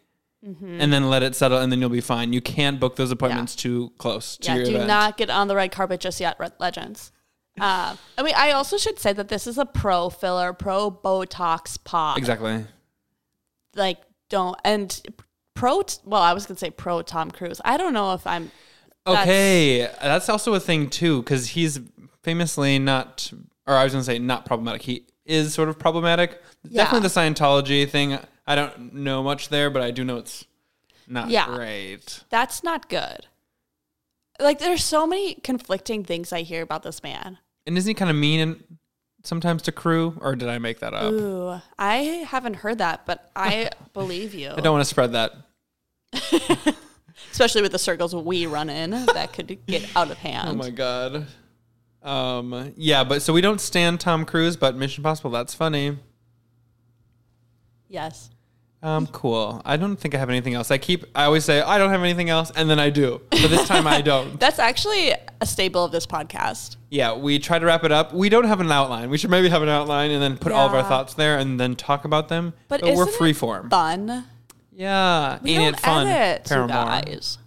Mm-hmm. 0.44 0.78
and 0.78 0.92
then 0.92 1.08
let 1.08 1.22
it 1.22 1.34
settle, 1.34 1.56
and 1.56 1.72
then 1.72 1.80
you'll 1.80 1.88
be 1.88 2.02
fine. 2.02 2.34
You 2.34 2.42
can't 2.42 2.78
book 2.78 2.96
those 2.96 3.10
appointments 3.10 3.56
too 3.56 3.92
close 3.96 4.36
to 4.36 4.48
Yeah, 4.52 4.64
do 4.64 4.70
event. 4.72 4.88
not 4.88 5.16
get 5.16 5.30
on 5.30 5.48
the 5.48 5.56
red 5.56 5.72
carpet 5.72 6.00
just 6.00 6.20
yet, 6.20 6.38
Legends. 6.60 7.12
Uh, 7.60 7.94
I 8.18 8.22
mean, 8.22 8.34
I 8.36 8.50
also 8.52 8.76
should 8.78 8.98
say 8.98 9.12
that 9.12 9.28
this 9.28 9.46
is 9.46 9.58
a 9.58 9.64
pro 9.66 10.10
filler, 10.10 10.52
pro 10.52 10.90
Botox 10.90 11.78
pod. 11.82 12.18
exactly. 12.18 12.64
Like, 13.76 13.98
don't 14.28 14.58
and 14.64 15.00
pro. 15.54 15.82
Well, 16.04 16.22
I 16.22 16.32
was 16.32 16.46
gonna 16.46 16.58
say 16.58 16.70
pro 16.70 17.02
Tom 17.02 17.30
Cruise. 17.30 17.60
I 17.64 17.76
don't 17.76 17.92
know 17.92 18.12
if 18.14 18.26
I'm. 18.26 18.50
That's- 19.06 19.24
Okay, 19.26 19.88
that's 20.00 20.28
also 20.28 20.54
a 20.54 20.60
thing 20.60 20.88
too, 20.88 21.22
because 21.22 21.48
he's 21.50 21.78
famously 22.22 22.78
not, 22.78 23.30
or 23.66 23.74
I 23.74 23.84
was 23.84 23.92
gonna 23.92 24.04
say 24.04 24.18
not 24.18 24.46
problematic. 24.46 24.82
He 24.82 25.04
is 25.26 25.52
sort 25.54 25.68
of 25.68 25.78
problematic. 25.78 26.42
Yeah. 26.64 26.84
Definitely 26.84 27.08
the 27.08 27.14
Scientology 27.14 27.88
thing. 27.88 28.18
I 28.46 28.54
don't 28.54 28.94
know 28.94 29.22
much 29.22 29.48
there, 29.50 29.70
but 29.70 29.82
I 29.82 29.90
do 29.90 30.04
know 30.04 30.16
it's 30.18 30.44
not 31.06 31.28
Yeah. 31.28 31.46
great. 31.46 32.24
That's 32.30 32.62
not 32.64 32.88
good. 32.88 33.26
Like, 34.40 34.58
there's 34.58 34.82
so 34.82 35.06
many 35.06 35.34
conflicting 35.34 36.02
things 36.04 36.32
I 36.32 36.42
hear 36.42 36.62
about 36.62 36.82
this 36.82 37.02
man. 37.02 37.38
And 37.66 37.78
isn't 37.78 37.88
he 37.88 37.94
kind 37.94 38.10
of 38.10 38.16
mean 38.16 38.40
and 38.40 38.64
sometimes 39.22 39.62
to 39.62 39.72
crew, 39.72 40.16
or 40.20 40.36
did 40.36 40.48
I 40.48 40.58
make 40.58 40.80
that 40.80 40.92
up? 40.94 41.12
Ooh, 41.12 41.60
I 41.78 41.94
haven't 42.28 42.54
heard 42.56 42.78
that, 42.78 43.06
but 43.06 43.30
I 43.34 43.70
believe 43.94 44.34
you. 44.34 44.50
I 44.50 44.60
don't 44.60 44.72
want 44.74 44.82
to 44.82 44.88
spread 44.88 45.12
that. 45.12 45.32
Especially 47.32 47.62
with 47.62 47.72
the 47.72 47.78
circles 47.78 48.14
we 48.14 48.46
run 48.46 48.68
in, 48.68 48.90
that 48.90 49.32
could 49.32 49.64
get 49.66 49.88
out 49.96 50.10
of 50.10 50.18
hand. 50.18 50.48
Oh 50.50 50.54
my 50.54 50.70
god. 50.70 51.26
Um. 52.02 52.72
Yeah, 52.76 53.02
but 53.04 53.22
so 53.22 53.32
we 53.32 53.40
don't 53.40 53.60
stand 53.60 53.98
Tom 54.00 54.24
Cruise, 54.26 54.56
but 54.56 54.76
Mission 54.76 55.02
Possible. 55.02 55.30
That's 55.30 55.54
funny. 55.54 55.98
yes. 57.88 58.30
Um, 58.84 59.06
cool. 59.06 59.62
I 59.64 59.78
don't 59.78 59.96
think 59.96 60.14
I 60.14 60.18
have 60.18 60.28
anything 60.28 60.52
else. 60.52 60.70
I 60.70 60.76
keep, 60.76 61.06
I 61.14 61.24
always 61.24 61.42
say, 61.42 61.62
I 61.62 61.78
don't 61.78 61.88
have 61.88 62.02
anything 62.02 62.28
else, 62.28 62.50
and 62.54 62.68
then 62.68 62.78
I 62.78 62.90
do. 62.90 63.22
But 63.30 63.48
this 63.48 63.66
time 63.66 63.86
I 63.86 64.02
don't. 64.02 64.38
That's 64.40 64.58
actually 64.58 65.12
a 65.40 65.46
staple 65.46 65.82
of 65.84 65.90
this 65.90 66.06
podcast. 66.06 66.76
yeah, 66.90 67.14
we 67.14 67.38
try 67.38 67.58
to 67.58 67.64
wrap 67.64 67.82
it 67.84 67.92
up. 67.92 68.12
We 68.12 68.28
don't 68.28 68.44
have 68.44 68.60
an 68.60 68.70
outline. 68.70 69.08
We 69.08 69.16
should 69.16 69.30
maybe 69.30 69.48
have 69.48 69.62
an 69.62 69.70
outline 69.70 70.10
and 70.10 70.22
then 70.22 70.36
put 70.36 70.52
all 70.52 70.66
of 70.66 70.74
our 70.74 70.80
Yeah. 70.80 70.88
thoughts 70.90 71.14
there 71.14 71.38
and 71.38 71.58
then 71.58 71.76
talk 71.76 72.04
about 72.04 72.28
them. 72.28 72.52
But, 72.68 72.82
we're 72.82 72.90
isn't 72.90 73.12
free 73.14 73.30
it 73.30 73.36
form. 73.38 73.70
Fun. 73.70 74.26
Yeah. 74.70 75.38
We 75.42 75.52
Ain't 75.52 75.60
don't 75.64 75.74
it 75.74 75.80
fun? 75.80 76.06
edit, 76.06 76.42
you 76.44 76.48
Paramore. 76.50 76.68
guys. 76.68 77.38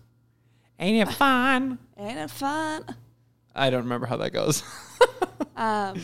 Ain't 0.79 1.07
it 1.07 1.13
fun? 1.13 1.77
Ain't 1.97 2.17
it 2.17 2.31
fun? 2.31 2.83
I 3.55 3.69
don't 3.69 3.83
remember 3.83 4.07
how 4.07 4.17
that 4.17 4.33
goes. 4.33 4.63
Um, 5.55 5.99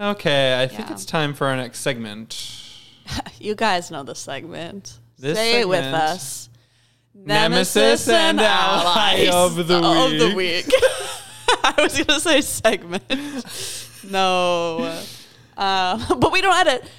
okay, 0.00 0.62
I 0.62 0.66
think 0.66 0.88
Yeah. 0.88 0.94
it's 0.94 1.04
time 1.04 1.34
for 1.34 1.46
our 1.46 1.56
next 1.56 1.80
segment. 1.80 2.61
you 3.38 3.54
guys 3.54 3.90
know 3.90 4.02
the 4.02 4.14
segment. 4.14 4.98
This 5.18 5.38
Say 5.38 5.60
it 5.60 5.68
with 5.68 5.84
us. 5.84 6.48
Nemesis 7.14 8.08
and 8.08 8.40
ally 8.40 9.28
of 9.30 9.54
the 9.54 9.76
Of 9.76 10.10
the 10.18 10.34
week. 10.34 10.66
week. 10.66 10.74
I 11.64 11.74
was 11.78 12.02
gonna 12.02 12.20
say 12.20 12.40
segment. 12.40 13.04
no, 14.10 15.00
um, 15.56 16.04
but 16.18 16.32
we 16.32 16.40
don't 16.40 16.56
edit. 16.66 16.90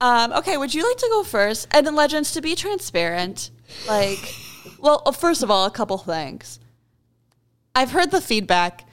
Um, 0.00 0.32
okay, 0.32 0.56
would 0.56 0.74
you 0.74 0.86
like 0.86 0.96
to 0.98 1.08
go 1.10 1.22
first? 1.22 1.68
And 1.70 1.86
then 1.86 1.94
legends 1.94 2.32
to 2.32 2.40
be 2.40 2.54
transparent. 2.54 3.50
Like, 3.86 4.34
well, 4.80 5.02
uh, 5.06 5.12
first 5.12 5.42
of 5.42 5.50
all, 5.50 5.66
a 5.66 5.70
couple 5.70 5.98
things. 5.98 6.58
I've 7.74 7.92
heard 7.92 8.10
the 8.10 8.20
feedback 8.20 8.84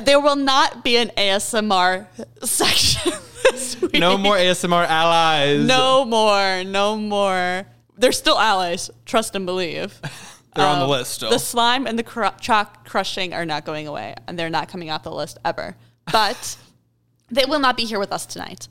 there 0.00 0.20
will 0.20 0.36
not 0.36 0.82
be 0.82 0.96
an 0.96 1.10
ASMR 1.16 2.06
section 2.42 3.12
week. 3.12 3.20
No 3.94 4.16
more 4.18 4.36
ASMR 4.36 4.86
allies. 4.86 5.66
No 5.66 6.04
more. 6.04 6.64
No 6.64 6.96
more. 6.96 7.66
They're 7.96 8.12
still 8.12 8.38
allies. 8.38 8.90
Trust 9.04 9.34
and 9.34 9.46
believe. 9.46 10.00
They're 10.54 10.66
on 10.66 10.78
the 10.80 10.84
Um, 10.84 10.90
list 10.90 11.12
still. 11.12 11.30
The 11.30 11.38
slime 11.38 11.86
and 11.86 11.98
the 11.98 12.02
cr- 12.02 12.26
chalk 12.40 12.86
crushing 12.86 13.32
are 13.32 13.46
not 13.46 13.64
going 13.64 13.86
away, 13.86 14.14
and 14.26 14.38
they're 14.38 14.50
not 14.50 14.68
coming 14.68 14.90
off 14.90 15.02
the 15.02 15.10
list 15.12 15.38
ever. 15.46 15.76
But 16.12 16.58
they 17.30 17.44
will 17.46 17.58
not 17.60 17.76
be 17.76 17.84
here 17.84 17.98
with 17.98 18.12
us 18.12 18.26
tonight. 18.26 18.68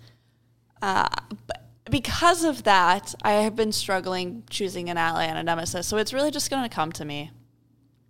Uh, 0.81 1.07
but 1.47 1.69
because 1.89 2.43
of 2.43 2.63
that, 2.63 3.15
I 3.23 3.31
have 3.33 3.55
been 3.55 3.71
struggling 3.71 4.43
choosing 4.49 4.89
an 4.89 4.97
ally 4.97 5.25
and 5.25 5.37
a 5.39 5.43
nemesis. 5.43 5.87
So 5.87 5.97
it's 5.97 6.13
really 6.13 6.29
just 6.31 6.49
going 6.51 6.61
to 6.63 6.69
come 6.69 6.91
to 6.93 7.05
me. 7.05 7.31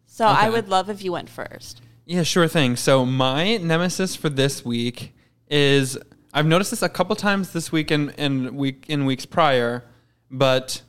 So 0.06 0.26
I 0.26 0.50
would 0.50 0.68
love 0.68 0.90
if 0.90 1.02
you 1.04 1.14
went 1.14 1.30
first. 1.30 1.82
Yeah, 2.06 2.24
sure 2.24 2.50
thing. 2.50 2.76
So 2.76 3.06
my 3.06 3.56
nemesis 3.58 4.16
for 4.18 4.28
this 4.30 4.66
week 4.66 5.16
is 5.50 5.98
I've 6.34 6.46
noticed 6.46 6.72
this 6.72 6.82
a 6.82 6.90
couple 6.90 7.16
times 7.16 7.52
this 7.52 7.72
week 7.72 7.92
and, 7.92 8.14
and 8.18 8.56
week 8.56 8.86
in 8.88 9.06
weeks 9.06 9.26
prior, 9.26 9.84
but 10.30 10.82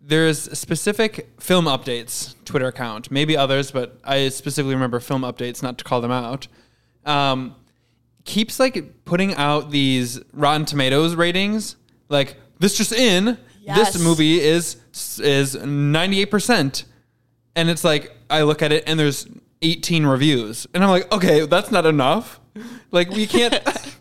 there's 0.00 0.56
specific 0.58 1.28
film 1.40 1.66
updates 1.66 2.34
Twitter 2.44 2.66
account, 2.68 3.10
maybe 3.10 3.36
others, 3.36 3.70
but 3.70 3.98
I 4.04 4.28
specifically 4.28 4.74
remember 4.74 5.00
film 5.00 5.22
updates, 5.22 5.62
not 5.62 5.78
to 5.78 5.84
call 5.84 6.00
them 6.00 6.12
out. 6.12 6.46
Um, 7.04 7.56
keeps 8.24 8.60
like 8.60 9.04
putting 9.04 9.34
out 9.34 9.70
these 9.70 10.20
Rotten 10.32 10.64
Tomatoes 10.64 11.14
ratings, 11.14 11.76
like 12.08 12.36
this 12.58 12.76
just 12.76 12.92
in, 12.92 13.38
Yes. 13.62 13.92
this 13.92 14.02
movie 14.02 14.40
is 14.40 14.76
is 15.20 15.54
ninety 15.54 16.22
eight 16.22 16.30
percent 16.30 16.86
and 17.54 17.68
it's 17.68 17.84
like 17.84 18.16
I 18.30 18.42
look 18.44 18.62
at 18.62 18.72
it 18.72 18.84
and 18.86 18.98
there's 18.98 19.26
18 19.60 20.06
reviews, 20.06 20.66
and 20.72 20.82
I'm 20.84 20.88
like, 20.90 21.12
okay, 21.12 21.44
that's 21.44 21.70
not 21.72 21.84
enough. 21.84 22.40
Like 22.90 23.10
we 23.10 23.26
can't, 23.26 23.54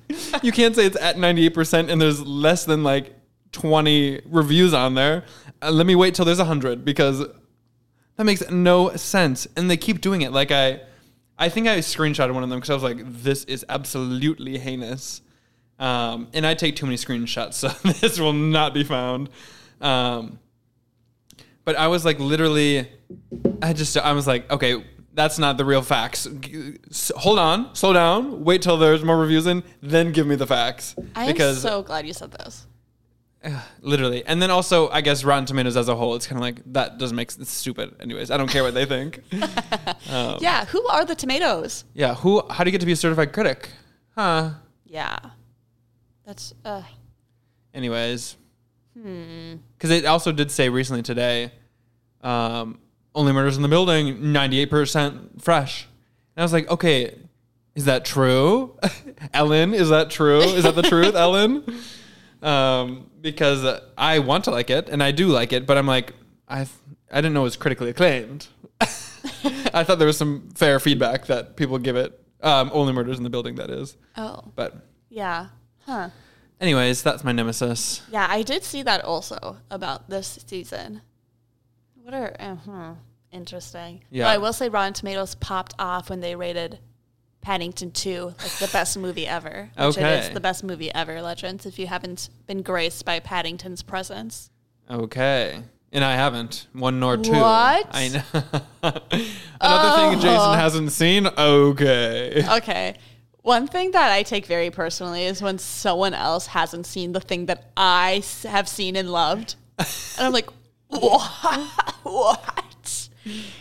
you 0.44 0.52
can't 0.52 0.76
say 0.76 0.86
it's 0.86 0.98
at 0.98 1.18
98% 1.18 1.90
and 1.90 2.02
there's 2.02 2.22
less 2.26 2.66
than 2.66 2.84
like 2.84 3.14
20 3.52 4.22
reviews 4.26 4.74
on 4.74 4.96
there. 4.96 5.26
Uh, 5.62 5.72
let 5.72 5.86
me 5.86 5.96
wait 5.96 6.16
till 6.16 6.26
there's 6.26 6.38
100 6.38 6.86
because 6.86 7.26
that 8.16 8.24
makes 8.24 8.50
no 8.50 8.96
sense. 8.96 9.48
And 9.56 9.70
they 9.70 9.78
keep 9.78 10.02
doing 10.02 10.22
it. 10.22 10.32
Like 10.32 10.52
I, 10.52 10.82
I 11.38 11.50
think 11.50 11.68
I 11.68 11.80
screenshotted 11.80 12.34
one 12.34 12.44
of 12.44 12.50
them 12.50 12.60
because 12.60 12.70
I 12.70 12.74
was 12.74 12.84
like, 12.84 13.00
this 13.24 13.44
is 13.46 13.66
absolutely 13.70 14.58
heinous. 14.58 15.22
Um, 15.80 16.28
and 16.34 16.46
I 16.46 16.56
take 16.56 16.76
too 16.76 16.88
many 16.88 16.98
screenshots, 16.98 17.54
so 17.54 17.68
this 17.68 18.20
will 18.20 18.34
not 18.34 18.74
be 18.74 18.84
found. 18.84 19.30
Um, 19.80 20.40
but 21.64 21.76
I 21.76 21.88
was 21.88 22.06
like, 22.06 22.20
literally, 22.20 22.90
I 23.62 23.74
just, 23.74 23.96
I 23.98 24.14
was 24.14 24.26
like, 24.26 24.50
okay, 24.50 24.84
that's 25.18 25.38
not 25.38 25.58
the 25.58 25.66
real 25.66 25.82
facts. 25.82 26.28
Hold 27.18 27.40
on, 27.40 27.76
slow 27.76 27.92
down, 27.92 28.46
wait 28.46 28.62
till 28.62 28.78
there's 28.78 29.04
more 29.04 29.18
reviews 29.18 29.46
in, 29.48 29.64
then 29.82 30.14
give 30.14 30.26
me 30.26 30.36
the 30.36 30.48
facts. 30.48 30.96
I 31.16 31.26
am 31.26 31.56
so 31.56 31.84
glad 31.84 32.08
you 32.08 32.14
said 32.14 32.32
this. 32.32 32.66
literally, 33.82 34.26
and 34.26 34.42
then 34.42 34.50
also, 34.52 34.90
I 34.90 35.02
guess 35.02 35.24
Rotten 35.24 35.46
Tomatoes 35.46 35.76
as 35.76 35.90
a 35.90 35.96
whole, 35.96 36.16
it's 36.16 36.26
kind 36.28 36.38
of 36.38 36.42
like 36.42 36.62
that 36.74 36.98
doesn't 36.98 37.16
make 37.16 37.32
it's 37.38 37.52
stupid. 37.52 37.96
Anyways, 38.00 38.32
I 38.32 38.38
don't 38.38 38.50
care 38.50 38.64
what 38.64 38.74
they 38.74 38.86
think. 38.86 39.20
Yeah, 40.40 40.66
who 40.66 40.86
are 40.88 41.04
the 41.06 41.16
tomatoes? 41.16 41.84
yeah, 41.94 42.16
who? 42.16 42.42
How 42.50 42.64
do 42.64 42.70
you 42.70 42.72
get 42.72 42.80
to 42.80 42.86
be 42.88 42.94
a 42.94 42.96
certified 42.96 43.34
critic? 43.34 43.70
Huh. 44.16 44.52
Yeah. 44.86 45.18
That's 46.26 46.54
uh 46.64 46.84
Anyways, 47.74 48.36
Hmm. 49.00 49.56
because 49.78 49.92
it 49.92 50.06
also 50.06 50.32
did 50.32 50.50
say 50.52 50.70
recently 50.70 51.04
today, 51.04 51.52
um, 52.22 52.80
only 53.18 53.34
murders 53.34 53.58
in 53.58 53.64
the 53.64 53.68
building, 53.68 54.32
ninety 54.32 54.60
eight 54.60 54.70
percent 54.70 55.42
fresh. 55.42 55.84
And 56.36 56.42
I 56.42 56.46
was 56.46 56.54
like, 56.54 56.70
okay, 56.70 57.18
is 57.76 57.86
that 57.86 58.06
true? 58.06 58.78
Ellen, 59.34 59.74
is 59.74 59.90
that 59.90 60.10
true? 60.10 60.40
Is 60.40 60.64
that 60.64 60.76
the 60.76 60.84
truth, 60.84 61.16
Ellen? 61.26 61.64
Um, 62.42 63.10
because 63.20 63.66
I 63.98 64.20
want 64.20 64.44
to 64.46 64.52
like 64.52 64.70
it 64.70 64.90
and 64.90 65.02
I 65.02 65.12
do 65.12 65.28
like 65.28 65.52
it, 65.52 65.66
but 65.66 65.78
I'm 65.78 65.88
like, 65.88 66.14
I 66.48 66.58
th- 66.60 66.70
I 67.12 67.18
didn't 67.22 67.34
know 67.34 67.42
it 67.42 67.44
was 67.46 67.58
critically 67.58 67.90
acclaimed. 67.90 68.48
I 68.82 69.84
thought 69.84 69.98
there 69.98 70.08
was 70.08 70.18
some 70.18 70.50
fair 70.56 70.80
feedback 70.80 71.26
that 71.28 71.56
people 71.56 71.78
give 71.80 71.96
it. 71.96 72.20
Um, 72.42 72.70
only 72.74 72.94
murders 72.94 73.18
in 73.18 73.24
the 73.24 73.30
building, 73.32 73.56
that 73.56 73.70
is. 73.72 73.98
oh. 74.16 74.52
But 74.56 74.76
Yeah. 75.10 75.48
Huh. 75.86 76.10
anyways, 76.62 77.02
that's 77.02 77.24
my 77.24 77.32
nemesis. 77.32 78.04
Yeah, 78.12 78.28
I 78.30 78.44
did 78.44 78.64
see 78.64 78.84
that 78.84 79.04
also 79.04 79.58
about 79.72 80.08
this 80.10 80.40
season. 80.46 81.02
What 82.04 82.14
are 82.14 82.36
uh, 82.40 82.56
hmm, 82.56 82.92
interesting. 83.32 84.04
Yeah. 84.10 84.26
But 84.26 84.30
I 84.30 84.38
will 84.38 84.54
say 84.54 84.70
Rotten 84.70 84.94
Tomatoes 84.94 85.36
popped 85.36 85.74
off 85.80 86.10
when 86.10 86.20
they 86.20 86.36
rated 86.36 86.80
Paddington 87.42 87.92
2 87.92 88.26
like 88.26 88.52
the 88.58 88.70
best 88.74 88.98
movie 88.98 89.28
ever. 89.28 89.70
Which 89.78 89.98
it 89.98 90.04
is 90.04 90.30
the 90.32 90.40
best 90.40 90.64
movie 90.64 90.94
ever, 90.94 91.22
Legends, 91.22 91.66
if 91.66 91.80
you 91.80 91.88
haven't 91.88 92.30
been 92.46 92.62
graced 92.62 93.06
by 93.06 93.20
Paddington's 93.20 93.84
presence. 93.84 94.50
Okay. 94.90 95.62
And 95.92 96.04
I 96.04 96.16
haven't. 96.16 96.68
One 96.74 97.00
nor 97.00 97.16
two. 97.18 97.32
What? 97.32 97.88
I 97.92 98.10
know. 98.10 98.24
Another 98.84 99.00
thing 99.10 99.20
oh. 99.62 100.14
Jason 100.16 100.28
Oh. 100.30 100.54
hasn't 100.54 100.92
seen. 100.92 101.28
Okay. 101.28 102.44
Okay. 102.58 102.96
One 103.42 103.68
thing 103.68 103.92
that 103.92 104.12
I 104.12 104.24
take 104.24 104.46
very 104.46 104.70
personally 104.70 105.24
is 105.24 105.42
when 105.42 105.58
someone 105.58 106.14
else 106.14 106.48
hasn't 106.48 106.86
seen 106.86 107.14
the 107.14 107.22
thing 107.22 107.46
that 107.46 107.72
I 107.78 108.22
have 108.44 108.68
seen 108.68 108.98
and 108.98 109.10
loved. 109.10 109.56
And 109.80 109.88
I'm 110.20 110.34
like, 110.34 110.50
what? 110.88 111.22
what? 112.04 112.67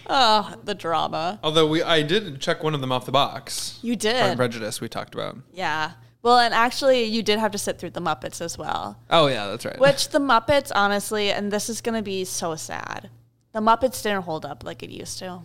Oh, 0.08 0.54
the 0.64 0.74
drama. 0.74 1.38
Although 1.42 1.66
we, 1.66 1.82
I 1.82 2.02
did 2.02 2.40
check 2.40 2.62
one 2.62 2.74
of 2.74 2.80
them 2.80 2.92
off 2.92 3.06
the 3.06 3.12
box. 3.12 3.78
You 3.82 3.96
Pride 3.96 4.14
and 4.14 4.30
did. 4.30 4.36
Prejudice 4.36 4.80
we 4.80 4.88
talked 4.88 5.14
about. 5.14 5.38
Yeah. 5.52 5.92
Well, 6.22 6.38
and 6.38 6.52
actually, 6.52 7.04
you 7.04 7.22
did 7.22 7.38
have 7.38 7.52
to 7.52 7.58
sit 7.58 7.78
through 7.78 7.90
the 7.90 8.00
Muppets 8.00 8.40
as 8.40 8.58
well. 8.58 8.98
Oh 9.10 9.28
yeah, 9.28 9.46
that's 9.46 9.64
right. 9.64 9.78
Which 9.78 10.08
the 10.08 10.18
Muppets, 10.18 10.72
honestly, 10.74 11.30
and 11.30 11.52
this 11.52 11.68
is 11.68 11.80
going 11.80 11.94
to 11.94 12.02
be 12.02 12.24
so 12.24 12.56
sad. 12.56 13.10
The 13.52 13.60
Muppets 13.60 14.02
didn't 14.02 14.22
hold 14.22 14.44
up 14.44 14.64
like 14.64 14.82
it 14.82 14.90
used 14.90 15.18
to. 15.20 15.42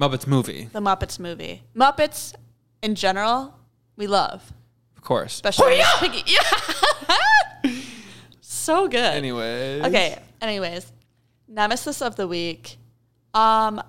Muppets 0.00 0.26
movie, 0.26 0.68
The 0.72 0.80
Muppets 0.80 1.18
movie. 1.18 1.62
Muppets, 1.76 2.34
in 2.82 2.94
general, 2.94 3.58
we 3.96 4.06
love. 4.06 4.52
of 4.96 5.02
course. 5.02 5.34
Especially 5.34 5.80
oh, 5.80 5.96
Piggy. 6.00 6.22
Yeah. 6.32 7.72
so 8.40 8.88
good. 8.88 9.00
Anyways. 9.00 9.84
Okay. 9.84 10.18
Anyways, 10.40 10.92
nemesis 11.48 12.00
of 12.00 12.16
the 12.16 12.26
week. 12.26 12.78
Um, 13.34 13.82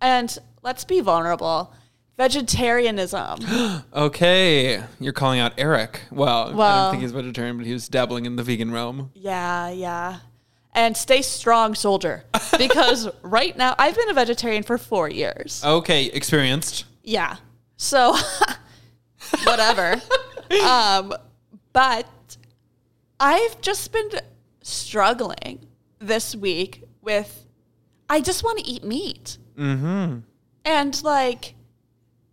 and 0.00 0.36
let's 0.62 0.84
be 0.84 1.00
vulnerable. 1.00 1.72
Vegetarianism. 2.16 3.38
Okay, 3.94 4.82
you're 5.00 5.12
calling 5.12 5.40
out 5.40 5.52
Eric. 5.58 6.02
Well, 6.10 6.48
I 6.48 6.54
Well- 6.54 6.82
don't 6.86 6.92
think 6.92 7.02
he's 7.02 7.12
vegetarian, 7.12 7.56
but 7.56 7.66
he 7.66 7.72
was 7.72 7.88
dabbling 7.88 8.26
in 8.26 8.36
the 8.36 8.42
vegan 8.42 8.70
realm. 8.72 9.10
yeah, 9.14 9.68
yeah. 9.70 10.18
And 10.74 10.96
stay 10.96 11.22
strong, 11.22 11.74
soldier. 11.74 12.24
Because 12.58 13.08
right 13.22 13.56
now, 13.56 13.74
I've 13.78 13.94
been 13.96 14.08
a 14.10 14.14
vegetarian 14.14 14.62
for 14.64 14.78
four 14.78 15.08
years. 15.08 15.62
Okay, 15.64 16.06
experienced. 16.06 16.84
Yeah. 17.04 17.36
So, 17.76 18.16
whatever. 19.44 20.00
um, 20.68 21.14
but 21.72 22.06
I've 23.20 23.60
just 23.60 23.92
been 23.92 24.10
struggling 24.62 25.66
this 26.00 26.34
week 26.36 26.84
with, 27.00 27.44
I 28.08 28.20
just 28.20 28.42
want 28.42 28.58
to 28.58 28.64
eat 28.66 28.84
meat. 28.84 29.38
Mm-hmm. 29.56 30.18
And 30.64 31.02
like, 31.04 31.54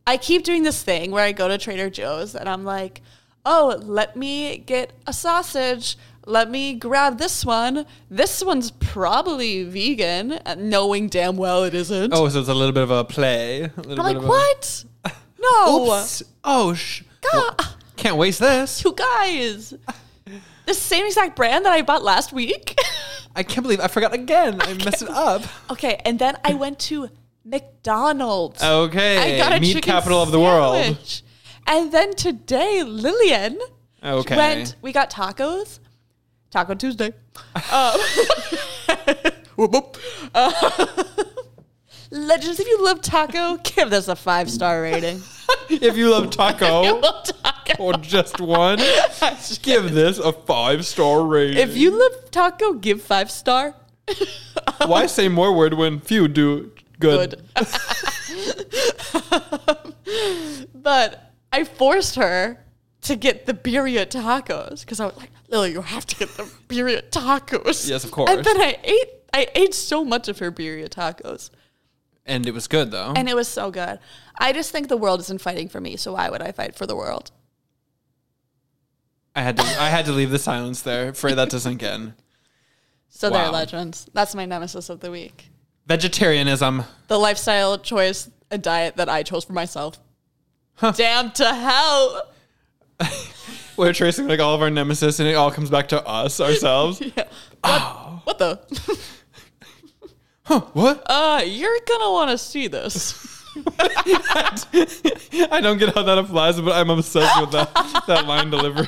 I 0.07 0.17
keep 0.17 0.43
doing 0.43 0.63
this 0.63 0.81
thing 0.83 1.11
where 1.11 1.23
I 1.23 1.31
go 1.31 1.47
to 1.47 1.57
Trader 1.57 1.89
Joe's 1.89 2.35
and 2.35 2.47
I'm 2.47 2.63
like, 2.63 3.01
oh, 3.45 3.79
let 3.83 4.15
me 4.15 4.57
get 4.57 4.93
a 5.07 5.13
sausage. 5.13 5.97
Let 6.25 6.49
me 6.49 6.73
grab 6.73 7.17
this 7.19 7.45
one. 7.45 7.85
This 8.09 8.43
one's 8.43 8.71
probably 8.71 9.63
vegan, 9.63 10.39
knowing 10.57 11.07
damn 11.07 11.37
well 11.37 11.63
it 11.63 11.73
isn't. 11.75 12.13
Oh, 12.13 12.27
so 12.29 12.39
it's 12.39 12.49
a 12.49 12.53
little 12.53 12.73
bit 12.73 12.83
of 12.83 12.91
a 12.91 13.03
play. 13.03 13.61
A 13.61 13.71
I'm 13.77 13.83
bit 13.83 13.97
like, 13.97 14.17
of 14.17 14.23
a- 14.23 14.27
what? 14.27 14.85
No. 15.39 15.85
Oops. 15.99 16.23
Oh, 16.43 16.73
sh- 16.73 17.03
God. 17.31 17.61
can't 17.95 18.17
waste 18.17 18.39
this. 18.39 18.83
You 18.85 18.93
guys. 18.93 19.75
The 20.65 20.73
same 20.73 21.05
exact 21.05 21.35
brand 21.35 21.65
that 21.65 21.71
I 21.73 21.83
bought 21.83 22.01
last 22.03 22.33
week. 22.33 22.75
I 23.35 23.43
can't 23.43 23.63
believe 23.63 23.79
I 23.79 23.87
forgot 23.87 24.13
again. 24.13 24.61
I 24.61 24.73
messed 24.73 25.01
it 25.01 25.09
up. 25.09 25.41
okay, 25.69 26.01
and 26.05 26.17
then 26.17 26.37
I 26.43 26.53
went 26.53 26.79
to 26.79 27.09
McDonald's. 27.43 28.63
Okay, 28.63 29.35
I 29.35 29.37
got 29.37 29.53
a 29.57 29.59
meat 29.59 29.73
chicken 29.73 29.91
capital 29.91 30.21
of 30.21 30.31
the 30.31 30.39
world. 30.39 30.75
sandwich. 30.75 31.23
And 31.67 31.91
then 31.91 32.13
today, 32.15 32.83
Lillian 32.83 33.59
Okay. 34.03 34.35
went. 34.37 34.75
We 34.81 34.91
got 34.91 35.09
tacos. 35.09 35.79
Taco 36.51 36.75
Tuesday. 36.75 37.11
Um, 37.71 37.99
whoop, 39.55 39.71
whoop. 39.71 39.97
Uh, 40.33 40.51
Legends, 42.11 42.59
if 42.59 42.67
you 42.67 42.83
love 42.83 43.01
taco, 43.01 43.57
give 43.57 43.89
this 43.89 44.07
a 44.07 44.15
five 44.15 44.49
star 44.49 44.81
rating. 44.81 45.21
If 45.69 45.95
you 45.97 46.09
love 46.09 46.29
taco 46.29 47.01
taco. 47.23 47.83
or 47.83 47.93
just 47.93 48.39
one, 48.39 48.79
give 49.61 49.91
this 49.93 50.17
a 50.19 50.31
five 50.31 50.85
star 50.85 51.23
rating. 51.23 51.57
If 51.57 51.75
you 51.77 51.91
love 51.91 52.31
taco, 52.31 52.73
give 52.73 53.01
five 53.01 53.29
star. 53.31 53.75
why 54.85 55.05
say 55.07 55.27
more 55.27 55.51
word 55.53 55.73
when 55.73 55.99
few 55.99 56.27
do 56.27 56.71
good? 56.99 57.41
Good. 57.55 57.65
but 60.73 61.31
I 61.51 61.63
forced 61.63 62.15
her 62.15 62.63
to 63.01 63.15
get 63.15 63.45
the 63.45 63.53
birria 63.53 64.05
tacos 64.05 64.81
because 64.81 64.99
I 64.99 65.05
was 65.07 65.17
like, 65.17 65.29
Lily, 65.49 65.71
you 65.71 65.81
have 65.81 66.05
to 66.07 66.15
get 66.15 66.29
the 66.37 66.43
birria 66.67 67.01
tacos. 67.09 67.87
Yes, 67.87 68.03
of 68.03 68.11
course. 68.11 68.29
And 68.31 68.43
then 68.43 68.59
I 68.59 68.77
ate, 68.83 69.09
I 69.33 69.47
ate 69.55 69.73
so 69.73 70.03
much 70.03 70.27
of 70.27 70.39
her 70.39 70.51
birria 70.51 70.89
tacos, 70.89 71.49
And 72.25 72.45
it 72.47 72.53
was 72.53 72.67
good 72.67 72.91
though. 72.91 73.13
and 73.15 73.27
it 73.29 73.35
was 73.35 73.47
so 73.47 73.71
good. 73.71 73.99
I 74.37 74.53
just 74.53 74.71
think 74.71 74.87
the 74.87 74.97
world 74.97 75.19
isn't 75.21 75.41
fighting 75.41 75.69
for 75.69 75.79
me, 75.79 75.95
so 75.95 76.13
why 76.13 76.29
would 76.29 76.41
I 76.41 76.51
fight 76.51 76.75
for 76.75 76.85
the 76.85 76.95
world? 76.95 77.31
I 79.35 79.41
had 79.41 79.57
to 79.57 79.63
I 79.63 79.89
had 79.89 80.05
to 80.05 80.13
leave 80.13 80.31
the 80.31 80.39
silence 80.39 80.81
there 80.81 81.13
for 81.13 81.33
that 81.35 81.49
to 81.49 81.59
sink 81.59 81.83
in. 81.83 82.13
So 83.09 83.29
they're 83.29 83.49
legends. 83.49 84.07
That's 84.13 84.35
my 84.35 84.45
nemesis 84.45 84.89
of 84.89 84.99
the 84.99 85.11
week. 85.11 85.49
Vegetarianism. 85.87 86.83
The 87.07 87.17
lifestyle 87.17 87.77
choice, 87.77 88.29
a 88.51 88.57
diet 88.57 88.97
that 88.97 89.07
I 89.07 89.23
chose 89.23 89.45
for 89.45 89.53
myself. 89.53 89.99
Damn 90.95 91.31
to 91.31 91.53
hell. 91.53 92.29
We're 93.77 93.93
tracing 93.93 94.27
like 94.27 94.39
all 94.39 94.55
of 94.55 94.61
our 94.61 94.69
nemesis, 94.69 95.19
and 95.19 95.27
it 95.27 95.33
all 95.33 95.51
comes 95.51 95.69
back 95.69 95.89
to 95.89 96.05
us 96.05 96.39
ourselves. 96.39 97.01
Yeah. 97.15 97.23
What, 97.61 98.25
what 98.25 98.37
the? 98.37 98.59
huh? 100.43 100.59
What? 100.73 101.03
Uh, 101.05 101.41
you're 101.45 101.79
gonna 101.87 102.11
want 102.11 102.31
to 102.31 102.37
see 102.37 102.67
this. 102.67 103.34
I 105.51 105.59
don't 105.61 105.77
get 105.77 105.93
how 105.93 106.03
that 106.03 106.17
applies, 106.17 106.59
but 106.59 106.73
I'm 106.73 106.89
obsessed 106.89 107.39
with 107.39 107.51
that 107.51 107.73
that 108.07 108.25
line 108.25 108.49
delivery. 108.49 108.87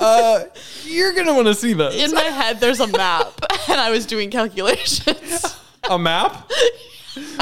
uh, 0.00 0.44
you're 0.84 1.12
gonna 1.14 1.34
want 1.34 1.46
to 1.46 1.54
see 1.54 1.72
this. 1.72 1.94
In 1.94 2.12
my 2.14 2.22
head, 2.22 2.60
there's 2.60 2.80
a 2.80 2.86
map, 2.86 3.32
and 3.68 3.80
I 3.80 3.90
was 3.90 4.06
doing 4.06 4.30
calculations. 4.30 5.56
A 5.88 5.98
map? 5.98 6.50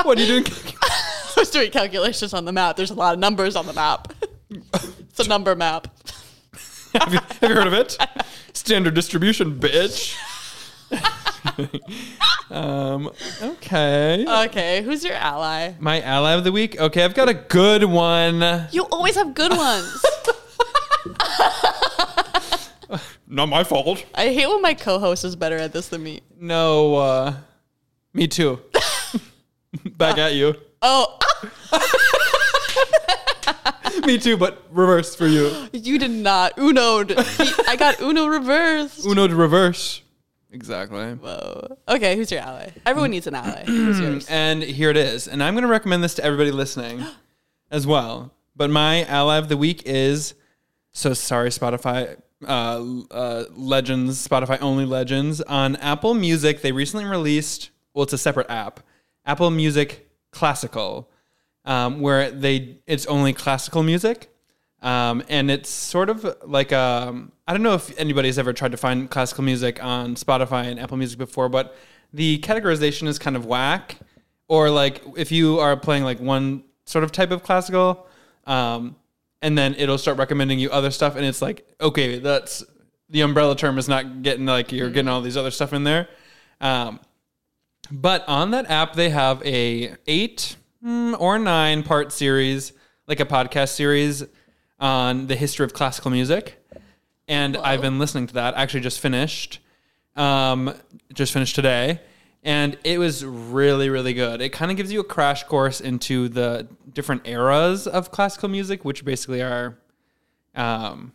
What 0.03 0.19
are 0.19 0.21
you 0.21 0.27
doing? 0.27 0.45
I 0.83 1.41
was 1.41 1.51
doing 1.51 1.71
calculations 1.71 2.35
on 2.35 2.45
the 2.45 2.53
map. 2.53 2.77
There's 2.77 2.91
a 2.91 2.95
lot 2.95 3.15
of 3.15 3.21
numbers 3.21 3.57
on 3.57 3.67
the 3.67 3.73
map. 3.73 4.13
It's 4.51 5.21
a 5.21 5.29
number 5.29 5.55
map. 5.57 5.89
have, 6.95 7.13
you, 7.13 7.19
have 7.19 7.51
you 7.51 7.55
heard 7.57 7.67
of 7.67 7.73
it? 7.73 7.97
Standard 8.53 8.95
distribution, 8.95 9.59
bitch. 9.59 10.15
um. 12.51 13.11
Okay. 13.43 14.25
Okay, 14.47 14.83
who's 14.83 15.05
your 15.05 15.15
ally? 15.15 15.73
My 15.79 16.01
ally 16.01 16.33
of 16.33 16.45
the 16.45 16.53
week. 16.53 16.79
Okay, 16.81 17.05
I've 17.05 17.15
got 17.15 17.29
a 17.29 17.35
good 17.35 17.85
one. 17.85 18.67
You 18.73 18.85
always 18.91 19.15
have 19.17 19.35
good 19.35 19.53
ones. 19.53 20.05
Not 23.27 23.49
my 23.49 23.65
fault. 23.65 24.05
I 24.15 24.29
hate 24.33 24.47
when 24.47 24.63
my 24.63 24.75
co-host 24.75 25.25
is 25.25 25.35
better 25.37 25.57
at 25.57 25.73
this 25.73 25.89
than 25.89 26.03
me. 26.03 26.21
No. 26.39 26.97
uh 26.97 27.35
Me 28.13 28.29
too. 28.29 28.61
Back 29.97 30.19
at 30.19 30.35
you. 30.35 30.55
Oh, 30.83 31.19
Me 34.07 34.19
too, 34.19 34.37
but 34.37 34.63
reverse 34.71 35.17
for 35.17 35.27
you. 35.27 35.69
you 35.73 35.99
did 35.99 36.11
not. 36.11 36.53
Uno'd. 36.59 37.15
I 37.67 37.77
got 37.77 38.01
Uno 38.01 38.27
reversed. 38.27 39.05
Uno 39.07 39.27
to 39.27 39.35
reverse. 39.35 40.03
Exactly. 40.55 41.15
Whoa. 41.15 41.77
Okay, 41.89 42.17
who's 42.17 42.31
your 42.31 42.41
ally? 42.41 42.71
Everyone 42.87 43.11
needs 43.11 43.27
an 43.27 43.35
ally. 43.35 43.65
Who's 43.65 43.99
yours? 44.01 44.27
And 44.31 44.63
here 44.63 44.89
it 44.89 44.97
is. 44.97 45.27
And 45.27 45.43
I'm 45.43 45.55
going 45.55 45.63
to 45.63 45.69
recommend 45.69 46.05
this 46.05 46.15
to 46.15 46.25
everybody 46.25 46.53
listening 46.53 47.05
as 47.71 47.87
well. 47.87 48.33
But 48.55 48.71
my 48.71 49.05
ally 49.05 49.37
of 49.37 49.49
the 49.49 49.57
week 49.57 49.83
is 49.85 50.35
so 50.93 51.13
sorry, 51.13 51.51
Spotify 51.51 52.17
uh, 52.47 52.85
uh, 53.11 53.45
Legends, 53.51 54.27
Spotify 54.27 54.59
only 54.61 54.85
Legends. 54.85 55.41
On 55.43 55.75
Apple 55.77 56.15
Music, 56.15 56.63
they 56.63 56.71
recently 56.73 57.05
released, 57.05 57.71
well, 57.93 58.05
it's 58.05 58.13
a 58.13 58.19
separate 58.19 58.49
app, 58.49 58.81
Apple 59.27 59.51
Music 59.51 60.09
Classical, 60.31 61.11
um, 61.65 62.01
where 62.01 62.31
they 62.31 62.79
it's 62.87 63.07
only 63.07 63.33
classical 63.33 63.83
music. 63.83 64.31
Um, 64.85 65.23
and 65.31 65.51
it's 65.51 65.71
sort 65.71 66.11
of 66.11 66.37
like 66.45 66.71
um, 66.71 67.33
I 67.49 67.53
don't 67.53 67.63
know 67.63 67.73
if 67.73 67.99
anybody's 67.99 68.39
ever 68.39 68.53
tried 68.53 68.73
to 68.73 68.77
find 68.77 69.11
classical 69.11 69.43
music 69.43 69.83
on 69.83 70.15
Spotify 70.15 70.67
and 70.67 70.79
Apple 70.79 70.99
Music 70.99 71.19
before, 71.19 71.49
but 71.49 71.75
the 72.13 72.39
categorization 72.41 73.09
is 73.09 73.19
kind 73.19 73.35
of 73.35 73.47
whack. 73.47 73.97
Or 74.47 74.69
like 74.69 75.01
if 75.17 75.33
you 75.33 75.59
are 75.59 75.75
playing 75.75 76.05
like 76.05 76.21
one 76.21 76.65
sort 76.85 77.03
of 77.03 77.13
type 77.13 77.31
of 77.31 77.43
classical, 77.43 78.07
um, 78.47 78.95
and 79.41 79.57
then 79.57 79.75
it'll 79.79 79.97
start 79.97 80.19
recommending 80.19 80.59
you 80.59 80.71
other 80.71 80.91
stuff, 80.91 81.17
and 81.17 81.25
it's 81.25 81.41
like 81.41 81.67
okay, 81.81 82.19
that's 82.19 82.63
the 83.09 83.23
umbrella 83.23 83.57
term 83.57 83.79
is 83.79 83.89
not 83.89 84.23
getting 84.23 84.45
like 84.45 84.71
you're 84.71 84.91
getting 84.91 85.09
all 85.09 85.23
these 85.23 85.39
other 85.39 85.51
stuff 85.51 85.73
in 85.73 85.85
there. 85.85 86.09
Um, 86.61 87.01
but 87.91 88.23
on 88.29 88.51
that 88.51 88.71
app, 88.71 88.93
they 88.93 89.09
have 89.09 89.43
a 89.47 89.97
eight 90.07 90.57
mm, 90.85 91.19
or 91.19 91.39
nine 91.39 91.85
part 91.85 92.13
series, 92.13 92.75
like 93.07 93.21
a 93.21 93.27
podcast 93.27 93.71
series 93.71 94.25
on 94.79 95.27
the 95.27 95.37
history 95.37 95.65
of 95.65 95.73
classical 95.73 96.11
music. 96.11 96.63
And 97.27 97.57
I've 97.57 97.81
been 97.81 97.99
listening 97.99 98.27
to 98.29 98.35
that. 98.35 98.57
I 98.57 98.63
actually 98.63 98.81
just 98.81 99.01
finished, 99.01 99.61
um, 100.17 100.75
just 101.13 101.33
finished 101.33 101.55
today, 101.55 102.01
and 102.43 102.77
it 102.85 102.99
was 102.99 103.25
really, 103.25 103.89
really 103.89 104.13
good. 104.13 104.43
It 104.43 104.51
kind 104.51 104.71
of 104.71 104.77
gives 104.77 104.93
you 104.93 105.01
a 105.01 105.05
crash 105.05 105.45
course 105.45 105.81
into 105.81 106.29
the 106.29 106.69
different 106.93 107.27
eras 107.27 107.87
of 107.87 108.11
classical 108.11 108.51
music, 108.51 108.85
which 108.85 109.05
basically 109.05 109.41
are, 109.41 109.79
um, 110.55 111.13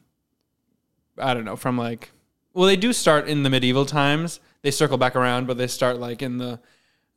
I 1.18 1.36
don't 1.36 1.46
know, 1.46 1.56
from 1.56 1.78
like, 1.78 2.10
well, 2.54 2.66
they 2.66 2.76
do 2.76 2.92
start 2.92 3.28
in 3.28 3.44
the 3.44 3.50
medieval 3.52 3.86
times. 3.86 4.40
They 4.64 4.72
circle 4.72 4.98
back 4.98 5.16
around, 5.16 5.46
but 5.46 5.58
they 5.60 5.68
start 5.68 6.00
like 6.00 6.24
in 6.24 6.40
the 6.40 6.60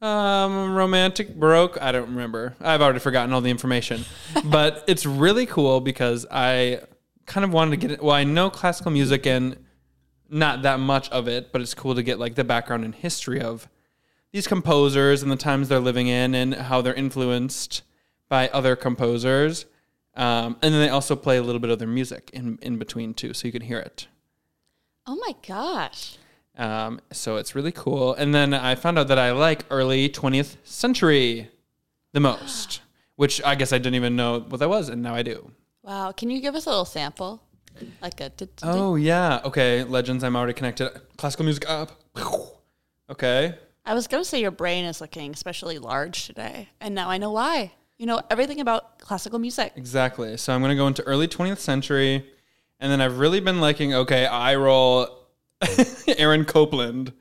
um, 0.03 0.75
romantic 0.75 1.35
baroque. 1.37 1.79
I 1.81 1.93
don't 1.93 2.11
remember. 2.11 2.55
I've 2.61 2.83
already 2.83 2.99
forgotten 2.99 3.33
all 3.33 3.41
the 3.41 3.51
information, 3.51 4.05
but 4.45 4.85
it's 4.87 5.07
really 5.07 5.47
cool 5.47 5.81
because 5.81 6.27
I 6.31 6.81
kind 7.27 7.45
of 7.45 7.53
wanted 7.53 7.71
to 7.71 7.77
get 7.77 7.91
it. 7.93 8.03
Well, 8.03 8.15
I 8.15 8.25
know 8.25 8.51
classical 8.51 8.91
music 8.91 9.27
and 9.27 9.57
not 10.29 10.63
that 10.63 10.81
much 10.81 11.09
of 11.11 11.29
it, 11.29 11.53
but 11.53 11.61
it's 11.61 11.75
cool 11.75 11.95
to 11.95 12.03
get 12.03 12.19
like 12.19 12.35
the 12.35 12.45
background 12.45 12.85
and 12.85 12.95
history 12.95 13.41
of 13.41 13.69
these 14.33 14.47
composers 14.47 15.23
and 15.23 15.31
the 15.31 15.37
times 15.37 15.69
they're 15.69 15.79
living 15.79 16.09
in 16.09 16.35
and 16.35 16.55
how 16.55 16.81
they're 16.81 16.95
influenced 16.95 17.83
by 18.29 18.49
other 18.49 18.75
composers. 18.75 19.67
Um, 20.15 20.57
and 20.63 20.75
then 20.75 20.81
they 20.81 20.89
also 20.89 21.17
play 21.17 21.37
a 21.37 21.43
little 21.43 21.61
bit 21.61 21.71
of 21.71 21.79
their 21.79 21.89
music 21.89 22.31
in, 22.33 22.59
in 22.63 22.79
between 22.79 23.15
too, 23.15 23.35
so 23.35 23.47
you 23.47 23.53
can 23.53 23.63
hear 23.63 23.79
it. 23.79 24.09
Oh 25.07 25.17
my 25.17 25.35
gosh. 25.47 26.17
Um, 26.57 27.01
so 27.13 27.37
it's 27.37 27.55
really 27.55 27.73
cool. 27.73 28.15
And 28.15 28.35
then 28.35 28.53
I 28.53 28.75
found 28.75 28.99
out 28.99 29.09
that 29.09 29.19
I 29.19 29.33
like 29.33 29.65
early 29.71 30.09
20th 30.09 30.57
century 30.65 31.49
the 32.13 32.21
most, 32.21 32.81
which 33.17 33.43
I 33.43 33.55
guess 33.55 33.73
I 33.73 33.79
didn't 33.79 33.95
even 33.95 34.17
know 34.17 34.41
what 34.41 34.61
that 34.61 34.69
was, 34.69 34.89
and 34.89 35.03
now 35.03 35.15
I 35.15 35.23
do. 35.23 35.51
Wow. 35.83 36.13
Can 36.13 36.31
you 36.31 36.41
give 36.41 36.55
us 36.55 36.67
a 36.67 36.69
little 36.69 36.85
sample? 36.85 37.43
Like 38.03 38.21
a. 38.21 38.31
Oh, 38.63 38.97
yeah. 38.97 39.41
Okay. 39.45 39.83
Legends, 39.83 40.23
I'm 40.23 40.37
already 40.37 40.53
connected. 40.53 40.91
Classical 41.17 41.45
music 41.45 41.69
up. 41.69 42.01
Okay. 43.11 43.55
I 43.85 43.93
was 43.93 44.07
going 44.07 44.23
to 44.23 44.29
say 44.29 44.41
your 44.41 44.53
brain 44.53 44.87
is 44.87 45.03
looking 45.03 45.33
especially 45.33 45.79
large 45.79 46.25
today, 46.25 46.71
and 46.81 46.95
now 46.95 47.11
I 47.11 47.19
know 47.19 47.33
why. 47.33 47.73
You 47.99 48.07
know 48.07 48.23
everything 48.31 48.61
about 48.61 49.01
classical 49.01 49.39
music. 49.39 49.75
Exactly. 49.77 50.37
So 50.39 50.55
I'm 50.55 50.63
going 50.63 50.71
to 50.71 50.77
go 50.77 50.87
into 50.87 51.03
early 51.03 51.29
20th 51.29 51.59
century. 51.59 52.25
And 52.81 52.91
then 52.91 53.01
I've 53.01 53.19
really 53.19 53.39
been 53.39 53.61
liking, 53.61 53.95
okay, 53.95 54.27
I 54.27 54.57
roll 54.57 55.22
Aaron 56.19 56.45
Copland. 56.45 57.13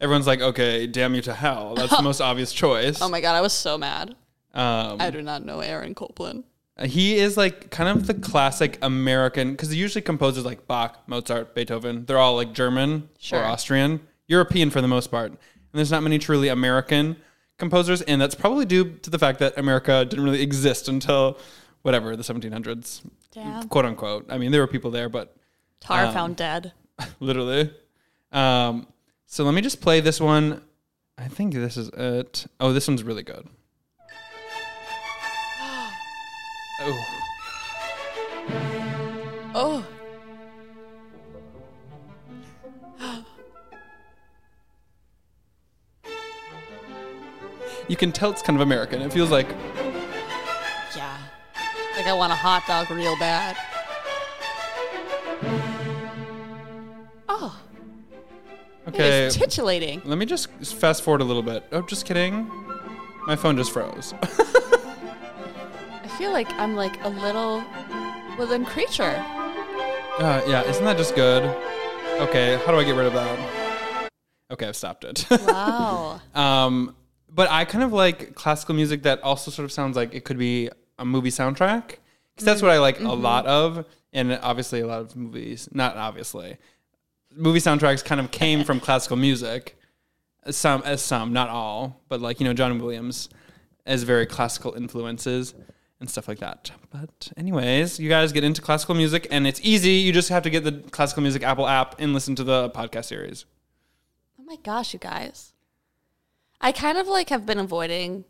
Everyone's 0.00 0.26
like, 0.26 0.40
okay, 0.42 0.86
damn 0.86 1.14
you 1.14 1.22
to 1.22 1.32
hell. 1.34 1.74
That's 1.74 1.96
the 1.96 2.02
most 2.10 2.20
obvious 2.20 2.52
choice. 2.52 3.00
Oh 3.00 3.08
my 3.08 3.20
god, 3.20 3.34
I 3.34 3.40
was 3.40 3.52
so 3.52 3.78
mad. 3.78 4.14
Um, 4.54 5.00
I 5.00 5.10
do 5.10 5.22
not 5.22 5.44
know 5.44 5.60
Aaron 5.60 5.94
Copland. 5.94 6.44
He 6.84 7.16
is 7.16 7.36
like 7.38 7.70
kind 7.70 7.88
of 7.98 8.06
the 8.06 8.12
classic 8.14 8.78
American 8.82 9.52
because 9.52 9.74
usually 9.74 10.02
composers 10.02 10.44
like 10.44 10.66
Bach, 10.66 11.02
Mozart, 11.06 11.54
Beethoven. 11.54 12.04
They're 12.04 12.18
all 12.18 12.36
like 12.36 12.52
German 12.52 13.08
Sure. 13.18 13.40
or 13.40 13.44
Austrian, 13.44 14.00
European 14.26 14.68
for 14.70 14.82
the 14.82 14.88
most 14.88 15.10
part. 15.10 15.30
And 15.30 15.38
there's 15.72 15.90
not 15.90 16.02
many 16.02 16.18
truly 16.18 16.48
American 16.48 17.16
composers, 17.58 18.02
and 18.02 18.20
that's 18.20 18.34
probably 18.34 18.66
due 18.66 18.92
to 18.98 19.08
the 19.08 19.18
fact 19.18 19.38
that 19.38 19.56
America 19.58 20.04
didn't 20.04 20.24
really 20.24 20.42
exist 20.42 20.88
until 20.88 21.38
whatever 21.80 22.14
the 22.16 22.22
1700s, 22.22 23.00
Damn. 23.32 23.68
quote 23.68 23.86
unquote. 23.86 24.26
I 24.28 24.36
mean, 24.36 24.52
there 24.52 24.60
were 24.60 24.66
people 24.66 24.90
there, 24.90 25.08
but 25.08 25.34
Tar 25.80 26.04
Um, 26.06 26.12
found 26.14 26.36
dead. 26.36 26.72
literally. 27.20 27.72
Um, 28.32 28.86
so 29.26 29.44
let 29.44 29.54
me 29.54 29.60
just 29.60 29.80
play 29.80 30.00
this 30.00 30.20
one. 30.20 30.62
I 31.18 31.28
think 31.28 31.54
this 31.54 31.76
is 31.76 31.88
it. 31.90 32.46
Oh, 32.60 32.72
this 32.72 32.88
one's 32.88 33.02
really 33.02 33.22
good. 33.22 33.48
Oh. 39.58 39.82
Oh. 42.94 43.24
You 47.88 47.96
can 47.96 48.12
tell 48.12 48.30
it's 48.30 48.42
kind 48.42 48.56
of 48.56 48.60
American. 48.60 49.00
It 49.00 49.12
feels 49.12 49.30
like 49.30 49.48
Yeah. 50.94 51.16
Like 51.96 52.06
I 52.06 52.12
want 52.12 52.32
a 52.32 52.36
hot 52.36 52.64
dog 52.66 52.90
real 52.90 53.16
bad. 53.18 53.56
Oh, 57.28 57.58
okay. 58.88 59.26
it's 59.26 59.36
titillating. 59.36 60.02
Let 60.04 60.18
me 60.18 60.26
just 60.26 60.48
fast 60.64 61.02
forward 61.02 61.20
a 61.20 61.24
little 61.24 61.42
bit. 61.42 61.64
Oh, 61.72 61.82
just 61.82 62.06
kidding. 62.06 62.50
My 63.26 63.36
phone 63.36 63.56
just 63.56 63.72
froze. 63.72 64.14
I 64.22 66.08
feel 66.18 66.32
like 66.32 66.50
I'm 66.52 66.76
like 66.76 67.02
a 67.04 67.08
little 67.08 67.64
woodland 68.38 68.66
creature. 68.66 69.24
Uh, 70.18 70.42
yeah, 70.46 70.62
isn't 70.62 70.84
that 70.84 70.96
just 70.96 71.14
good? 71.14 71.42
Okay, 72.20 72.58
how 72.64 72.72
do 72.72 72.78
I 72.78 72.84
get 72.84 72.96
rid 72.96 73.06
of 73.06 73.12
that? 73.12 74.08
Okay, 74.50 74.68
I've 74.68 74.76
stopped 74.76 75.04
it. 75.04 75.26
Wow. 75.30 76.20
um, 76.34 76.94
but 77.28 77.50
I 77.50 77.64
kind 77.64 77.84
of 77.84 77.92
like 77.92 78.34
classical 78.34 78.74
music 78.74 79.02
that 79.02 79.22
also 79.22 79.50
sort 79.50 79.64
of 79.64 79.72
sounds 79.72 79.96
like 79.96 80.14
it 80.14 80.24
could 80.24 80.38
be 80.38 80.70
a 80.98 81.04
movie 81.04 81.30
soundtrack 81.30 81.96
because 82.34 82.44
that's 82.44 82.62
what 82.62 82.70
I 82.70 82.78
like 82.78 83.00
a 83.00 83.12
lot 83.12 83.46
of, 83.46 83.84
and 84.12 84.32
obviously 84.42 84.80
a 84.80 84.86
lot 84.86 85.00
of 85.00 85.16
movies. 85.16 85.68
Not 85.72 85.96
obviously, 85.96 86.56
movie 87.36 87.60
soundtracks 87.60 88.04
kind 88.04 88.20
of 88.20 88.30
came 88.30 88.64
from 88.64 88.80
classical 88.80 89.16
music. 89.16 89.78
Some 90.50 90.82
as 90.84 91.02
some, 91.02 91.32
not 91.32 91.48
all, 91.48 92.02
but 92.08 92.20
like 92.20 92.40
you 92.40 92.46
know 92.46 92.54
John 92.54 92.78
Williams 92.78 93.28
has 93.86 94.02
very 94.04 94.26
classical 94.26 94.74
influences 94.74 95.54
and 96.00 96.08
stuff 96.08 96.28
like 96.28 96.38
that. 96.38 96.70
But 96.90 97.32
anyways, 97.36 97.98
you 97.98 98.08
guys 98.08 98.32
get 98.32 98.44
into 98.44 98.62
classical 98.62 98.94
music, 98.94 99.26
and 99.30 99.46
it's 99.46 99.60
easy. 99.62 99.92
You 99.92 100.12
just 100.12 100.28
have 100.28 100.42
to 100.44 100.50
get 100.50 100.62
the 100.64 100.72
classical 100.90 101.22
music 101.22 101.42
Apple 101.42 101.66
app 101.66 101.96
and 102.00 102.12
listen 102.14 102.34
to 102.36 102.44
the 102.44 102.70
podcast 102.70 103.06
series. 103.06 103.44
oh 104.38 104.44
my 104.44 104.56
gosh, 104.62 104.92
you 104.92 104.98
guys. 105.00 105.52
I 106.60 106.72
kind 106.72 106.96
of 106.96 107.06
like 107.08 107.28
have 107.30 107.44
been 107.44 107.58
avoiding 107.58 108.24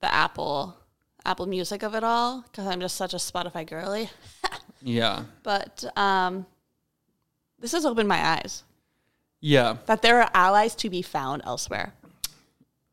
the 0.00 0.12
Apple 0.12 0.76
Apple 1.24 1.46
Music 1.46 1.82
of 1.84 1.94
it 1.94 2.02
all 2.02 2.42
because 2.42 2.66
I'm 2.66 2.80
just 2.80 2.96
such 2.96 3.14
a 3.14 3.18
Spotify 3.18 3.66
girly. 3.66 4.10
Yeah, 4.84 5.26
But 5.44 5.84
um, 5.96 6.44
this 7.62 7.72
has 7.72 7.86
opened 7.86 8.08
my 8.08 8.20
eyes 8.36 8.62
yeah. 9.40 9.76
that 9.86 10.02
there 10.02 10.20
are 10.20 10.30
allies 10.34 10.74
to 10.76 10.90
be 10.90 11.00
found 11.00 11.40
elsewhere. 11.46 11.94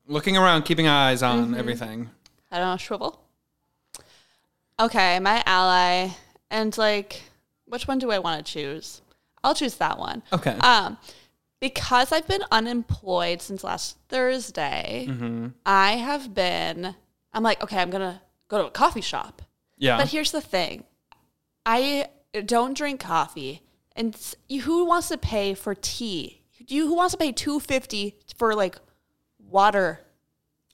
Looking 0.07 0.37
around, 0.37 0.63
keeping 0.63 0.87
eyes 0.87 1.21
on 1.21 1.47
Mm-hmm. 1.47 1.55
everything. 1.55 2.09
I 2.51 2.57
don't 2.59 2.69
know, 2.69 2.77
shrivel. 2.77 3.21
Okay, 4.79 5.19
my 5.19 5.43
ally, 5.45 6.09
and 6.49 6.75
like, 6.77 7.21
which 7.65 7.87
one 7.87 7.99
do 7.99 8.11
I 8.11 8.19
want 8.19 8.45
to 8.45 8.51
choose? 8.51 9.01
I'll 9.43 9.53
choose 9.53 9.75
that 9.75 9.97
one. 9.99 10.23
Okay. 10.31 10.51
Um, 10.61 10.97
because 11.59 12.11
I've 12.13 12.27
been 12.27 12.43
unemployed 12.51 13.41
since 13.41 13.63
last 13.63 13.97
Thursday, 14.07 15.05
Mm-hmm. 15.09 15.47
I 15.65 15.91
have 15.97 16.33
been. 16.33 16.95
I'm 17.33 17.43
like, 17.43 17.61
okay, 17.61 17.77
I'm 17.77 17.89
gonna 17.89 18.21
go 18.47 18.59
to 18.59 18.67
a 18.67 18.71
coffee 18.71 19.01
shop. 19.01 19.41
yeah. 19.77 19.97
But 19.97 20.07
here's 20.09 20.31
the 20.31 20.41
thing, 20.41 20.85
I 21.65 22.07
don't 22.45 22.75
drink 22.75 22.99
coffee, 23.01 23.61
and 23.99 24.15
who 24.63 24.85
wants 24.85 25.09
to 25.09 25.17
pay 25.17 25.53
for 25.53 25.75
tea? 25.75 26.41
Do 26.65 26.73
You 26.75 26.87
who 26.87 26.95
wants 26.95 27.11
to 27.13 27.17
pay 27.17 27.31
two 27.31 27.59
fifty 27.59 28.15
for 28.37 28.55
like 28.55 28.77
water 29.37 29.99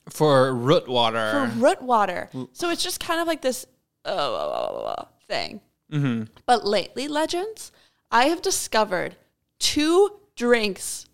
for 0.08 0.54
root 0.54 0.86
water. 0.88 1.30
for 1.32 1.58
root 1.60 1.82
water. 1.82 2.30
So 2.52 2.70
it's 2.70 2.82
just 2.82 3.00
kind 3.00 3.20
of 3.20 3.26
like 3.26 3.42
this 3.42 3.66
uh, 4.04 5.04
thing. 5.26 5.60
mm-hmm. 5.92 6.24
But 6.46 6.64
lately, 6.64 7.08
legends, 7.08 7.72
I 8.10 8.26
have 8.26 8.40
discovered 8.40 9.16
two 9.58 10.20
drinks 10.36 11.06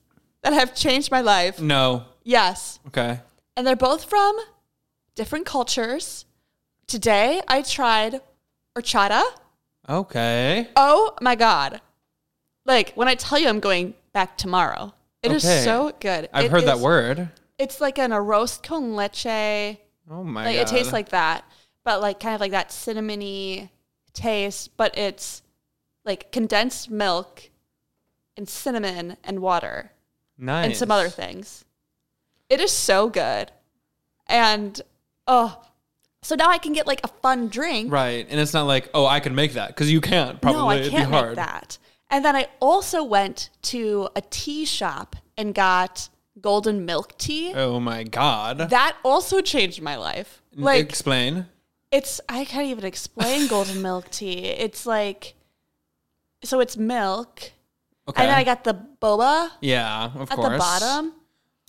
that 0.43 0.53
have 0.53 0.75
changed 0.75 1.11
my 1.11 1.23
life. 1.23 1.59
No. 1.61 2.05
Yes, 2.25 2.79
Okay. 2.89 3.21
and 3.57 3.67
they're 3.67 3.75
both 3.77 4.05
from 4.05 4.37
different 5.15 5.47
cultures. 5.47 6.27
Today, 6.87 7.41
I 7.49 7.63
tried 7.63 8.21
horchata. 8.77 9.23
Okay. 9.89 10.69
Oh 10.77 11.15
my 11.21 11.35
god! 11.35 11.81
Like 12.65 12.93
when 12.95 13.09
I 13.09 13.15
tell 13.15 13.39
you, 13.39 13.49
I'm 13.49 13.61
going 13.61 13.95
back 14.13 14.37
tomorrow. 14.37 14.95
It 15.23 15.33
is 15.33 15.45
Okay. 15.45 15.65
so 15.65 15.93
good. 16.01 16.29
I've 16.33 16.47
It 16.47 16.51
heard 16.51 16.65
that 16.65 16.77
is- 16.77 16.83
word. 16.83 17.29
It's 17.59 17.81
like 17.81 17.99
an 17.99 18.11
arroz 18.11 18.63
con 18.63 18.97
leche. 18.97 19.79
Oh 20.11 20.25
my 20.25 20.45
like 20.45 20.57
god. 20.57 20.63
it 20.63 20.67
tastes 20.69 20.93
like 20.93 21.11
that, 21.11 21.45
but 21.85 22.01
like 22.01 22.19
kind 22.19 22.35
of 22.35 22.41
like 22.41 22.51
that 22.51 22.71
cinnamony 22.71 23.71
taste, 24.13 24.77
but 24.77 24.97
it's 24.99 25.43
like 26.05 26.33
condensed 26.33 26.91
milk 26.91 27.51
and 28.37 28.49
cinnamon 28.49 29.17
and 29.23 29.41
water 29.41 29.93
nice. 30.37 30.67
and 30.67 30.77
some 30.77 30.91
other 30.91 31.09
things. 31.09 31.65
It 32.49 32.61
is 32.61 32.73
so 32.73 33.09
good. 33.09 33.53
And 34.27 34.81
oh, 35.29 35.63
so 36.23 36.35
now 36.35 36.51
I 36.51 36.59
can 36.59 36.73
get 36.73 36.87
like 36.87 37.01
a 37.05 37.09
fun 37.09 37.49
drink. 37.49 37.93
Right. 37.93 38.27
And 38.29 38.41
it's 38.41 38.53
not 38.53 38.67
like, 38.67 38.91
oh, 38.95 39.07
I 39.07 39.21
can 39.21 39.35
make 39.35 39.53
that 39.53 39.69
because 39.69 39.91
you 39.91 40.01
can't. 40.01 40.41
Probably 40.41 40.61
no, 40.61 40.69
I 40.87 40.89
can't 40.89 41.11
make 41.11 41.37
that. 41.37 41.79
And 42.13 42.23
then 42.23 42.37
I 42.37 42.49
also 42.61 43.03
went 43.03 43.49
to 43.63 44.11
a 44.15 44.21
tea 44.21 44.67
shop 44.67 45.17
and 45.39 45.55
got 45.55 46.11
golden 46.39 46.85
milk 46.85 47.17
tea. 47.17 47.55
Oh 47.55 47.81
my 47.81 48.05
god. 48.05 48.59
That 48.69 48.97
also 49.03 49.41
changed 49.41 49.81
my 49.81 49.97
life. 49.97 50.43
Like 50.55 50.85
Explain. 50.85 51.47
It's 51.91 52.21
I 52.29 52.45
can't 52.45 52.67
even 52.67 52.85
explain 52.85 53.47
golden 53.49 53.81
milk 53.81 54.11
tea. 54.11 54.45
It's 54.45 54.85
like 54.85 55.35
so 56.45 56.61
it's 56.61 56.77
milk. 56.77 57.53
Okay. 58.07 58.23
And 58.23 58.31
then 58.31 58.39
I 58.39 58.45
got 58.45 58.65
the 58.65 58.75
boba 59.01 59.51
yeah, 59.63 60.11
of 60.15 60.31
at 60.31 60.37
course. 60.37 60.53
the 60.53 60.59
bottom. 60.59 61.13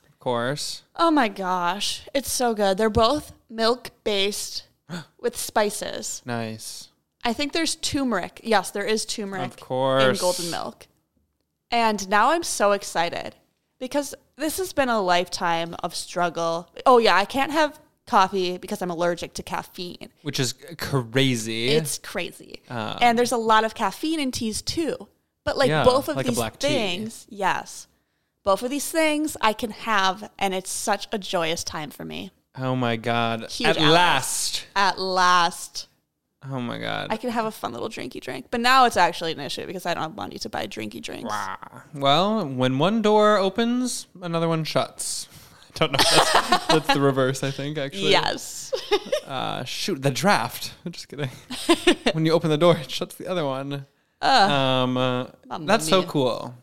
Of 0.10 0.20
course. 0.20 0.84
Oh 0.98 1.10
my 1.10 1.30
gosh. 1.30 2.06
It's 2.14 2.32
so 2.32 2.54
good. 2.54 2.78
They're 2.78 2.90
both 2.90 3.32
milk 3.50 3.92
based 4.04 4.68
with 5.22 5.38
spices. 5.38 6.22
Nice. 6.26 6.90
I 7.24 7.34
think 7.34 7.54
there's 7.54 7.76
turmeric. 7.76 8.42
Yes, 8.44 8.72
there 8.72 8.84
is 8.86 9.06
turmeric 9.06 9.46
Of 9.46 9.58
course. 9.60 10.04
in 10.04 10.16
golden 10.22 10.52
milk. 10.52 10.88
And 11.72 12.08
now 12.10 12.32
I'm 12.32 12.44
so 12.44 12.72
excited 12.74 13.36
because 13.80 14.14
this 14.36 14.58
has 14.58 14.74
been 14.74 14.90
a 14.90 15.02
lifetime 15.02 15.76
of 15.84 15.96
struggle. 15.96 16.70
Oh 16.86 16.98
yeah, 16.98 17.16
I 17.16 17.26
can't 17.26 17.52
have 17.52 17.80
coffee 18.06 18.58
because 18.58 18.82
I'm 18.82 18.92
allergic 18.92 19.34
to 19.36 19.44
caffeine. 19.44 20.10
Which 20.22 20.40
is 20.40 20.54
crazy. 20.78 21.70
It's 21.70 21.98
crazy. 21.98 22.62
Um, 22.70 22.98
and 23.02 23.18
there's 23.18 23.32
a 23.32 23.38
lot 23.38 23.64
of 23.64 23.74
caffeine 23.74 24.20
in 24.20 24.32
teas 24.32 24.62
too. 24.62 25.08
But 25.46 25.58
like 25.58 25.70
Yeah, 25.70 25.84
both 25.84 26.10
of 26.10 26.16
like 26.18 26.26
these 26.28 26.36
black 26.36 26.60
tea. 26.60 26.68
things, 26.68 27.26
yes. 27.30 27.88
Both 28.44 28.62
of 28.62 28.70
these 28.70 28.90
things 28.92 29.38
I 29.42 29.54
can 29.54 29.72
have 29.72 30.30
and 30.38 30.54
it's 30.54 30.72
such 30.72 31.08
a 31.12 31.18
joyous 31.18 31.64
time 31.64 31.90
for 31.90 32.04
me. 32.06 32.32
oh 32.58 32.76
my 32.76 32.98
god. 32.98 33.50
Huge 33.50 33.70
At 33.70 33.78
allies. 33.78 33.92
last. 33.94 34.66
At 34.76 35.00
last, 35.00 35.88
Oh 36.52 36.60
my 36.60 36.78
god. 36.78 37.08
I 37.10 37.18
can 37.18 37.30
have 37.30 37.46
a 37.46 37.52
fun 37.52 37.72
little 37.74 37.90
drinky 37.90 38.20
drink. 38.20 38.48
But 38.52 38.60
now 38.60 38.86
it's 38.86 38.98
actually 38.98 39.32
an 39.32 39.40
issue 39.40 39.66
because 39.66 39.86
I 39.86 39.94
don't 39.94 40.04
have 40.04 40.16
money 40.16 40.38
to 40.40 40.50
buy 40.50 40.68
drinky 40.68 41.02
drinks. 41.02 41.34
Well, 41.94 42.46
when 42.48 42.80
one 42.80 43.02
door 43.02 43.38
opens, 43.38 44.08
another 44.22 44.48
one 44.48 44.64
shuts. 44.64 45.28
I 45.76 45.80
don't 45.80 45.92
know. 45.94 45.98
That's, 45.98 46.68
that's 46.68 46.94
the 46.94 47.02
reverse, 47.02 47.44
I 47.44 47.52
think, 47.52 47.78
actually. 47.78 48.12
Yes. 48.12 48.72
Uh, 49.24 49.64
shoot, 49.64 50.02
the 50.02 50.12
draft. 50.12 50.74
Just 50.92 51.08
kidding. 51.08 51.30
when 52.12 52.26
you 52.26 52.34
open 52.34 52.50
the 52.50 52.58
door, 52.58 52.76
it 52.76 52.92
shuts 52.92 53.16
the 53.16 53.26
other 53.26 53.46
one. 53.46 53.86
um, 54.22 54.98
uh, 54.98 55.28
that's 55.62 55.88
so 55.88 56.04
cool. 56.04 56.54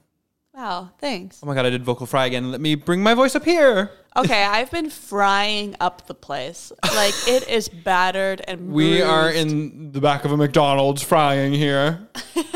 Wow, 0.60 0.90
thanks. 0.98 1.40
Oh 1.42 1.46
my 1.46 1.54
god, 1.54 1.66
I 1.66 1.70
did 1.70 1.84
vocal 1.84 2.06
fry 2.06 2.26
again. 2.26 2.50
Let 2.50 2.60
me 2.60 2.74
bring 2.74 3.02
my 3.02 3.14
voice 3.14 3.34
up 3.34 3.44
here. 3.44 3.90
Okay, 4.16 4.42
I've 4.44 4.70
been 4.70 4.90
frying 4.90 5.76
up 5.80 6.06
the 6.06 6.14
place. 6.14 6.72
Like 6.94 7.14
it 7.28 7.48
is 7.48 7.68
battered 7.68 8.42
and 8.46 8.72
We 8.72 9.02
are 9.02 9.30
in 9.30 9.92
the 9.92 10.00
back 10.00 10.24
of 10.24 10.32
a 10.32 10.36
McDonald's 10.36 11.02
frying 11.02 11.52
here. 11.52 12.08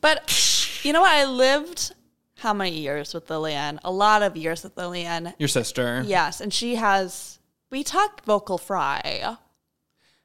But 0.00 0.80
you 0.82 0.92
know 0.92 1.02
what? 1.02 1.12
I 1.12 1.26
lived 1.26 1.94
how 2.38 2.52
many 2.52 2.76
years 2.76 3.14
with 3.14 3.30
Lillian? 3.30 3.78
A 3.84 3.92
lot 3.92 4.22
of 4.22 4.36
years 4.36 4.64
with 4.64 4.76
Lillian. 4.76 5.32
Your 5.38 5.48
sister. 5.48 6.02
Yes, 6.04 6.40
and 6.40 6.52
she 6.52 6.74
has. 6.74 7.38
We 7.70 7.84
talk 7.84 8.24
vocal 8.24 8.58
fry. 8.58 9.36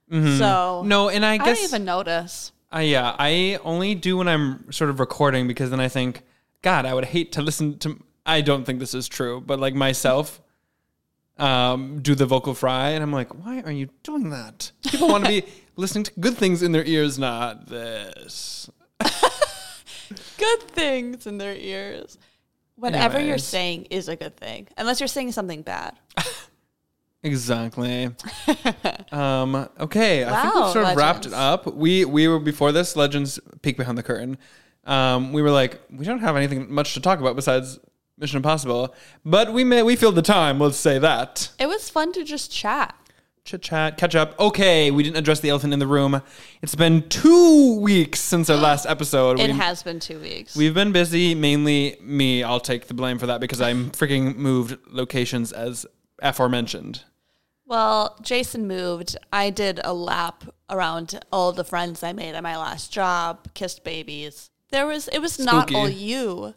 So 0.10 0.82
No, 0.84 1.10
and 1.10 1.24
I 1.24 1.34
I 1.34 1.38
guess 1.38 1.60
don't 1.60 1.64
even 1.66 1.86
notice. 1.86 2.52
Uh, 2.74 2.80
yeah, 2.80 3.16
I 3.20 3.60
only 3.64 3.94
do 3.94 4.18
when 4.18 4.28
I'm 4.28 4.72
sort 4.72 4.90
of 4.90 5.00
recording 5.00 5.48
because 5.48 5.70
then 5.70 5.80
I 5.80 5.88
think, 5.90 6.24
God, 6.62 6.86
I 6.86 6.94
would 6.94 7.06
hate 7.06 7.32
to 7.34 7.42
listen 7.42 7.78
to. 7.80 8.04
I 8.26 8.42
don't 8.42 8.66
think 8.66 8.80
this 8.80 8.94
is 8.94 9.08
true, 9.08 9.42
but 9.42 9.60
like 9.60 9.74
myself, 9.74 10.42
um, 11.38 12.02
do 12.02 12.16
the 12.16 12.26
vocal 12.26 12.54
fry, 12.54 12.90
and 12.90 13.04
I'm 13.04 13.14
like, 13.14 13.34
why 13.46 13.62
are 13.62 13.72
you 13.72 13.90
doing 14.04 14.30
that? 14.32 14.72
People 14.90 15.08
want 15.08 15.26
to 15.26 15.30
be 15.30 15.44
listening 15.76 16.04
to 16.06 16.12
good 16.20 16.36
things 16.36 16.64
in 16.64 16.72
their 16.72 16.84
ears, 16.84 17.18
not 17.20 17.68
this. 17.68 18.70
Good 20.38 20.64
things 20.70 21.28
in 21.28 21.38
their 21.38 21.56
ears. 21.56 22.18
Whatever 22.76 23.20
you're 23.20 23.38
saying 23.38 23.88
is 23.90 24.08
a 24.08 24.16
good 24.16 24.38
thing, 24.38 24.68
unless 24.78 25.02
you're 25.02 25.08
saying 25.08 25.34
something 25.34 25.62
bad. 25.64 25.98
Exactly. 27.24 28.10
um, 29.12 29.68
okay, 29.80 30.24
I 30.24 30.42
think 30.44 30.56
we've 30.56 30.72
sort 30.72 30.86
of 30.86 30.96
wrapped 30.96 31.26
it 31.26 31.34
up. 31.34 31.66
We 31.66 32.06
we 32.06 32.28
were 32.28 32.40
before 32.40 32.72
this 32.72 32.96
Legends 32.96 33.40
peek 33.64 33.76
behind 33.76 33.98
the 33.98 34.04
curtain. 34.04 34.38
Um, 34.88 35.34
we 35.34 35.42
were 35.42 35.52
like, 35.52 35.80
we 35.92 36.06
don't 36.06 36.20
have 36.20 36.36
anything 36.38 36.74
much 36.74 36.94
to 36.94 37.02
talk 37.02 37.20
about 37.20 37.36
besides 37.36 37.78
Mission 38.18 38.38
Impossible, 38.38 38.96
but 39.24 39.54
we 39.54 39.64
may 39.64 39.84
we 39.84 39.96
filled 39.96 40.16
the 40.16 40.22
time. 40.22 40.60
Let's 40.60 40.78
say 40.78 40.98
that. 40.98 41.52
It 41.60 41.68
was 41.68 41.90
fun 41.90 42.14
to 42.14 42.24
just 42.24 42.52
chat. 42.52 42.96
Chit 43.44 43.62
chat, 43.62 43.98
catch 43.98 44.16
up. 44.16 44.38
Okay, 44.40 44.92
we 44.92 45.04
didn't 45.04 45.18
address 45.18 45.40
the 45.40 45.50
elephant 45.50 45.72
in 45.72 45.80
the 45.80 45.88
room. 45.88 46.22
It's 46.62 46.76
been 46.76 47.08
two 47.08 47.80
weeks 47.80 48.20
since 48.20 48.50
our 48.50 48.58
last 48.62 48.86
episode. 48.86 49.40
It 49.40 49.52
we, 49.52 49.58
has 49.58 49.84
been 49.84 50.00
two 50.00 50.20
weeks. 50.20 50.56
We've 50.56 50.74
been 50.74 50.92
busy, 50.92 51.36
mainly 51.36 51.98
me. 52.02 52.44
I'll 52.44 52.60
take 52.60 52.88
the 52.88 52.94
blame 52.94 53.20
for 53.20 53.28
that 53.28 53.40
because 53.40 53.62
I'm 53.62 53.92
freaking 53.92 54.36
moved 54.36 54.78
locations 54.88 55.52
as 55.52 55.86
aforementioned. 56.20 57.04
Well, 57.66 58.18
Jason 58.22 58.68
moved. 58.68 59.16
I 59.32 59.50
did 59.50 59.82
a 59.84 59.94
lap 59.94 60.44
around 60.70 61.20
all 61.32 61.52
the 61.52 61.64
friends 61.64 62.04
I 62.04 62.14
made 62.14 62.36
at 62.36 62.44
my 62.44 62.58
last 62.58 62.92
job, 62.92 63.54
kissed 63.54 63.84
babies. 63.84 64.50
There 64.70 64.86
was 64.86 65.08
it 65.08 65.20
was 65.20 65.40
not 65.40 65.74
all 65.74 65.90
you. 65.90 66.54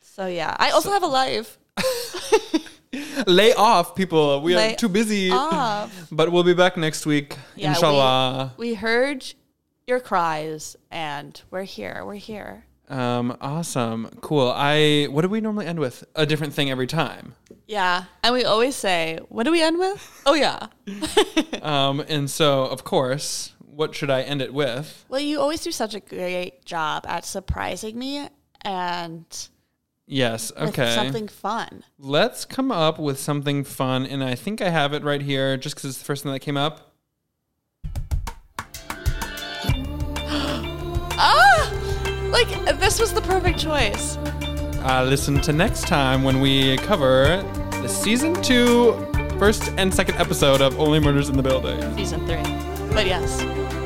So 0.00 0.26
yeah, 0.26 0.54
I 0.58 0.70
also 0.70 0.90
have 0.92 1.02
a 1.02 1.06
life. 1.06 1.58
Lay 3.26 3.52
off, 3.54 3.94
people. 3.94 4.42
We 4.42 4.56
Lay 4.56 4.72
are 4.72 4.76
too 4.76 4.88
busy. 4.88 5.30
off. 5.30 6.08
But 6.12 6.32
we'll 6.32 6.42
be 6.44 6.54
back 6.54 6.76
next 6.76 7.06
week, 7.06 7.36
Yeah, 7.56 7.68
we- 7.68 7.74
inshallah. 7.74 8.54
We 8.56 8.74
heard 8.74 9.24
your 9.86 10.00
cries, 10.00 10.76
and 10.90 11.40
we're 11.50 11.62
here. 11.64 12.02
We're 12.04 12.14
here. 12.16 12.64
Um, 12.88 13.36
awesome, 13.40 14.10
cool. 14.20 14.50
I 14.54 15.06
what 15.10 15.22
do 15.22 15.28
we 15.28 15.40
normally 15.40 15.66
end 15.66 15.78
with? 15.78 16.02
A 16.16 16.26
different 16.26 16.52
thing 16.54 16.70
every 16.70 16.88
time. 16.88 17.34
Yeah, 17.68 18.04
and 18.24 18.34
we 18.34 18.44
always 18.44 18.74
say, 18.74 19.20
"What 19.28 19.44
do 19.44 19.52
we 19.52 19.62
end 19.62 19.78
with?" 19.78 20.22
Oh 20.26 20.34
yeah. 20.34 20.66
Um, 21.62 22.00
and 22.08 22.28
so 22.30 22.64
of 22.64 22.82
course, 22.84 23.52
what 23.80 23.94
should 23.94 24.10
I 24.10 24.20
end 24.20 24.42
it 24.42 24.52
with? 24.52 25.06
Well, 25.08 25.22
you 25.22 25.40
always 25.40 25.62
do 25.62 25.72
such 25.72 25.94
a 25.94 26.00
great 26.00 26.66
job 26.66 27.06
at 27.08 27.24
surprising 27.24 27.98
me 27.98 28.28
and 28.60 29.24
Yes. 30.06 30.52
with 30.54 30.78
Okay. 30.78 30.94
something 30.94 31.28
fun. 31.28 31.82
Let's 31.98 32.44
come 32.44 32.70
up 32.70 32.98
with 32.98 33.18
something 33.18 33.64
fun, 33.64 34.04
and 34.04 34.22
I 34.22 34.34
think 34.34 34.60
I 34.60 34.68
have 34.68 34.92
it 34.92 35.02
right 35.02 35.22
here, 35.22 35.56
just 35.56 35.76
because 35.76 35.88
it's 35.88 35.98
the 35.98 36.04
first 36.04 36.24
thing 36.24 36.32
that 36.32 36.40
came 36.40 36.58
up. 36.58 36.92
Ah, 41.22 41.70
like 42.30 42.48
this 42.78 42.98
was 43.00 43.12
the 43.14 43.20
perfect 43.22 43.58
choice. 43.58 44.16
Uh, 44.84 45.04
listen 45.08 45.40
to 45.40 45.52
next 45.54 45.86
time 45.88 46.22
when 46.22 46.40
we 46.42 46.76
cover 46.78 47.42
the 47.82 47.88
season 47.88 48.34
two, 48.42 48.92
first 49.38 49.72
and 49.78 49.92
second 49.94 50.16
episode 50.16 50.60
of 50.60 50.78
Only 50.78 50.98
Murders 51.00 51.28
in 51.30 51.36
the 51.38 51.42
Building. 51.42 51.80
Season 51.96 52.26
three. 52.26 52.42
But 52.94 53.06
yes. 53.06 53.40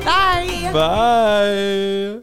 Bye. 0.05 0.71
Bye. 0.71 2.21